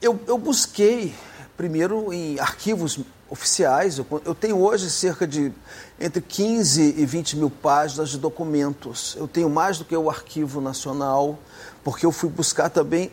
Eu, 0.00 0.20
eu 0.26 0.38
busquei 0.38 1.14
primeiro 1.56 2.12
em 2.12 2.40
arquivos 2.40 2.98
oficiais. 3.32 3.96
Eu, 3.96 4.34
tenho 4.34 4.58
hoje 4.58 4.90
cerca 4.90 5.26
de 5.26 5.50
entre 5.98 6.20
15 6.20 6.96
e 6.98 7.06
20 7.06 7.38
mil 7.38 7.48
páginas 7.48 8.10
de 8.10 8.18
documentos. 8.18 9.16
Eu 9.18 9.26
tenho 9.26 9.48
mais 9.48 9.78
do 9.78 9.86
que 9.86 9.96
o 9.96 10.10
Arquivo 10.10 10.60
Nacional, 10.60 11.38
porque 11.82 12.04
eu 12.04 12.12
fui 12.12 12.28
buscar 12.28 12.68
também 12.68 13.10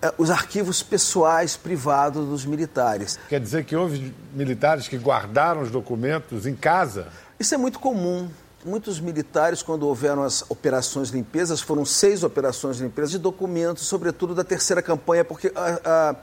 eh, 0.00 0.14
os 0.16 0.30
arquivos 0.30 0.84
pessoais, 0.84 1.56
privados 1.56 2.28
dos 2.28 2.44
militares. 2.44 3.18
Quer 3.28 3.40
dizer 3.40 3.64
que 3.64 3.74
houve 3.74 4.14
militares 4.32 4.86
que 4.86 4.96
guardaram 4.96 5.62
os 5.62 5.70
documentos 5.70 6.46
em 6.46 6.54
casa? 6.54 7.08
Isso 7.38 7.52
é 7.52 7.58
muito 7.58 7.80
comum. 7.80 8.28
Muitos 8.64 9.00
militares, 9.00 9.62
quando 9.62 9.84
houveram 9.84 10.22
as 10.22 10.44
operações 10.48 11.08
limpezas, 11.08 11.60
foram 11.60 11.84
seis 11.84 12.22
operações 12.22 12.76
de 12.76 12.84
limpeza 12.84 13.12
de 13.12 13.18
documentos, 13.18 13.84
sobretudo 13.84 14.32
da 14.32 14.44
terceira 14.44 14.80
campanha, 14.80 15.24
porque 15.24 15.52
a, 15.54 15.80
a 15.84 16.16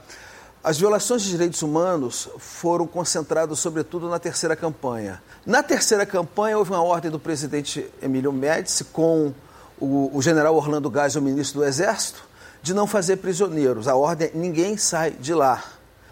as 0.64 0.78
violações 0.78 1.22
de 1.22 1.28
direitos 1.28 1.60
humanos 1.60 2.26
foram 2.38 2.86
concentradas 2.86 3.58
sobretudo 3.58 4.08
na 4.08 4.18
terceira 4.18 4.56
campanha. 4.56 5.22
Na 5.44 5.62
terceira 5.62 6.06
campanha, 6.06 6.56
houve 6.56 6.70
uma 6.70 6.82
ordem 6.82 7.10
do 7.10 7.18
presidente 7.18 7.86
Emílio 8.02 8.32
Médici 8.32 8.82
com 8.84 9.34
o, 9.78 10.10
o 10.10 10.22
general 10.22 10.56
Orlando 10.56 10.88
Gás, 10.88 11.16
o 11.16 11.20
ministro 11.20 11.60
do 11.60 11.66
Exército, 11.66 12.26
de 12.62 12.72
não 12.72 12.86
fazer 12.86 13.18
prisioneiros. 13.18 13.86
A 13.86 13.94
ordem 13.94 14.28
é 14.28 14.30
ninguém 14.32 14.78
sai 14.78 15.10
de 15.10 15.34
lá. 15.34 15.62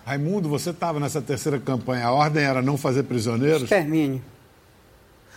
Raimundo, 0.04 0.50
você 0.50 0.68
estava 0.68 1.00
nessa 1.00 1.22
terceira 1.22 1.58
campanha. 1.58 2.04
A 2.06 2.12
ordem 2.12 2.44
era 2.44 2.60
não 2.60 2.76
fazer 2.76 3.04
prisioneiros? 3.04 3.62
Extermínio. 3.62 4.22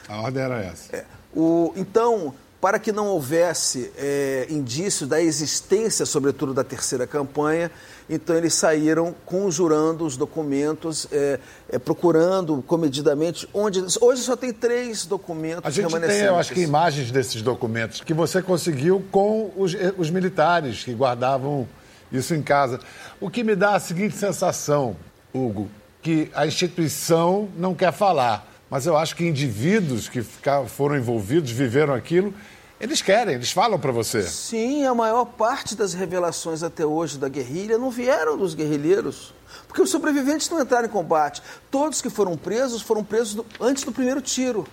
A 0.10 0.20
ordem 0.20 0.44
era 0.44 0.62
essa. 0.62 0.94
É, 0.94 1.06
o, 1.34 1.72
então, 1.78 2.34
para 2.60 2.80
que 2.80 2.92
não 2.92 3.08
houvesse 3.08 3.92
é, 3.96 4.48
indício 4.50 5.08
da 5.08 5.22
existência, 5.22 6.06
sobretudo 6.06 6.54
da 6.54 6.64
terceira 6.64 7.08
campanha, 7.08 7.72
então 8.10 8.36
eles 8.36 8.54
saíram 8.54 9.16
conjurando 9.26 10.06
os 10.06 10.16
documentos, 10.16 11.08
é, 11.12 11.40
é, 11.70 11.80
procurando 11.80 12.64
comedidamente 12.68 13.48
onde. 13.54 13.84
Hoje 14.00 14.22
só 14.22 14.36
tem 14.36 14.54
três 14.54 15.06
documentos 15.06 15.66
A 15.66 15.70
gente 15.70 16.00
tem, 16.02 16.22
eu 16.22 16.36
acho 16.36 16.54
que, 16.54 16.62
imagens 16.62 17.12
desses 17.12 17.42
documentos 17.42 18.02
que 18.02 18.14
você 18.14 18.42
conseguiu 18.42 19.04
com 19.12 19.52
os, 19.58 19.74
eh, 19.74 19.94
os 19.98 20.10
militares 20.10 20.84
que 20.84 20.94
guardavam 20.94 21.68
isso 22.12 22.36
em 22.36 22.42
casa. 22.42 22.80
O 23.20 23.30
que 23.30 23.44
me 23.44 23.56
dá 23.56 23.76
a 23.76 23.80
seguinte 23.80 24.16
sensação, 24.16 24.96
Hugo, 25.34 25.70
que 26.02 26.30
a 26.36 26.46
instituição 26.46 27.50
não 27.58 27.74
quer 27.74 27.92
falar. 27.92 28.52
Mas 28.70 28.86
eu 28.86 28.98
acho 28.98 29.16
que 29.16 29.26
indivíduos 29.26 30.10
que 30.10 30.22
ficaram, 30.22 30.68
foram 30.68 30.98
envolvidos, 30.98 31.52
viveram 31.52 31.94
aquilo, 31.94 32.34
eles 32.80 33.02
querem, 33.02 33.36
eles 33.36 33.52
falam 33.52 33.80
para 33.80 33.92
você. 33.92 34.24
Sim, 34.24 34.86
a 34.86 34.94
maior 34.94 35.26
parte 35.26 35.76
das 35.76 35.94
revelações 35.94 36.62
até 36.62 36.86
hoje 36.86 37.18
da 37.18 37.30
guerrilha 37.30 37.78
não 37.78 37.90
vieram 37.90 38.38
dos 38.38 38.54
guerrilheiros. 38.54 39.34
Porque 39.68 39.82
os 39.82 39.90
sobreviventes 39.90 40.50
não 40.50 40.62
entraram 40.62 40.86
em 40.86 40.92
combate. 40.92 41.42
Todos 41.72 42.02
que 42.02 42.10
foram 42.10 42.36
presos 42.36 42.82
foram 42.82 43.04
presos 43.04 43.36
do, 43.36 43.46
antes 43.62 43.84
do 43.84 43.92
primeiro 43.92 44.22
tiro. 44.22 44.68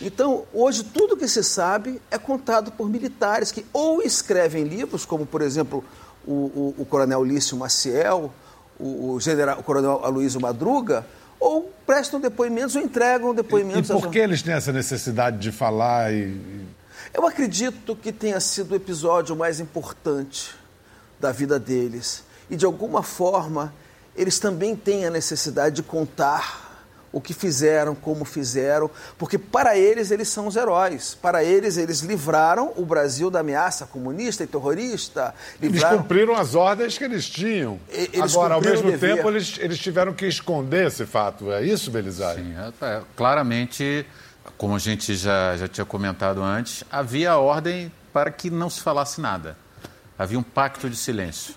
Então, 0.00 0.44
hoje, 0.52 0.82
tudo 0.84 1.16
que 1.16 1.26
se 1.28 1.42
sabe 1.42 2.00
é 2.10 2.18
contado 2.18 2.72
por 2.72 2.88
militares 2.88 3.52
que 3.52 3.64
ou 3.72 4.02
escrevem 4.02 4.64
livros, 4.64 5.04
como, 5.04 5.24
por 5.24 5.40
exemplo, 5.40 5.84
o, 6.26 6.32
o, 6.32 6.74
o 6.78 6.84
coronel 6.84 7.24
Lício 7.24 7.56
Maciel, 7.56 8.32
o, 8.78 9.12
o, 9.12 9.20
general, 9.20 9.58
o 9.60 9.62
coronel 9.62 10.04
Aloysio 10.04 10.40
Madruga, 10.40 11.06
ou 11.38 11.72
prestam 11.86 12.20
depoimentos 12.20 12.74
ou 12.74 12.82
entregam 12.82 13.34
depoimentos. 13.34 13.90
E, 13.90 13.92
e 13.92 14.00
por 14.00 14.10
que 14.10 14.18
eles 14.18 14.42
têm 14.42 14.54
essa 14.54 14.72
necessidade 14.72 15.38
de 15.38 15.52
falar 15.52 16.12
e 16.12 16.63
eu 17.12 17.26
acredito 17.26 17.94
que 17.96 18.12
tenha 18.12 18.40
sido 18.40 18.72
o 18.72 18.74
episódio 18.74 19.36
mais 19.36 19.60
importante 19.60 20.54
da 21.20 21.32
vida 21.32 21.58
deles. 21.58 22.24
E 22.50 22.56
de 22.56 22.64
alguma 22.64 23.02
forma, 23.02 23.74
eles 24.16 24.38
também 24.38 24.76
têm 24.76 25.06
a 25.06 25.10
necessidade 25.10 25.76
de 25.76 25.82
contar 25.82 26.64
o 27.14 27.20
que 27.20 27.32
fizeram, 27.32 27.94
como 27.94 28.24
fizeram, 28.24 28.90
porque 29.16 29.38
para 29.38 29.78
eles 29.78 30.10
eles 30.10 30.28
são 30.28 30.48
os 30.48 30.56
heróis. 30.56 31.14
Para 31.14 31.44
eles 31.44 31.76
eles 31.76 32.00
livraram 32.00 32.72
o 32.76 32.84
Brasil 32.84 33.30
da 33.30 33.38
ameaça 33.38 33.86
comunista 33.86 34.42
e 34.42 34.46
terrorista. 34.48 35.32
Livraram... 35.62 35.94
Eles 35.94 36.02
cumpriram 36.02 36.34
as 36.34 36.56
ordens 36.56 36.98
que 36.98 37.04
eles 37.04 37.28
tinham. 37.28 37.78
Eles 37.88 38.34
Agora, 38.34 38.54
ao 38.54 38.60
mesmo 38.60 38.98
tempo, 38.98 39.28
eles, 39.28 39.56
eles 39.60 39.78
tiveram 39.78 40.12
que 40.12 40.26
esconder 40.26 40.88
esse 40.88 41.06
fato. 41.06 41.52
É 41.52 41.62
isso, 41.62 41.88
Belisário? 41.88 42.42
Sim, 42.44 42.54
é, 42.56 42.84
é, 42.84 43.02
claramente 43.14 44.04
como 44.56 44.74
a 44.74 44.78
gente 44.78 45.14
já, 45.14 45.56
já 45.56 45.68
tinha 45.68 45.84
comentado 45.84 46.42
antes, 46.42 46.84
havia 46.90 47.32
a 47.32 47.38
ordem 47.38 47.90
para 48.12 48.30
que 48.30 48.50
não 48.50 48.70
se 48.70 48.80
falasse 48.80 49.20
nada. 49.20 49.56
Havia 50.18 50.38
um 50.38 50.42
pacto 50.42 50.88
de 50.88 50.96
silêncio. 50.96 51.54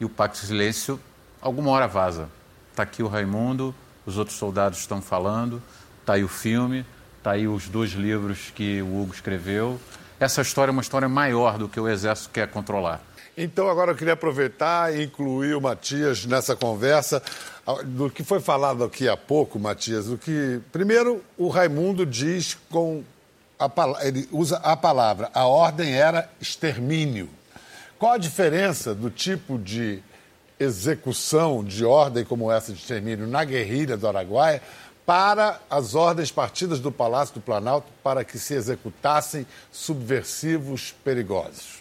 E 0.00 0.04
o 0.04 0.08
pacto 0.08 0.40
de 0.40 0.46
silêncio, 0.46 0.98
alguma 1.40 1.70
hora 1.70 1.86
vaza. 1.86 2.28
Está 2.70 2.82
aqui 2.82 3.02
o 3.02 3.08
Raimundo, 3.08 3.74
os 4.06 4.16
outros 4.16 4.38
soldados 4.38 4.78
estão 4.78 5.02
falando, 5.02 5.62
está 6.00 6.14
aí 6.14 6.24
o 6.24 6.28
filme, 6.28 6.86
está 7.18 7.32
aí 7.32 7.46
os 7.46 7.68
dois 7.68 7.90
livros 7.90 8.50
que 8.54 8.80
o 8.80 9.02
Hugo 9.02 9.12
escreveu. 9.12 9.78
Essa 10.18 10.40
história 10.40 10.70
é 10.70 10.72
uma 10.72 10.82
história 10.82 11.08
maior 11.08 11.58
do 11.58 11.68
que 11.68 11.78
o 11.78 11.88
Exército 11.88 12.30
quer 12.30 12.48
controlar. 12.48 13.00
Então, 13.42 13.70
agora 13.70 13.92
eu 13.92 13.96
queria 13.96 14.12
aproveitar 14.12 14.94
e 14.94 15.04
incluir 15.04 15.54
o 15.54 15.62
Matias 15.62 16.26
nessa 16.26 16.54
conversa 16.54 17.22
do 17.86 18.10
que 18.10 18.22
foi 18.22 18.38
falado 18.38 18.84
aqui 18.84 19.08
há 19.08 19.16
pouco, 19.16 19.58
Matias. 19.58 20.08
Do 20.08 20.18
que 20.18 20.60
primeiro 20.70 21.24
o 21.38 21.48
Raimundo 21.48 22.04
diz 22.04 22.58
com 22.68 23.02
a, 23.58 23.70
ele 24.02 24.28
usa 24.30 24.58
a 24.58 24.76
palavra 24.76 25.30
a 25.32 25.46
ordem 25.46 25.94
era 25.94 26.30
extermínio. 26.38 27.30
Qual 27.98 28.12
a 28.12 28.18
diferença 28.18 28.94
do 28.94 29.08
tipo 29.08 29.58
de 29.58 30.02
execução 30.58 31.64
de 31.64 31.82
ordem 31.82 32.26
como 32.26 32.52
essa 32.52 32.74
de 32.74 32.78
extermínio 32.78 33.26
na 33.26 33.42
guerrilha 33.42 33.96
do 33.96 34.06
Araguaia 34.06 34.60
para 35.06 35.58
as 35.70 35.94
ordens 35.94 36.30
partidas 36.30 36.78
do 36.78 36.92
Palácio 36.92 37.36
do 37.36 37.40
Planalto 37.40 37.86
para 38.02 38.22
que 38.22 38.38
se 38.38 38.52
executassem 38.52 39.46
subversivos 39.72 40.94
perigosos? 41.02 41.79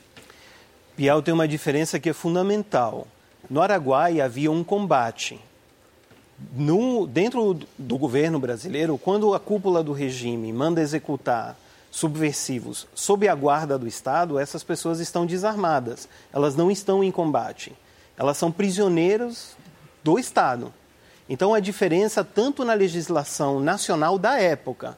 Bial 0.99 1.21
tem 1.21 1.33
uma 1.33 1.47
diferença 1.47 1.97
que 1.97 2.09
é 2.09 2.13
fundamental. 2.13 3.07
No 3.49 3.61
Araguaia 3.61 4.25
havia 4.25 4.51
um 4.51 4.65
combate. 4.65 5.39
No, 6.53 7.07
dentro 7.07 7.57
do 7.77 7.97
governo 7.97 8.37
brasileiro, 8.37 8.97
quando 8.97 9.33
a 9.33 9.39
cúpula 9.39 9.81
do 9.81 9.93
regime 9.93 10.51
manda 10.51 10.81
executar 10.81 11.55
subversivos 11.89 12.85
sob 12.93 13.29
a 13.29 13.33
guarda 13.33 13.79
do 13.79 13.87
Estado, 13.87 14.37
essas 14.37 14.61
pessoas 14.61 14.99
estão 14.99 15.25
desarmadas. 15.25 16.09
Elas 16.33 16.57
não 16.57 16.69
estão 16.69 17.01
em 17.01 17.11
combate. 17.11 17.71
Elas 18.17 18.35
são 18.35 18.51
prisioneiros 18.51 19.55
do 20.03 20.19
Estado. 20.19 20.73
Então, 21.29 21.53
a 21.53 21.61
diferença, 21.61 22.25
tanto 22.25 22.65
na 22.65 22.73
legislação 22.73 23.61
nacional 23.61 24.19
da 24.19 24.37
época, 24.37 24.97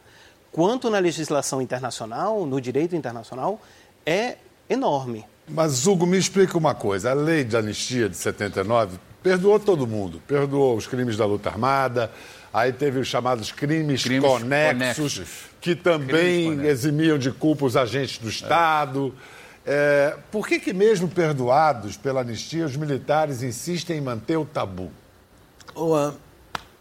quanto 0.51 0.89
na 0.89 0.97
legislação 0.97 1.61
internacional, 1.61 2.43
no 2.47 2.59
direito 2.59 2.95
internacional, 2.95 3.61
é 4.03 4.37
enorme. 4.67 5.29
Mas, 5.51 5.85
Hugo, 5.85 6.05
me 6.05 6.17
explica 6.17 6.57
uma 6.57 6.73
coisa. 6.73 7.11
A 7.11 7.13
lei 7.13 7.43
de 7.43 7.55
anistia 7.57 8.07
de 8.09 8.15
79 8.15 8.97
perdoou 9.21 9.59
todo 9.59 9.85
mundo. 9.85 10.21
Perdoou 10.27 10.75
os 10.75 10.87
crimes 10.87 11.17
da 11.17 11.25
luta 11.25 11.49
armada, 11.49 12.11
aí 12.53 12.71
teve 12.71 12.99
os 12.99 13.07
chamados 13.07 13.51
crimes, 13.51 14.03
crimes 14.03 14.29
conexos, 14.29 15.17
conexos, 15.17 15.29
que 15.59 15.75
também 15.75 16.65
eximiam 16.65 17.17
de 17.17 17.31
culpa 17.31 17.65
os 17.65 17.75
agentes 17.75 18.17
do 18.17 18.29
Estado. 18.29 19.13
É. 19.27 19.41
É, 19.63 20.17
por 20.31 20.47
que, 20.47 20.59
que, 20.59 20.73
mesmo 20.73 21.07
perdoados 21.07 21.95
pela 21.95 22.21
anistia, 22.21 22.65
os 22.65 22.75
militares 22.75 23.43
insistem 23.43 23.97
em 23.97 24.01
manter 24.01 24.37
o 24.37 24.45
tabu? 24.45 24.91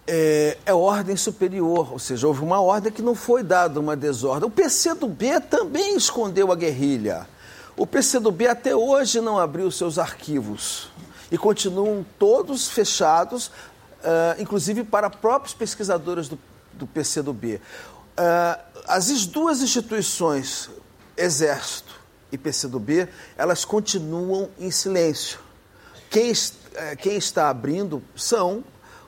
é, 0.06 0.56
é, 0.66 0.74
ordem 0.74 1.16
superior, 1.16 1.92
ou 1.92 1.98
seja, 1.98 2.26
houve 2.26 2.42
uma 2.42 2.60
ordem 2.60 2.90
que 2.90 3.02
não 3.02 3.14
foi 3.14 3.42
dada 3.42 3.78
uma 3.78 3.94
desordem. 3.94 4.48
O 4.48 4.50
PCdoB 4.50 5.40
também 5.48 5.96
escondeu 5.96 6.50
a 6.50 6.56
guerrilha. 6.56 7.26
O 7.80 7.86
PCdoB 7.86 8.46
até 8.46 8.76
hoje 8.76 9.22
não 9.22 9.38
abriu 9.38 9.70
seus 9.70 9.98
arquivos 9.98 10.90
e 11.32 11.38
continuam 11.38 12.04
todos 12.18 12.68
fechados, 12.68 13.46
uh, 13.46 14.38
inclusive 14.38 14.84
para 14.84 15.08
próprios 15.08 15.54
pesquisadores 15.54 16.28
do, 16.28 16.38
do 16.74 16.86
PCdoB. 16.86 17.54
Uh, 17.54 18.60
as 18.86 19.24
duas 19.24 19.62
instituições, 19.62 20.68
Exército 21.16 21.98
e 22.30 22.36
PCdoB, 22.36 23.08
elas 23.34 23.64
continuam 23.64 24.50
em 24.58 24.70
silêncio. 24.70 25.40
Quem, 26.10 26.32
uh, 26.32 26.36
quem 26.98 27.16
está 27.16 27.48
abrindo 27.48 28.02
são 28.14 28.62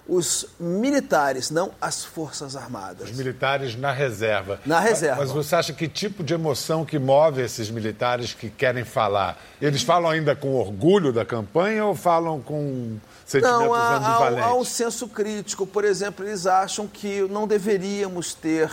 os 0.06 0.46
militares, 0.58 1.50
não 1.50 1.70
as 1.80 2.04
Forças 2.04 2.56
Armadas. 2.56 3.10
Os 3.10 3.16
militares 3.16 3.76
na 3.76 3.92
reserva. 3.92 4.60
Na 4.66 4.80
reserva. 4.80 5.20
Mas, 5.20 5.30
você 5.30 5.54
acha 5.54 5.72
que 5.72 5.86
tipo 5.86 6.24
de 6.24 6.34
emoção 6.34 6.84
que 6.84 6.98
move 6.98 7.40
esses 7.40 7.70
militares 7.70 8.34
que 8.34 8.50
querem 8.50 8.84
falar? 8.84 9.40
Eles 9.60 9.82
falam 9.82 10.10
ainda 10.10 10.34
com 10.34 10.54
orgulho 10.54 11.12
da 11.12 11.24
campanha 11.24 11.84
ou 11.84 11.94
falam 11.94 12.40
com 12.40 12.98
sentimentos 13.24 13.60
não, 13.60 13.74
há, 13.74 13.96
ambivalentes? 13.96 14.44
Há, 14.44 14.48
há 14.48 14.54
um 14.56 14.64
senso 14.64 15.06
crítico. 15.06 15.66
Por 15.66 15.84
exemplo, 15.84 16.26
eles 16.26 16.46
acham 16.46 16.88
que 16.88 17.22
não 17.30 17.46
deveríamos 17.46 18.34
ter 18.34 18.70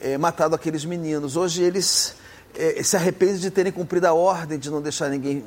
é, 0.00 0.18
matado 0.18 0.56
aqueles 0.56 0.84
meninos. 0.84 1.36
Hoje 1.36 1.62
eles 1.62 2.16
é, 2.56 2.82
se 2.82 2.96
arrependem 2.96 3.36
de 3.38 3.50
terem 3.50 3.70
cumprido 3.70 4.08
a 4.08 4.12
ordem 4.12 4.58
de 4.58 4.70
não 4.70 4.82
deixar 4.82 5.08
ninguém, 5.08 5.44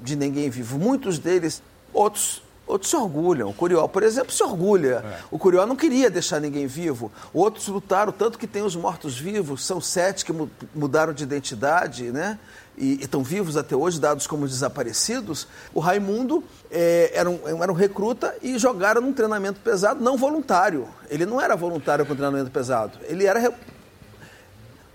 de 0.00 0.14
ninguém 0.14 0.48
vivo. 0.48 0.78
Muitos 0.78 1.18
deles, 1.18 1.60
outros 1.92 2.42
Outros 2.72 2.88
se 2.88 2.96
orgulham. 2.96 3.50
O 3.50 3.52
Curió, 3.52 3.86
por 3.86 4.02
exemplo, 4.02 4.32
se 4.32 4.42
orgulha. 4.42 5.04
É. 5.04 5.18
O 5.30 5.38
Curió 5.38 5.66
não 5.66 5.76
queria 5.76 6.08
deixar 6.08 6.40
ninguém 6.40 6.66
vivo. 6.66 7.12
Outros 7.34 7.68
lutaram, 7.68 8.10
tanto 8.10 8.38
que 8.38 8.46
tem 8.46 8.62
os 8.62 8.74
mortos-vivos, 8.74 9.62
são 9.62 9.78
sete 9.78 10.24
que 10.24 10.32
mudaram 10.74 11.12
de 11.12 11.22
identidade, 11.22 12.10
né? 12.10 12.38
E, 12.78 12.94
estão 13.02 13.22
vivos 13.22 13.58
até 13.58 13.76
hoje, 13.76 14.00
dados 14.00 14.26
como 14.26 14.48
desaparecidos. 14.48 15.46
O 15.74 15.80
Raimundo 15.80 16.42
é, 16.70 17.10
era, 17.12 17.28
um, 17.28 17.62
era 17.62 17.70
um 17.70 17.74
recruta 17.74 18.34
e 18.40 18.58
jogaram 18.58 19.02
num 19.02 19.12
treinamento 19.12 19.60
pesado 19.60 20.02
não 20.02 20.16
voluntário. 20.16 20.88
Ele 21.10 21.26
não 21.26 21.38
era 21.38 21.54
voluntário 21.54 22.06
com 22.06 22.14
treinamento 22.14 22.50
pesado. 22.50 22.98
Ele 23.02 23.26
era 23.26 23.52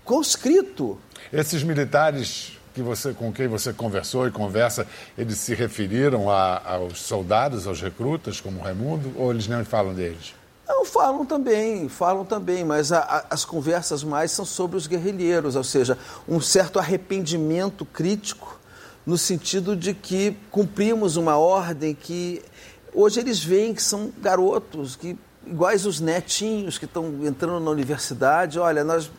conscrito. 0.04 0.98
Esses 1.32 1.62
militares 1.62 2.57
que 2.78 2.82
você, 2.82 3.12
com 3.12 3.32
quem 3.32 3.48
você 3.48 3.72
conversou 3.72 4.28
e 4.28 4.30
conversa, 4.30 4.86
eles 5.16 5.36
se 5.38 5.52
referiram 5.52 6.30
a, 6.30 6.62
aos 6.74 7.00
soldados, 7.00 7.66
aos 7.66 7.82
recrutas, 7.82 8.40
como 8.40 8.60
Raimundo, 8.60 9.12
ou 9.16 9.32
eles 9.32 9.48
nem 9.48 9.64
falam 9.64 9.92
deles? 9.92 10.32
Não, 10.68 10.84
falam 10.84 11.26
também, 11.26 11.88
falam 11.88 12.24
também, 12.24 12.64
mas 12.64 12.92
a, 12.92 13.00
a, 13.00 13.24
as 13.30 13.44
conversas 13.44 14.04
mais 14.04 14.30
são 14.30 14.44
sobre 14.44 14.76
os 14.76 14.86
guerrilheiros, 14.86 15.56
ou 15.56 15.64
seja, 15.64 15.98
um 16.28 16.40
certo 16.40 16.78
arrependimento 16.78 17.84
crítico, 17.84 18.60
no 19.04 19.18
sentido 19.18 19.74
de 19.74 19.92
que 19.92 20.36
cumprimos 20.48 21.16
uma 21.16 21.36
ordem 21.36 21.94
que 21.94 22.42
hoje 22.94 23.18
eles 23.18 23.42
veem 23.42 23.74
que 23.74 23.82
são 23.82 24.12
garotos, 24.20 24.94
que 24.94 25.18
iguais 25.44 25.84
os 25.84 25.98
netinhos 25.98 26.78
que 26.78 26.84
estão 26.84 27.24
entrando 27.24 27.58
na 27.58 27.70
universidade, 27.72 28.58
olha, 28.58 28.84
nós 28.84 29.10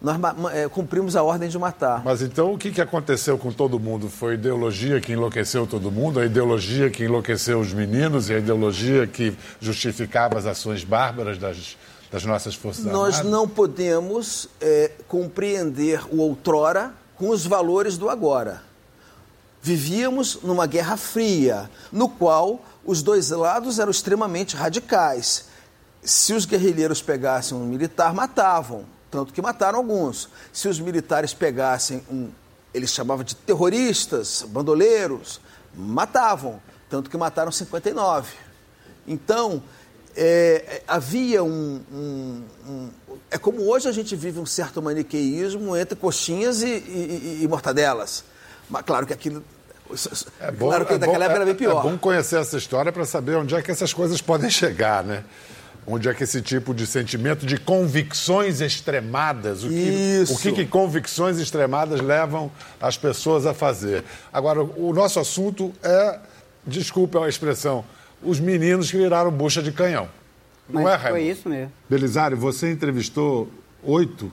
nós 0.00 0.16
é, 0.52 0.68
cumprimos 0.68 1.16
a 1.16 1.22
ordem 1.22 1.48
de 1.48 1.58
matar. 1.58 2.02
Mas 2.04 2.22
então 2.22 2.54
o 2.54 2.58
que, 2.58 2.70
que 2.70 2.80
aconteceu 2.80 3.36
com 3.36 3.52
todo 3.52 3.80
mundo? 3.80 4.08
Foi 4.08 4.32
a 4.32 4.34
ideologia 4.34 5.00
que 5.00 5.12
enlouqueceu 5.12 5.66
todo 5.66 5.90
mundo, 5.90 6.20
a 6.20 6.24
ideologia 6.24 6.88
que 6.88 7.04
enlouqueceu 7.04 7.58
os 7.58 7.72
meninos 7.72 8.30
e 8.30 8.34
a 8.34 8.38
ideologia 8.38 9.06
que 9.06 9.36
justificava 9.60 10.38
as 10.38 10.46
ações 10.46 10.84
bárbaras 10.84 11.36
das, 11.36 11.76
das 12.12 12.24
nossas 12.24 12.54
forças 12.54 12.84
Nós 12.84 12.94
armadas? 12.94 13.22
Nós 13.24 13.32
não 13.32 13.48
podemos 13.48 14.48
é, 14.60 14.92
compreender 15.08 16.00
o 16.12 16.20
outrora 16.20 16.92
com 17.16 17.30
os 17.30 17.44
valores 17.44 17.98
do 17.98 18.08
agora. 18.08 18.62
Vivíamos 19.60 20.38
numa 20.44 20.66
guerra 20.66 20.96
fria, 20.96 21.68
no 21.90 22.08
qual 22.08 22.64
os 22.84 23.02
dois 23.02 23.30
lados 23.30 23.80
eram 23.80 23.90
extremamente 23.90 24.54
radicais. 24.54 25.46
Se 26.00 26.32
os 26.32 26.44
guerrilheiros 26.44 27.02
pegassem 27.02 27.58
um 27.58 27.66
militar, 27.66 28.14
matavam 28.14 28.84
tanto 29.10 29.32
que 29.32 29.40
mataram 29.40 29.78
alguns. 29.78 30.28
Se 30.52 30.68
os 30.68 30.78
militares 30.80 31.32
pegassem 31.34 32.02
um, 32.10 32.30
eles 32.72 32.90
chamavam 32.90 33.24
de 33.24 33.34
terroristas, 33.34 34.44
bandoleiros, 34.48 35.40
matavam, 35.74 36.60
tanto 36.88 37.10
que 37.10 37.16
mataram 37.16 37.50
59. 37.50 38.32
Então, 39.06 39.62
é, 40.16 40.82
havia 40.86 41.42
um, 41.42 41.80
um, 41.92 42.42
um, 42.66 42.90
É 43.30 43.38
como 43.38 43.62
hoje 43.62 43.88
a 43.88 43.92
gente 43.92 44.14
vive 44.16 44.38
um 44.38 44.46
certo 44.46 44.82
maniqueísmo 44.82 45.76
entre 45.76 45.96
coxinhas 45.96 46.62
e, 46.62 46.66
e, 46.66 47.40
e 47.42 47.48
mortadelas. 47.48 48.24
Mas 48.68 48.82
claro 48.82 49.06
que 49.06 49.12
aquilo. 49.12 49.42
É 50.38 50.50
bom, 50.50 50.66
claro 50.68 50.84
que 50.84 50.94
é 50.94 50.98
naquela 50.98 51.18
bom, 51.18 51.24
época 51.24 51.36
era 51.36 51.44
bem 51.46 51.54
pior. 51.54 51.80
É 51.80 51.90
bom 51.90 51.96
conhecer 51.96 52.38
essa 52.38 52.58
história 52.58 52.92
para 52.92 53.06
saber 53.06 53.36
onde 53.36 53.54
é 53.54 53.62
que 53.62 53.70
essas 53.70 53.94
coisas 53.94 54.20
podem 54.20 54.50
chegar, 54.50 55.02
né? 55.02 55.24
Onde 55.88 56.08
é 56.08 56.14
que 56.14 56.22
esse 56.22 56.42
tipo 56.42 56.74
de 56.74 56.86
sentimento 56.86 57.46
de 57.46 57.56
convicções 57.56 58.60
extremadas, 58.60 59.64
o 59.64 59.68
que, 59.68 60.24
o 60.28 60.38
que, 60.38 60.52
que, 60.52 60.66
convicções 60.66 61.38
extremadas 61.38 62.00
levam 62.00 62.52
as 62.78 62.98
pessoas 62.98 63.46
a 63.46 63.54
fazer. 63.54 64.04
Agora, 64.30 64.62
o 64.62 64.92
nosso 64.92 65.18
assunto 65.18 65.72
é, 65.82 66.18
desculpe 66.66 67.16
a 67.16 67.26
expressão, 67.26 67.84
os 68.22 68.38
meninos 68.38 68.90
que 68.90 68.98
viraram 68.98 69.30
bucha 69.30 69.62
de 69.62 69.72
canhão. 69.72 70.08
Não 70.68 70.82
Mas 70.82 70.92
é, 70.92 70.96
Raimundo? 70.96 71.22
Foi 71.22 71.30
isso 71.30 71.48
mesmo. 71.48 71.72
Belisário, 71.88 72.36
você 72.36 72.70
entrevistou 72.70 73.48
oito? 73.82 74.30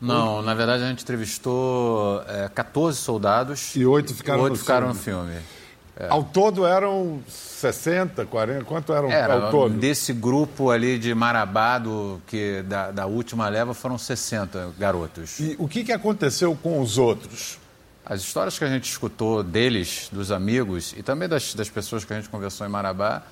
Não, 0.00 0.42
na 0.42 0.54
verdade 0.54 0.82
a 0.82 0.88
gente 0.88 1.02
entrevistou 1.02 2.22
é, 2.26 2.48
14 2.52 2.98
soldados. 2.98 3.76
E 3.76 3.86
oito 3.86 4.12
ficaram, 4.14 4.42
oito 4.42 4.54
no, 4.54 4.58
ficaram 4.58 4.94
filme. 4.94 5.20
no 5.20 5.32
filme. 5.32 5.57
É. 6.00 6.06
Ao 6.08 6.22
todo 6.22 6.64
eram 6.64 7.20
60, 7.26 8.24
40, 8.26 8.64
quanto 8.64 8.92
eram 8.92 9.10
Era, 9.10 9.34
ao 9.34 9.50
todo? 9.50 9.74
Desse 9.74 10.12
grupo 10.12 10.70
ali 10.70 10.96
de 10.96 11.12
Marabá, 11.12 11.78
do, 11.78 12.20
que, 12.26 12.62
da, 12.62 12.92
da 12.92 13.06
última 13.06 13.48
leva, 13.48 13.74
foram 13.74 13.98
60 13.98 14.74
garotos. 14.78 15.40
E 15.40 15.56
o 15.58 15.66
que, 15.66 15.82
que 15.82 15.92
aconteceu 15.92 16.56
com 16.62 16.80
os 16.80 16.98
outros? 16.98 17.58
As 18.06 18.20
histórias 18.20 18.56
que 18.56 18.64
a 18.64 18.68
gente 18.68 18.88
escutou 18.88 19.42
deles, 19.42 20.08
dos 20.12 20.30
amigos, 20.30 20.94
e 20.96 21.02
também 21.02 21.28
das, 21.28 21.52
das 21.52 21.68
pessoas 21.68 22.04
que 22.04 22.12
a 22.12 22.16
gente 22.16 22.28
conversou 22.28 22.64
em 22.64 22.70
Marabá, 22.70 23.24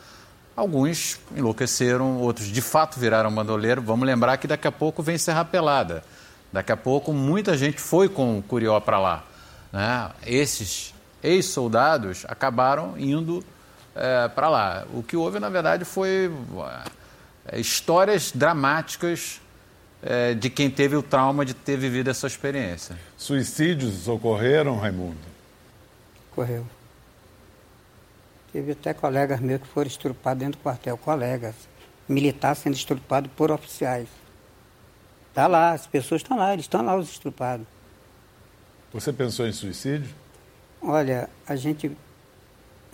Alguns 0.57 1.21
enlouqueceram, 1.37 2.17
outros 2.17 2.47
de 2.47 2.62
fato 2.62 2.99
viraram 2.99 3.31
bandoleiro. 3.31 3.83
Vamos 3.83 4.07
lembrar 4.07 4.39
que 4.39 4.47
daqui 4.47 4.67
a 4.67 4.73
pouco 4.73 5.03
vem 5.03 5.19
Serra 5.19 5.45
Pelada. 5.45 6.03
Daqui 6.51 6.73
a 6.73 6.77
pouco 6.77 7.12
muita 7.12 7.59
gente 7.59 7.79
foi 7.79 8.09
com 8.09 8.39
o 8.39 8.43
Curió 8.43 8.81
para 8.81 8.99
lá. 8.99 9.25
Né? 9.71 10.11
Esses 10.25 10.95
ex-soldados 11.27 12.24
acabaram 12.29 12.99
indo 12.99 13.45
é, 13.95 14.29
para 14.29 14.49
lá. 14.49 14.87
O 14.95 15.03
que 15.03 15.16
houve, 15.16 15.41
na 15.41 15.49
verdade, 15.49 15.85
foi 15.85 16.31
é, 17.47 17.59
histórias 17.59 18.31
dramáticas 18.33 19.41
é, 20.03 20.35
de 20.35 20.49
quem 20.49 20.70
teve 20.70 20.95
o 20.95 21.03
trauma 21.03 21.45
de 21.45 21.53
ter 21.53 21.77
vivido 21.77 22.09
essa 22.09 22.27
experiência. 22.27 22.97
Suicídios 23.16 24.07
ocorreram, 24.07 24.79
Raimundo? 24.79 25.18
Ocorreu. 26.31 26.66
Teve 28.53 28.72
até 28.72 28.95
colegas 28.95 29.41
meus 29.41 29.61
que 29.61 29.66
foram 29.68 29.89
estrupados 29.89 30.39
dentro 30.39 30.61
do 30.61 30.62
quartel, 30.62 30.97
colegas. 30.97 31.55
Militares 32.09 32.61
sendo 32.61 32.74
estrupados 32.74 33.31
por 33.37 33.51
oficiais. 33.51 34.09
Está 35.31 35.49
lá, 35.49 35.72
as 35.72 35.87
pessoas 35.87 36.22
estão 36.22 36.37
lá, 36.37 36.53
eles 36.53 36.64
estão 36.64 36.83
lá 36.83 36.97
os 36.97 37.11
estrupados. 37.11 37.66
Você 38.93 39.12
pensou 39.12 39.47
em 39.47 39.53
suicídio? 39.53 40.14
Olha, 40.87 41.28
a 41.49 41.57
gente. 41.57 41.91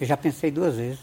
Eu 0.01 0.07
já 0.07 0.17
pensei 0.17 0.51
duas 0.51 0.77
vezes. 0.77 0.99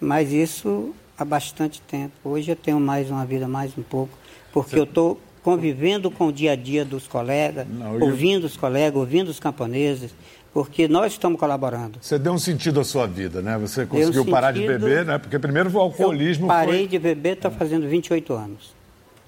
Mas 0.00 0.32
isso 0.32 0.94
há 1.16 1.24
bastante 1.24 1.82
tempo. 1.82 2.14
Hoje 2.24 2.50
eu 2.50 2.56
tenho 2.56 2.80
mais 2.80 3.10
uma 3.10 3.26
vida 3.26 3.46
mais 3.46 3.76
um 3.76 3.82
pouco, 3.82 4.16
porque 4.50 4.70
Você... 4.70 4.80
eu 4.80 4.84
estou 4.84 5.20
convivendo 5.42 6.10
com 6.10 6.28
o 6.28 6.32
dia 6.32 6.52
a 6.52 6.56
dia 6.56 6.84
dos 6.84 7.06
colegas, 7.06 7.66
Não, 7.68 7.94
eu... 7.94 8.06
ouvindo 8.06 8.44
os 8.44 8.56
colegas, 8.56 8.98
ouvindo 8.98 9.28
os 9.28 9.38
camponeses, 9.38 10.14
porque 10.52 10.88
nós 10.88 11.12
estamos 11.12 11.38
colaborando. 11.38 11.98
Você 12.00 12.18
deu 12.18 12.32
um 12.32 12.38
sentido 12.38 12.80
à 12.80 12.84
sua 12.84 13.06
vida, 13.06 13.42
né? 13.42 13.58
Você 13.58 13.84
conseguiu 13.84 14.22
um 14.22 14.26
parar 14.26 14.52
de 14.52 14.66
beber, 14.66 15.04
né? 15.04 15.18
Porque 15.18 15.38
primeiro 15.38 15.70
o 15.70 15.78
alcoolismo 15.78 16.44
eu 16.44 16.48
parei 16.48 16.78
foi... 16.80 16.88
de 16.88 16.98
beber, 16.98 17.36
está 17.36 17.50
fazendo 17.50 17.86
28 17.86 18.32
anos. 18.32 18.74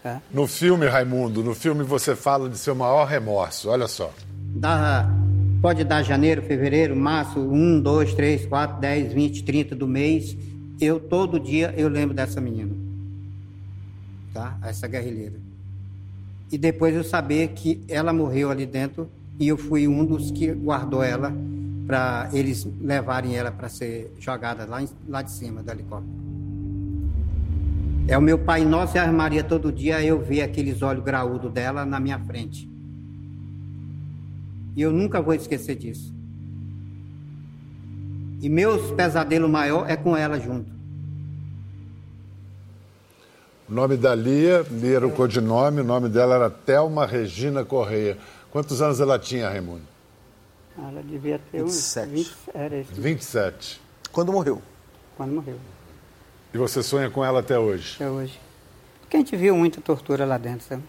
Tá? 0.02 0.20
No 0.32 0.46
filme, 0.46 0.86
Raimundo, 0.86 1.42
no 1.42 1.54
filme 1.54 1.82
você 1.84 2.16
fala 2.16 2.48
de 2.48 2.58
seu 2.58 2.74
maior 2.74 3.06
remorso, 3.06 3.68
olha 3.68 3.86
só. 3.86 4.12
Dá, 4.54 5.10
pode 5.60 5.82
dar 5.82 6.02
janeiro, 6.02 6.42
fevereiro, 6.42 6.94
março, 6.94 7.40
1, 7.40 7.80
2, 7.80 8.14
3, 8.14 8.46
4, 8.46 8.80
10, 8.80 9.12
20, 9.12 9.42
30 9.42 9.74
do 9.74 9.88
mês. 9.88 10.36
Eu, 10.80 11.00
todo 11.00 11.40
dia, 11.40 11.74
eu 11.76 11.88
lembro 11.88 12.14
dessa 12.14 12.40
menina. 12.40 12.72
Tá? 14.32 14.56
Essa 14.62 14.86
guerrilheira. 14.86 15.34
E 16.52 16.56
depois 16.56 16.94
eu 16.94 17.02
saber 17.02 17.48
que 17.48 17.82
ela 17.88 18.12
morreu 18.12 18.50
ali 18.50 18.64
dentro 18.64 19.08
e 19.40 19.48
eu 19.48 19.56
fui 19.56 19.88
um 19.88 20.04
dos 20.04 20.30
que 20.30 20.52
guardou 20.52 21.02
ela 21.02 21.32
para 21.86 22.30
eles 22.32 22.66
levarem 22.80 23.36
ela 23.36 23.50
para 23.50 23.68
ser 23.68 24.14
jogada 24.18 24.64
lá, 24.64 24.82
em, 24.82 24.88
lá 25.08 25.20
de 25.20 25.32
cima 25.32 25.62
do 25.62 25.70
helicóptero. 25.70 26.14
É 28.06 28.16
o 28.16 28.22
meu 28.22 28.38
pai 28.38 28.64
nosso 28.64 28.96
e 28.96 29.00
a 29.00 29.10
Maria 29.10 29.42
todo 29.42 29.72
dia 29.72 30.02
eu 30.02 30.20
ver 30.20 30.42
aqueles 30.42 30.82
olhos 30.82 31.02
graúdos 31.02 31.50
dela 31.52 31.84
na 31.84 31.98
minha 31.98 32.18
frente. 32.18 32.73
E 34.76 34.82
eu 34.82 34.92
nunca 34.92 35.20
vou 35.20 35.34
esquecer 35.34 35.76
disso. 35.76 36.12
E 38.40 38.48
meus 38.48 38.90
pesadelo 38.90 39.48
maior 39.48 39.88
é 39.88 39.96
com 39.96 40.16
ela 40.16 40.38
junto. 40.38 40.70
O 43.68 43.72
nome 43.72 43.96
da 43.96 44.14
Lia, 44.14 44.66
Lia 44.70 44.96
era 44.96 45.06
o 45.06 45.10
codinome, 45.10 45.80
o 45.80 45.84
nome 45.84 46.08
dela 46.08 46.34
era 46.34 46.50
Thelma 46.50 47.06
Regina 47.06 47.64
Correia. 47.64 48.18
Quantos 48.50 48.82
anos 48.82 49.00
ela 49.00 49.18
tinha, 49.18 49.48
Raimundo? 49.48 49.82
Ela 50.76 51.02
devia 51.02 51.40
ter 51.50 51.62
27. 51.62 52.06
uns 52.06 52.14
20, 52.14 52.34
era 52.52 52.76
esse. 52.76 52.92
27. 52.92 53.80
Quando 54.12 54.32
morreu? 54.32 54.60
Quando 55.16 55.32
morreu. 55.32 55.56
E 56.52 56.58
você 56.58 56.82
sonha 56.82 57.08
com 57.10 57.24
ela 57.24 57.40
até 57.40 57.58
hoje? 57.58 57.94
Até 57.96 58.10
hoje. 58.10 58.38
Porque 59.00 59.16
a 59.16 59.20
gente 59.20 59.36
viu 59.36 59.56
muita 59.56 59.80
tortura 59.80 60.24
lá 60.24 60.36
dentro, 60.36 60.66
sabe? 60.66 60.82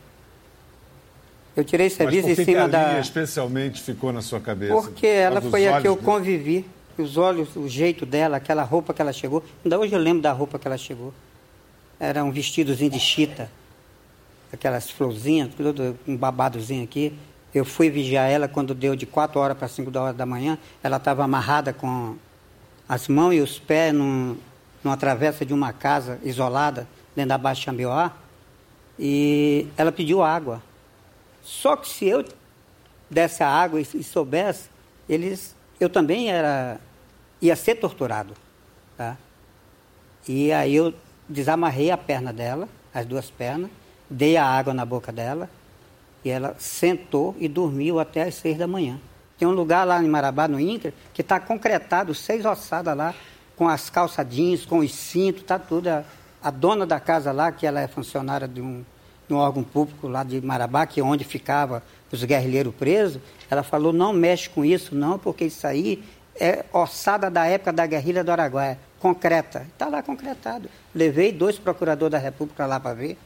Eu 1.56 1.64
tirei 1.64 1.89
serviço 1.89 2.30
em 2.30 2.36
cima 2.36 2.68
da. 2.68 2.91
Lia 2.91 2.99
especialmente 2.99 3.82
ficou 3.82 4.12
na 4.12 4.22
sua 4.22 4.41
cabeça? 4.41 4.74
Porque 4.74 5.08
ela 5.08 5.41
foi 5.41 5.68
a 5.68 5.82
que 5.82 5.88
eu 5.88 5.95
convivi. 5.95 6.66
Os 6.97 7.18
olhos, 7.18 7.58
o 7.58 7.68
jeito 7.68 8.06
dela, 8.06 8.38
aquela 8.38 8.64
roupa 8.64 8.93
que 8.93 9.01
ela 9.01 9.12
chegou. 9.12 9.43
Ainda 9.64 9.78
hoje 9.78 9.93
eu 9.93 9.99
lembro 9.99 10.22
da 10.22 10.32
roupa 10.32 10.58
que 10.58 10.66
ela 10.66 10.78
chegou. 10.78 11.14
Era 11.99 12.24
um 12.24 12.32
vestidozinho 12.32 12.89
de 12.89 12.99
chita, 12.99 13.51
aquelas 14.51 14.89
florzinhas, 14.89 15.49
um 16.08 16.16
babadozinho 16.16 16.84
aqui. 16.84 17.14
Eu 17.53 17.66
fui 17.66 17.89
vigiar 17.89 18.30
ela 18.30 18.47
quando 18.47 18.74
deu 18.74 18.95
de 18.95 19.06
4 19.06 19.39
horas 19.39 19.58
para 19.58 19.68
5 19.68 19.97
horas 19.97 20.16
da 20.16 20.26
manhã. 20.26 20.58
Ela 20.82 20.97
estava 20.97 21.24
amarrada 21.24 21.74
com 21.74 22.16
as 22.88 23.10
mãos 23.10 23.34
e 23.34 23.41
os 23.41 23.60
pés 23.60 23.93
num, 23.93 24.38
numa 24.84 24.95
travessa 24.95 25.45
de 25.45 25.53
uma 25.53 25.74
casa 25.74 26.20
isolada, 26.24 26.88
dentro 27.14 27.30
da 27.30 27.38
Baixa 27.38 27.64
Xambioá. 27.64 28.14
E 28.97 29.68
ela 29.76 29.91
pediu 29.91 30.24
água. 30.24 30.62
Só 31.46 31.76
que 31.76 31.88
se 31.88 32.06
eu 32.08 32.26
desse 33.08 33.43
a 33.43 33.48
água 33.48 33.80
e, 33.80 34.04
soubesse, 34.04 34.68
eles, 35.08 35.56
eu 35.80 35.88
também 35.88 36.32
era, 36.32 36.80
ia 37.39 37.56
ser 37.56 37.76
torturado. 37.76 38.34
Tá? 38.98 39.16
E 40.28 40.52
aí 40.52 40.76
eu 40.76 40.91
desamarrei 41.30 41.91
a 41.91 41.98
perna 41.98 42.34
dela, 42.34 42.68
as 42.91 43.06
duas 43.06 43.30
pernas, 43.30 43.70
dei 44.10 44.38
a 44.38 44.43
água 44.43 44.74
na 44.74 44.84
boca 44.84 45.12
dela 45.12 45.48
e 46.24 46.30
ela 46.32 46.56
sentou 46.58 47.36
e 47.39 47.48
dormiu 47.48 48.00
até 48.00 48.24
as 48.24 48.34
seis 48.34 48.58
da 48.58 48.66
manhã. 48.66 49.00
Tem 49.38 49.48
um 49.48 49.52
lugar 49.52 49.86
lá 49.86 50.04
em 50.04 50.08
Marabá, 50.08 50.48
no 50.48 50.60
Inter, 50.60 50.93
que 51.14 51.22
está 51.22 51.39
concretado, 51.39 52.16
seis 52.16 52.43
ossadas 52.43 52.98
lá, 52.98 53.14
com 53.56 53.70
as 53.70 53.89
calçadinhas, 53.91 54.66
com 54.66 54.80
os 54.80 54.91
cintos, 54.91 55.41
está 55.41 55.60
tudo. 55.60 55.89
A, 55.89 56.04
a, 56.41 56.50
dona 56.50 56.88
da 56.88 57.00
casa 57.00 57.32
lá, 57.32 57.52
que 57.52 57.68
ela 57.68 57.80
é 57.80 57.88
funcionária 57.88 58.48
de 58.48 58.62
um, 58.62 58.84
um 59.34 59.38
órgão 59.38 59.64
público 59.64 60.08
lá 60.08 60.24
de 60.24 60.40
Marabá, 60.42 60.86
que 60.86 61.00
é 61.00 61.04
onde 61.04 61.24
ficava 61.24 61.84
os 62.12 62.24
guerrilheiros 62.24 62.74
presos, 62.74 63.22
ela 63.50 63.64
falou, 63.64 63.92
não 63.92 64.14
mexe 64.14 64.50
com 64.50 64.64
isso 64.64 64.96
não, 64.96 65.20
porque 65.20 65.46
isso 65.46 65.66
aí 65.66 66.04
é 66.40 66.66
ossada 66.72 67.30
da 67.30 67.46
época 67.46 67.72
da 67.72 67.86
guerrilha 67.86 68.24
do 68.24 68.32
Araguaia, 68.32 68.80
concreta. 69.00 69.66
Está 69.74 69.88
lá 69.88 70.02
concretado. 70.02 70.70
Levei 70.94 71.32
dois 71.32 71.58
procuradores 71.58 72.12
da 72.12 72.18
República 72.18 72.66
lá 72.66 72.80
para 72.80 72.94
ver, 72.94 73.18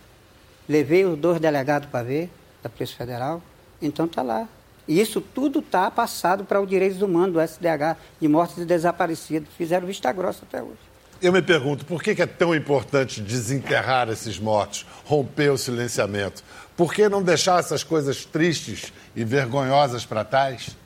levei 0.67 1.05
os 1.05 1.17
dois 1.17 1.39
delegados 1.39 1.89
para 1.89 2.03
ver, 2.03 2.29
da 2.61 2.69
Polícia 2.69 2.97
Federal, 2.97 3.41
então 3.81 4.05
está 4.05 4.21
lá. 4.21 4.47
E 4.87 4.99
isso 4.99 5.21
tudo 5.21 5.59
está 5.59 5.89
passado 5.91 6.43
para 6.43 6.59
o 6.59 6.65
Direitos 6.65 7.01
Humanos 7.01 7.33
do 7.33 7.39
SDH, 7.39 7.95
de 8.19 8.27
mortes 8.27 8.57
e 8.57 8.65
desaparecidos. 8.65 9.49
Fizeram 9.55 9.85
vista 9.85 10.11
grossa 10.11 10.43
até 10.47 10.63
hoje. 10.63 10.88
Eu 11.21 11.33
me 11.33 11.41
pergunto, 11.41 11.85
por 11.85 12.01
que 12.01 12.21
é 12.21 12.25
tão 12.25 12.55
importante 12.55 13.19
desenterrar 13.19 14.07
esses 14.07 14.39
mortos, 14.39 14.85
romper 15.03 15.49
o 15.49 15.57
silenciamento? 15.57 16.41
Por 16.77 16.93
que 16.93 17.09
não 17.09 17.21
deixar 17.21 17.59
essas 17.59 17.83
coisas 17.83 18.23
tristes 18.23 18.93
e 19.13 19.25
vergonhosas 19.25 20.05
para 20.05 20.23
trás? 20.23 20.77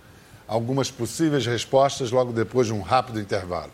Algumas 0.47 0.89
possíveis 0.89 1.45
respostas 1.45 2.09
logo 2.09 2.33
depois 2.33 2.65
de 2.65 2.73
um 2.73 2.81
rápido 2.81 3.19
intervalo. 3.19 3.71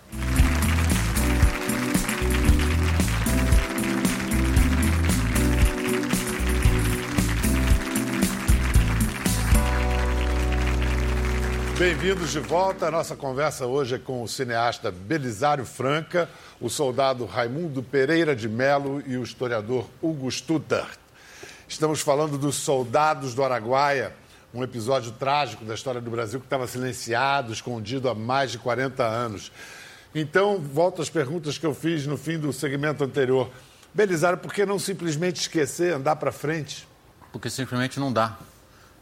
Bem-vindos 11.79 12.33
de 12.33 12.41
volta. 12.41 12.87
A 12.87 12.91
nossa 12.91 13.15
conversa 13.15 13.65
hoje 13.65 13.95
é 13.95 13.97
com 13.97 14.21
o 14.21 14.27
cineasta 14.27 14.91
Belisário 14.91 15.63
Franca, 15.63 16.29
o 16.59 16.69
soldado 16.69 17.23
Raimundo 17.23 17.81
Pereira 17.81 18.35
de 18.35 18.49
Melo 18.49 19.01
e 19.07 19.15
o 19.15 19.23
historiador 19.23 19.87
Hugo 20.01 20.29
Stuttgart. 20.29 20.99
Estamos 21.69 22.01
falando 22.01 22.37
dos 22.37 22.57
soldados 22.57 23.33
do 23.33 23.45
Araguaia, 23.45 24.13
um 24.53 24.61
episódio 24.61 25.13
trágico 25.13 25.63
da 25.63 25.73
história 25.73 26.01
do 26.01 26.11
Brasil 26.11 26.41
que 26.41 26.47
estava 26.47 26.67
silenciado, 26.67 27.53
escondido 27.53 28.09
há 28.09 28.13
mais 28.13 28.51
de 28.51 28.57
40 28.57 29.01
anos. 29.01 29.49
Então, 30.13 30.59
volto 30.59 31.01
às 31.01 31.09
perguntas 31.09 31.57
que 31.57 31.65
eu 31.65 31.73
fiz 31.73 32.05
no 32.05 32.17
fim 32.17 32.37
do 32.37 32.51
segmento 32.51 33.05
anterior. 33.05 33.49
Belisário, 33.93 34.37
por 34.37 34.53
que 34.53 34.65
não 34.65 34.79
simplesmente 34.79 35.39
esquecer, 35.39 35.93
andar 35.93 36.17
para 36.17 36.33
frente? 36.33 36.85
Porque 37.31 37.49
simplesmente 37.49 38.01
não 38.01 38.11
dá. 38.11 38.37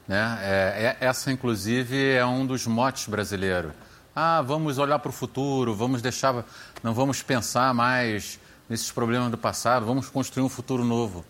Né? 0.08 0.40
É, 0.42 0.98
é, 1.02 1.06
essa, 1.06 1.32
inclusive, 1.32 2.14
é 2.14 2.26
um 2.26 2.46
dos 2.46 2.66
motes 2.66 3.08
brasileiros. 3.08 3.74
Ah, 4.16 4.42
vamos 4.42 4.78
olhar 4.78 4.98
para 5.00 5.10
o 5.10 5.12
futuro, 5.12 5.76
vamos 5.76 6.02
deixar, 6.02 6.46
não 6.82 6.94
vamos 6.94 7.22
pensar 7.22 7.74
mais 7.74 8.40
nesses 8.70 8.92
problemas 8.92 9.30
do 9.30 9.38
passado, 9.38 9.86
vamos 9.86 10.10
construir 10.10 10.44
um 10.44 10.50
futuro 10.50 10.84
novo. 10.84 11.26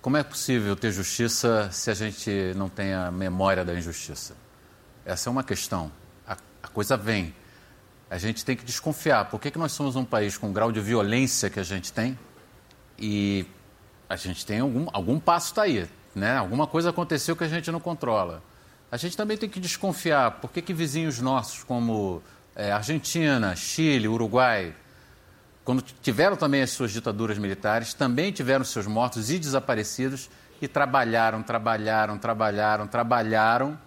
Como 0.00 0.16
é 0.16 0.22
possível 0.22 0.74
ter 0.74 0.90
justiça 0.90 1.68
se 1.70 1.90
a 1.90 1.94
gente 1.94 2.52
não 2.56 2.68
tem 2.68 2.94
a 2.94 3.10
memória 3.10 3.64
da 3.64 3.74
injustiça? 3.74 4.34
Essa 5.04 5.28
é 5.28 5.30
uma 5.30 5.44
questão. 5.44 5.92
A, 6.26 6.36
a 6.62 6.68
coisa 6.68 6.96
vem. 6.96 7.34
A 8.08 8.18
gente 8.18 8.44
tem 8.44 8.56
que 8.56 8.64
desconfiar. 8.64 9.28
Por 9.28 9.40
que, 9.40 9.50
que 9.50 9.58
nós 9.58 9.72
somos 9.72 9.96
um 9.96 10.04
país 10.04 10.38
com 10.38 10.48
o 10.48 10.52
grau 10.52 10.70
de 10.70 10.80
violência 10.80 11.50
que 11.50 11.58
a 11.58 11.64
gente 11.64 11.92
tem? 11.92 12.18
E 12.98 13.46
a 14.08 14.16
gente 14.16 14.46
tem 14.46 14.60
algum, 14.60 14.86
algum 14.92 15.18
passo 15.18 15.48
está 15.48 15.62
aí 15.62 15.88
né? 16.16 16.38
Alguma 16.38 16.66
coisa 16.66 16.88
aconteceu 16.88 17.36
que 17.36 17.44
a 17.44 17.48
gente 17.48 17.70
não 17.70 17.78
controla. 17.78 18.42
A 18.90 18.96
gente 18.96 19.14
também 19.14 19.36
tem 19.36 19.50
que 19.50 19.60
desconfiar. 19.60 20.30
Por 20.40 20.50
que, 20.50 20.62
que 20.62 20.72
vizinhos 20.72 21.20
nossos, 21.20 21.62
como 21.62 22.22
é, 22.56 22.72
Argentina, 22.72 23.54
Chile, 23.54 24.08
Uruguai, 24.08 24.74
quando 25.62 25.82
tiveram 25.82 26.34
também 26.34 26.62
as 26.62 26.70
suas 26.70 26.90
ditaduras 26.90 27.36
militares, 27.36 27.92
também 27.92 28.32
tiveram 28.32 28.64
seus 28.64 28.86
mortos 28.86 29.30
e 29.30 29.38
desaparecidos 29.38 30.30
e 30.62 30.66
trabalharam, 30.66 31.42
trabalharam, 31.42 32.16
trabalharam, 32.16 32.86
trabalharam 32.86 33.78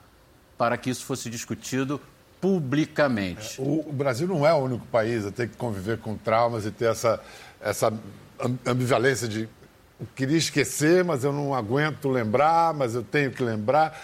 para 0.56 0.78
que 0.78 0.92
isso 0.92 1.06
fosse 1.06 1.32
discutido 1.32 2.00
publicamente. 2.40 3.60
O, 3.60 3.90
o 3.90 3.92
Brasil 3.92 4.28
não 4.28 4.46
é 4.46 4.54
o 4.54 4.58
único 4.58 4.86
país 4.88 5.26
a 5.26 5.32
ter 5.32 5.50
que 5.50 5.58
conviver 5.58 5.98
com 5.98 6.16
traumas 6.16 6.64
e 6.66 6.70
ter 6.70 6.92
essa, 6.92 7.20
essa 7.60 7.92
ambivalência 8.68 9.28
de 9.28 9.50
queria 10.16 10.38
esquecer, 10.38 11.04
mas 11.04 11.24
eu 11.24 11.34
não 11.34 11.54
aguento 11.54 12.10
lembrar, 12.10 12.74
mas 12.74 12.95
eu 12.95 13.04
tenho 13.04 13.32
que 13.32 13.43
lembrar. 13.43 14.00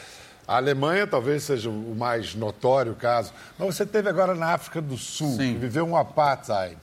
A 0.47 0.57
Alemanha 0.57 1.07
talvez 1.07 1.43
seja 1.43 1.69
o 1.69 1.95
mais 1.95 2.35
notório 2.35 2.93
caso. 2.95 3.33
Mas 3.57 3.75
você 3.75 3.85
teve 3.85 4.09
agora 4.09 4.35
na 4.35 4.53
África 4.53 4.81
do 4.81 4.97
Sul, 4.97 5.35
Sim. 5.35 5.53
que 5.53 5.59
viveu 5.59 5.85
um 5.85 5.97
apartheid. 5.97 6.77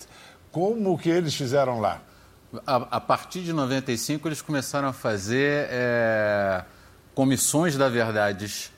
Como 0.50 0.98
que 0.98 1.08
eles 1.08 1.34
fizeram 1.34 1.80
lá? 1.80 2.02
A, 2.66 2.96
a, 2.96 3.00
partir 3.00 3.42
de 3.42 3.52
95, 3.52 4.28
eles 4.28 4.42
começaram 4.42 4.88
a 4.88 4.92
fazer 4.92 5.68
é, 5.70 6.64
comissões 7.14 7.76
da 7.76 7.88
verdade 7.88 8.70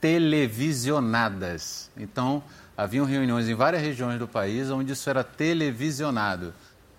televisionadas. 0.00 1.90
Então, 1.96 2.42
haviam 2.76 3.06
reuniões 3.06 3.48
em 3.48 3.54
várias 3.54 3.80
regiões 3.80 4.18
do 4.18 4.26
país 4.26 4.68
onde 4.70 4.92
isso 4.92 5.08
era 5.08 5.22
televisionado. 5.22 6.52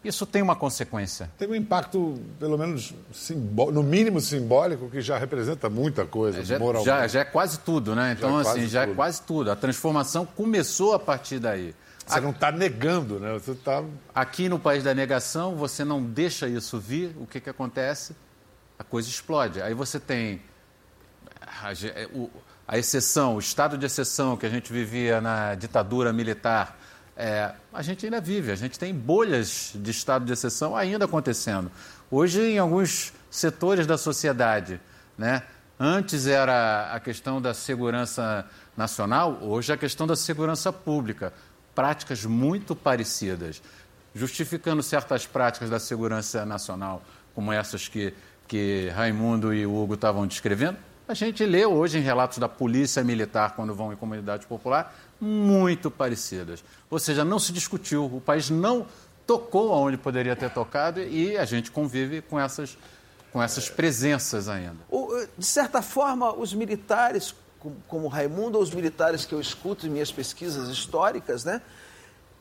Isso 0.04 0.26
tem 0.26 0.42
uma 0.42 0.56
consequência. 0.56 1.32
Tem 1.38 1.48
um 1.48 1.56
impacto, 1.56 2.20
pelo 2.38 2.58
menos, 2.58 2.94
no 3.72 3.82
mínimo 3.82 4.20
simbólico, 4.20 4.90
que 4.90 5.00
já 5.00 5.18
representa 5.18 5.70
muita 5.70 6.06
coisa. 6.06 6.42
É, 6.42 6.44
já, 6.44 6.58
já, 6.84 7.08
já, 7.08 7.20
é 7.22 7.26
quase 7.26 7.60
tudo, 7.60 7.96
né? 7.96 8.14
Então, 8.18 8.32
já 8.44 8.50
é 8.50 8.52
assim, 8.52 8.68
já 8.68 8.82
é 8.82 8.84
tudo. 8.84 8.94
é 8.94 8.96
quase 8.96 9.22
tudo. 9.22 9.52
A 9.52 9.56
transformação 9.56 10.26
começou 10.26 10.94
a 10.94 11.00
partir 11.00 11.40
daí. 11.40 11.74
Você 12.06 12.20
não 12.20 12.32
está 12.32 12.52
negando, 12.52 13.18
né? 13.20 13.34
Você 13.34 13.56
tá... 13.56 13.82
Aqui 14.14 14.50
no 14.50 14.60
país 14.60 14.84
da 14.84 14.94
negação, 14.94 15.56
você 15.56 15.86
não 15.86 16.04
deixa 16.04 16.48
isso 16.48 16.78
vir, 16.78 17.16
o 17.18 17.26
que, 17.26 17.40
que 17.40 17.50
acontece? 17.50 18.14
A 18.78 18.84
coisa 18.84 19.08
explode. 19.08 19.62
Aí 19.62 19.74
você 19.74 20.02
tem 20.02 20.42
a, 21.42 21.72
a 22.68 22.78
exceção, 22.78 23.36
o 23.36 23.40
estado 23.40 23.78
de 23.78 23.86
exceção 23.86 24.36
que 24.36 24.46
a 24.46 24.50
gente 24.50 24.72
vivia 24.74 25.22
na 25.22 25.56
ditadura 25.56 26.12
militar. 26.12 26.78
É, 27.16 27.52
a 27.72 27.82
gente 27.82 28.06
ainda 28.06 28.20
vive, 28.20 28.52
a 28.52 28.56
gente 28.56 28.80
tem 28.80 28.94
bolhas 28.94 29.72
de 29.76 29.92
estado 29.92 30.26
de 30.26 30.34
exceção 30.34 30.76
ainda 30.76 31.06
acontecendo. 31.06 31.72
Hoje, 32.10 32.42
em 32.42 32.58
alguns 32.58 33.14
setores 33.30 33.86
da 33.86 33.98
sociedade, 33.98 34.80
né? 35.18 35.44
Antes 35.80 36.28
era 36.28 36.92
a 36.94 37.00
questão 37.00 37.42
da 37.42 37.54
segurança 37.54 38.46
nacional, 38.78 39.40
hoje 39.42 39.72
é 39.72 39.76
a 39.76 39.78
questão 39.78 40.06
da 40.06 40.16
segurança 40.16 40.72
pública 40.72 41.34
práticas 41.74 42.24
muito 42.26 42.76
parecidas, 42.76 43.62
justificando 44.14 44.84
certas 44.84 45.26
práticas 45.26 45.70
da 45.70 45.80
segurança 45.80 46.46
nacional, 46.46 47.02
como 47.34 47.52
essas 47.52 47.88
que, 47.88 48.14
que 48.48 48.90
Raimundo 48.96 49.54
e 49.54 49.66
Hugo 49.66 49.96
estavam 49.96 50.28
descrevendo. 50.28 50.78
A 51.08 51.14
gente 51.14 51.46
lê 51.46 51.66
hoje 51.66 51.98
em 51.98 52.02
relatos 52.02 52.38
da 52.38 52.48
polícia 52.48 53.04
militar, 53.04 53.56
quando 53.56 53.74
vão 53.76 53.92
em 53.92 53.96
comunidade 53.96 54.46
popular, 54.46 54.96
muito 55.20 55.90
parecidas. 55.90 56.64
Ou 56.90 57.00
seja, 57.00 57.24
não 57.24 57.40
se 57.40 57.52
discutiu, 57.52 58.06
o 58.06 58.22
país 58.22 58.50
não 58.50 58.88
tocou 59.26 59.74
aonde 59.74 59.98
poderia 59.98 60.36
ter 60.36 60.50
tocado 60.50 61.02
e 61.02 61.38
a 61.38 61.46
gente 61.46 61.72
convive 61.72 62.22
com 62.22 62.40
essas, 62.40 62.78
com 63.32 63.42
essas 63.42 63.70
presenças 63.70 64.50
ainda. 64.50 64.78
De 65.38 65.46
certa 65.46 65.82
forma, 65.82 66.34
os 66.34 66.54
militares 66.54 67.34
como 67.88 68.08
Raimundo, 68.08 68.58
ou 68.58 68.64
os 68.64 68.74
militares 68.74 69.26
que 69.26 69.34
eu 69.34 69.40
escuto 69.40 69.88
em 69.88 69.90
minhas 69.90 70.12
pesquisas 70.12 70.68
históricas, 70.70 71.46
né, 71.46 71.62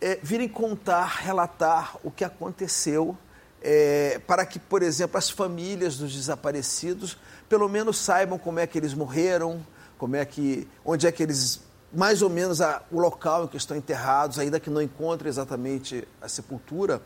é, 0.00 0.18
virem 0.22 0.48
contar, 0.48 1.06
relatar 1.06 1.96
o 2.02 2.10
que 2.10 2.24
aconteceu, 2.24 3.16
é, 3.62 4.20
para 4.26 4.44
que, 4.44 4.58
por 4.58 4.82
exemplo, 4.82 5.16
as 5.16 5.30
famílias 5.30 5.96
dos 5.96 6.12
desaparecidos 6.12 7.16
pelo 7.48 7.68
menos 7.68 7.98
saibam 7.98 8.38
como 8.38 8.58
é 8.58 8.66
que 8.66 8.76
eles 8.76 8.94
morreram, 8.94 9.64
como 9.96 10.16
é 10.16 10.24
que, 10.24 10.66
onde 10.84 11.06
é 11.06 11.12
que 11.12 11.22
eles, 11.22 11.60
mais 11.92 12.22
ou 12.22 12.30
menos 12.30 12.60
a, 12.60 12.82
o 12.90 12.98
local 12.98 13.44
em 13.44 13.48
que 13.48 13.56
estão 13.56 13.76
enterrados, 13.76 14.38
ainda 14.38 14.58
que 14.58 14.70
não 14.70 14.80
encontrem 14.80 15.28
exatamente 15.28 16.06
a 16.20 16.28
sepultura. 16.28 17.02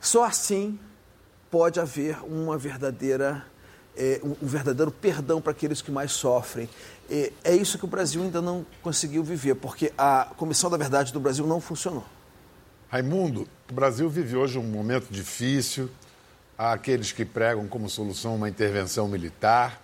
Só 0.00 0.24
assim 0.24 0.78
pode 1.50 1.80
haver 1.80 2.22
uma 2.24 2.56
verdadeira 2.56 3.44
é, 3.98 4.20
um, 4.22 4.34
verdadeiro 4.46 4.92
perdão 4.92 5.40
para 5.40 5.50
aqueles 5.50 5.82
que 5.82 5.90
mais 5.90 6.12
sofrem. 6.12 6.68
É, 7.10 7.32
é 7.42 7.56
isso 7.56 7.76
que 7.76 7.84
o 7.84 7.88
Brasil 7.88 8.22
ainda 8.22 8.40
não 8.40 8.64
conseguiu 8.80 9.24
viver, 9.24 9.56
porque 9.56 9.92
a 9.98 10.28
Comissão 10.36 10.70
da 10.70 10.76
Verdade 10.76 11.12
do 11.12 11.18
Brasil 11.18 11.46
não 11.46 11.60
funcionou. 11.60 12.04
Raimundo, 12.88 13.46
o 13.68 13.74
Brasil 13.74 14.08
vive 14.08 14.36
hoje 14.36 14.56
um 14.58 14.62
momento 14.62 15.08
difícil. 15.10 15.90
Há 16.56 16.72
aqueles 16.72 17.12
que 17.12 17.24
pregam 17.24 17.66
como 17.66 17.88
solução 17.88 18.36
uma 18.36 18.48
intervenção 18.48 19.08
militar. 19.08 19.82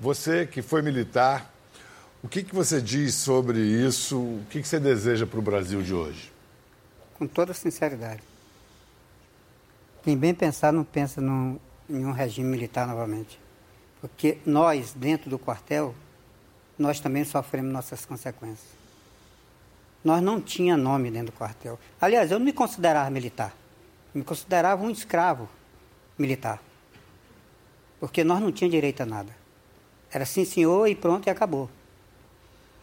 Você 0.00 0.46
que 0.46 0.62
foi 0.62 0.80
militar, 0.80 1.52
o 2.22 2.28
que, 2.28 2.42
que 2.42 2.54
você 2.54 2.80
diz 2.80 3.14
sobre 3.14 3.60
isso? 3.60 4.18
O 4.18 4.44
que, 4.50 4.60
que 4.60 4.68
você 4.68 4.80
deseja 4.80 5.26
para 5.26 5.38
o 5.38 5.42
Brasil 5.42 5.82
de 5.82 5.94
hoje? 5.94 6.32
Com 7.14 7.26
toda 7.26 7.54
sinceridade. 7.54 8.22
Quem 10.02 10.16
bem 10.16 10.34
pensar 10.34 10.72
não 10.72 10.84
pensa 10.84 11.20
num, 11.20 11.58
em 11.88 12.04
um 12.04 12.12
regime 12.12 12.48
militar 12.48 12.86
novamente. 12.86 13.38
Porque 14.00 14.38
nós, 14.44 14.92
dentro 14.92 15.30
do 15.30 15.38
quartel, 15.38 15.94
nós 16.78 16.98
também 16.98 17.24
sofremos 17.24 17.72
nossas 17.72 18.04
consequências. 18.04 18.78
Nós 20.02 20.22
não 20.22 20.40
tinha 20.40 20.76
nome 20.76 21.10
dentro 21.10 21.32
do 21.32 21.36
quartel. 21.36 21.78
Aliás, 22.00 22.30
eu 22.30 22.38
não 22.38 22.46
me 22.46 22.52
considerava 22.52 23.10
militar. 23.10 23.54
Eu 24.14 24.20
me 24.20 24.24
considerava 24.24 24.82
um 24.82 24.90
escravo 24.90 25.48
militar. 26.16 26.62
Porque 28.00 28.22
nós 28.24 28.40
não 28.40 28.52
tínhamos 28.52 28.74
direito 28.74 29.02
a 29.02 29.06
nada. 29.06 29.36
Era 30.10 30.24
sim, 30.24 30.44
senhor, 30.44 30.86
e 30.86 30.94
pronto, 30.94 31.26
e 31.26 31.30
acabou. 31.30 31.68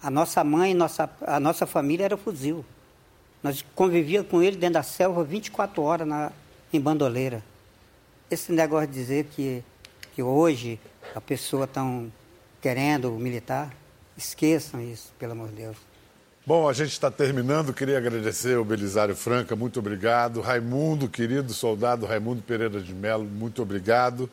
A 0.06 0.12
nossa 0.12 0.43
mãe, 0.43 0.76
nossa, 0.76 1.10
a 1.26 1.39
nossa 1.39 1.66
família 1.66 2.06
era 2.06 2.16
fuzil. 2.16 2.64
Nós 3.41 3.66
convivíamos 3.74 4.30
com 4.30 4.39
ele 4.39 4.56
dentro 4.56 4.76
da 4.76 4.84
selva 4.84 5.24
24 5.24 5.82
horas 5.82 6.08
na, 6.08 6.32
em 6.72 6.80
bandoleira. 6.80 7.43
Esse 8.30 8.51
negócio 8.51 8.88
de 8.88 8.93
dizer 8.93 9.26
que, 9.36 9.64
que 10.14 10.22
hoje 10.22 10.80
a 11.16 11.20
pessoa 11.20 11.66
estão 11.66 12.14
querendo 12.62 13.10
militar, 13.14 13.76
esqueçam 14.16 14.80
isso, 14.80 15.12
pelo 15.18 15.32
amor 15.32 15.49
de 15.49 15.56
Deus. 15.56 15.78
Bom, 16.45 16.70
a 16.70 16.74
gente 16.74 16.91
está 16.91 17.10
terminando. 17.10 17.74
Queria 17.74 17.97
agradecer 17.97 18.58
ao 18.58 18.64
Belisário 18.64 19.16
Franca, 19.16 19.56
muito 19.56 19.80
obrigado. 19.80 20.39
Raimundo, 20.39 21.10
querido 21.10 21.51
soldado 21.51 22.06
Raimundo 22.06 22.43
Pereira 22.43 22.80
de 22.80 22.93
Mello, 22.93 23.24
muito 23.24 23.64
obrigado. 23.64 24.30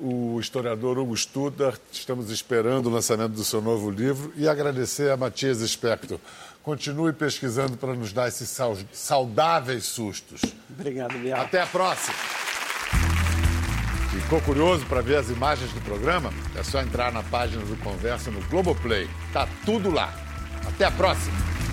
O 0.00 0.38
historiador 0.40 0.98
Hugo 0.98 1.16
Studart, 1.16 1.80
estamos 1.92 2.30
esperando 2.30 2.86
o 2.86 2.90
lançamento 2.90 3.32
do 3.32 3.44
seu 3.44 3.60
novo 3.60 3.90
livro. 3.90 4.32
E 4.36 4.48
agradecer 4.48 5.10
a 5.10 5.16
Matias 5.16 5.60
Espector. 5.60 6.18
Continue 6.62 7.12
pesquisando 7.12 7.76
para 7.76 7.94
nos 7.94 8.12
dar 8.12 8.28
esses 8.28 8.56
saudáveis 8.92 9.84
sustos. 9.84 10.40
Obrigado, 10.70 11.18
Biel. 11.18 11.36
Até 11.36 11.60
a 11.60 11.66
próxima. 11.66 12.14
Ficou 14.10 14.40
curioso 14.40 14.86
para 14.86 15.00
ver 15.00 15.16
as 15.16 15.28
imagens 15.28 15.72
do 15.72 15.80
programa? 15.82 16.32
É 16.56 16.62
só 16.62 16.80
entrar 16.80 17.12
na 17.12 17.22
página 17.22 17.62
do 17.64 17.76
Conversa 17.76 18.30
no 18.30 18.40
Globoplay. 18.48 19.08
Tá 19.32 19.48
tudo 19.66 19.90
lá. 19.90 20.14
Até 20.66 20.86
a 20.86 20.90
próxima! 20.90 21.63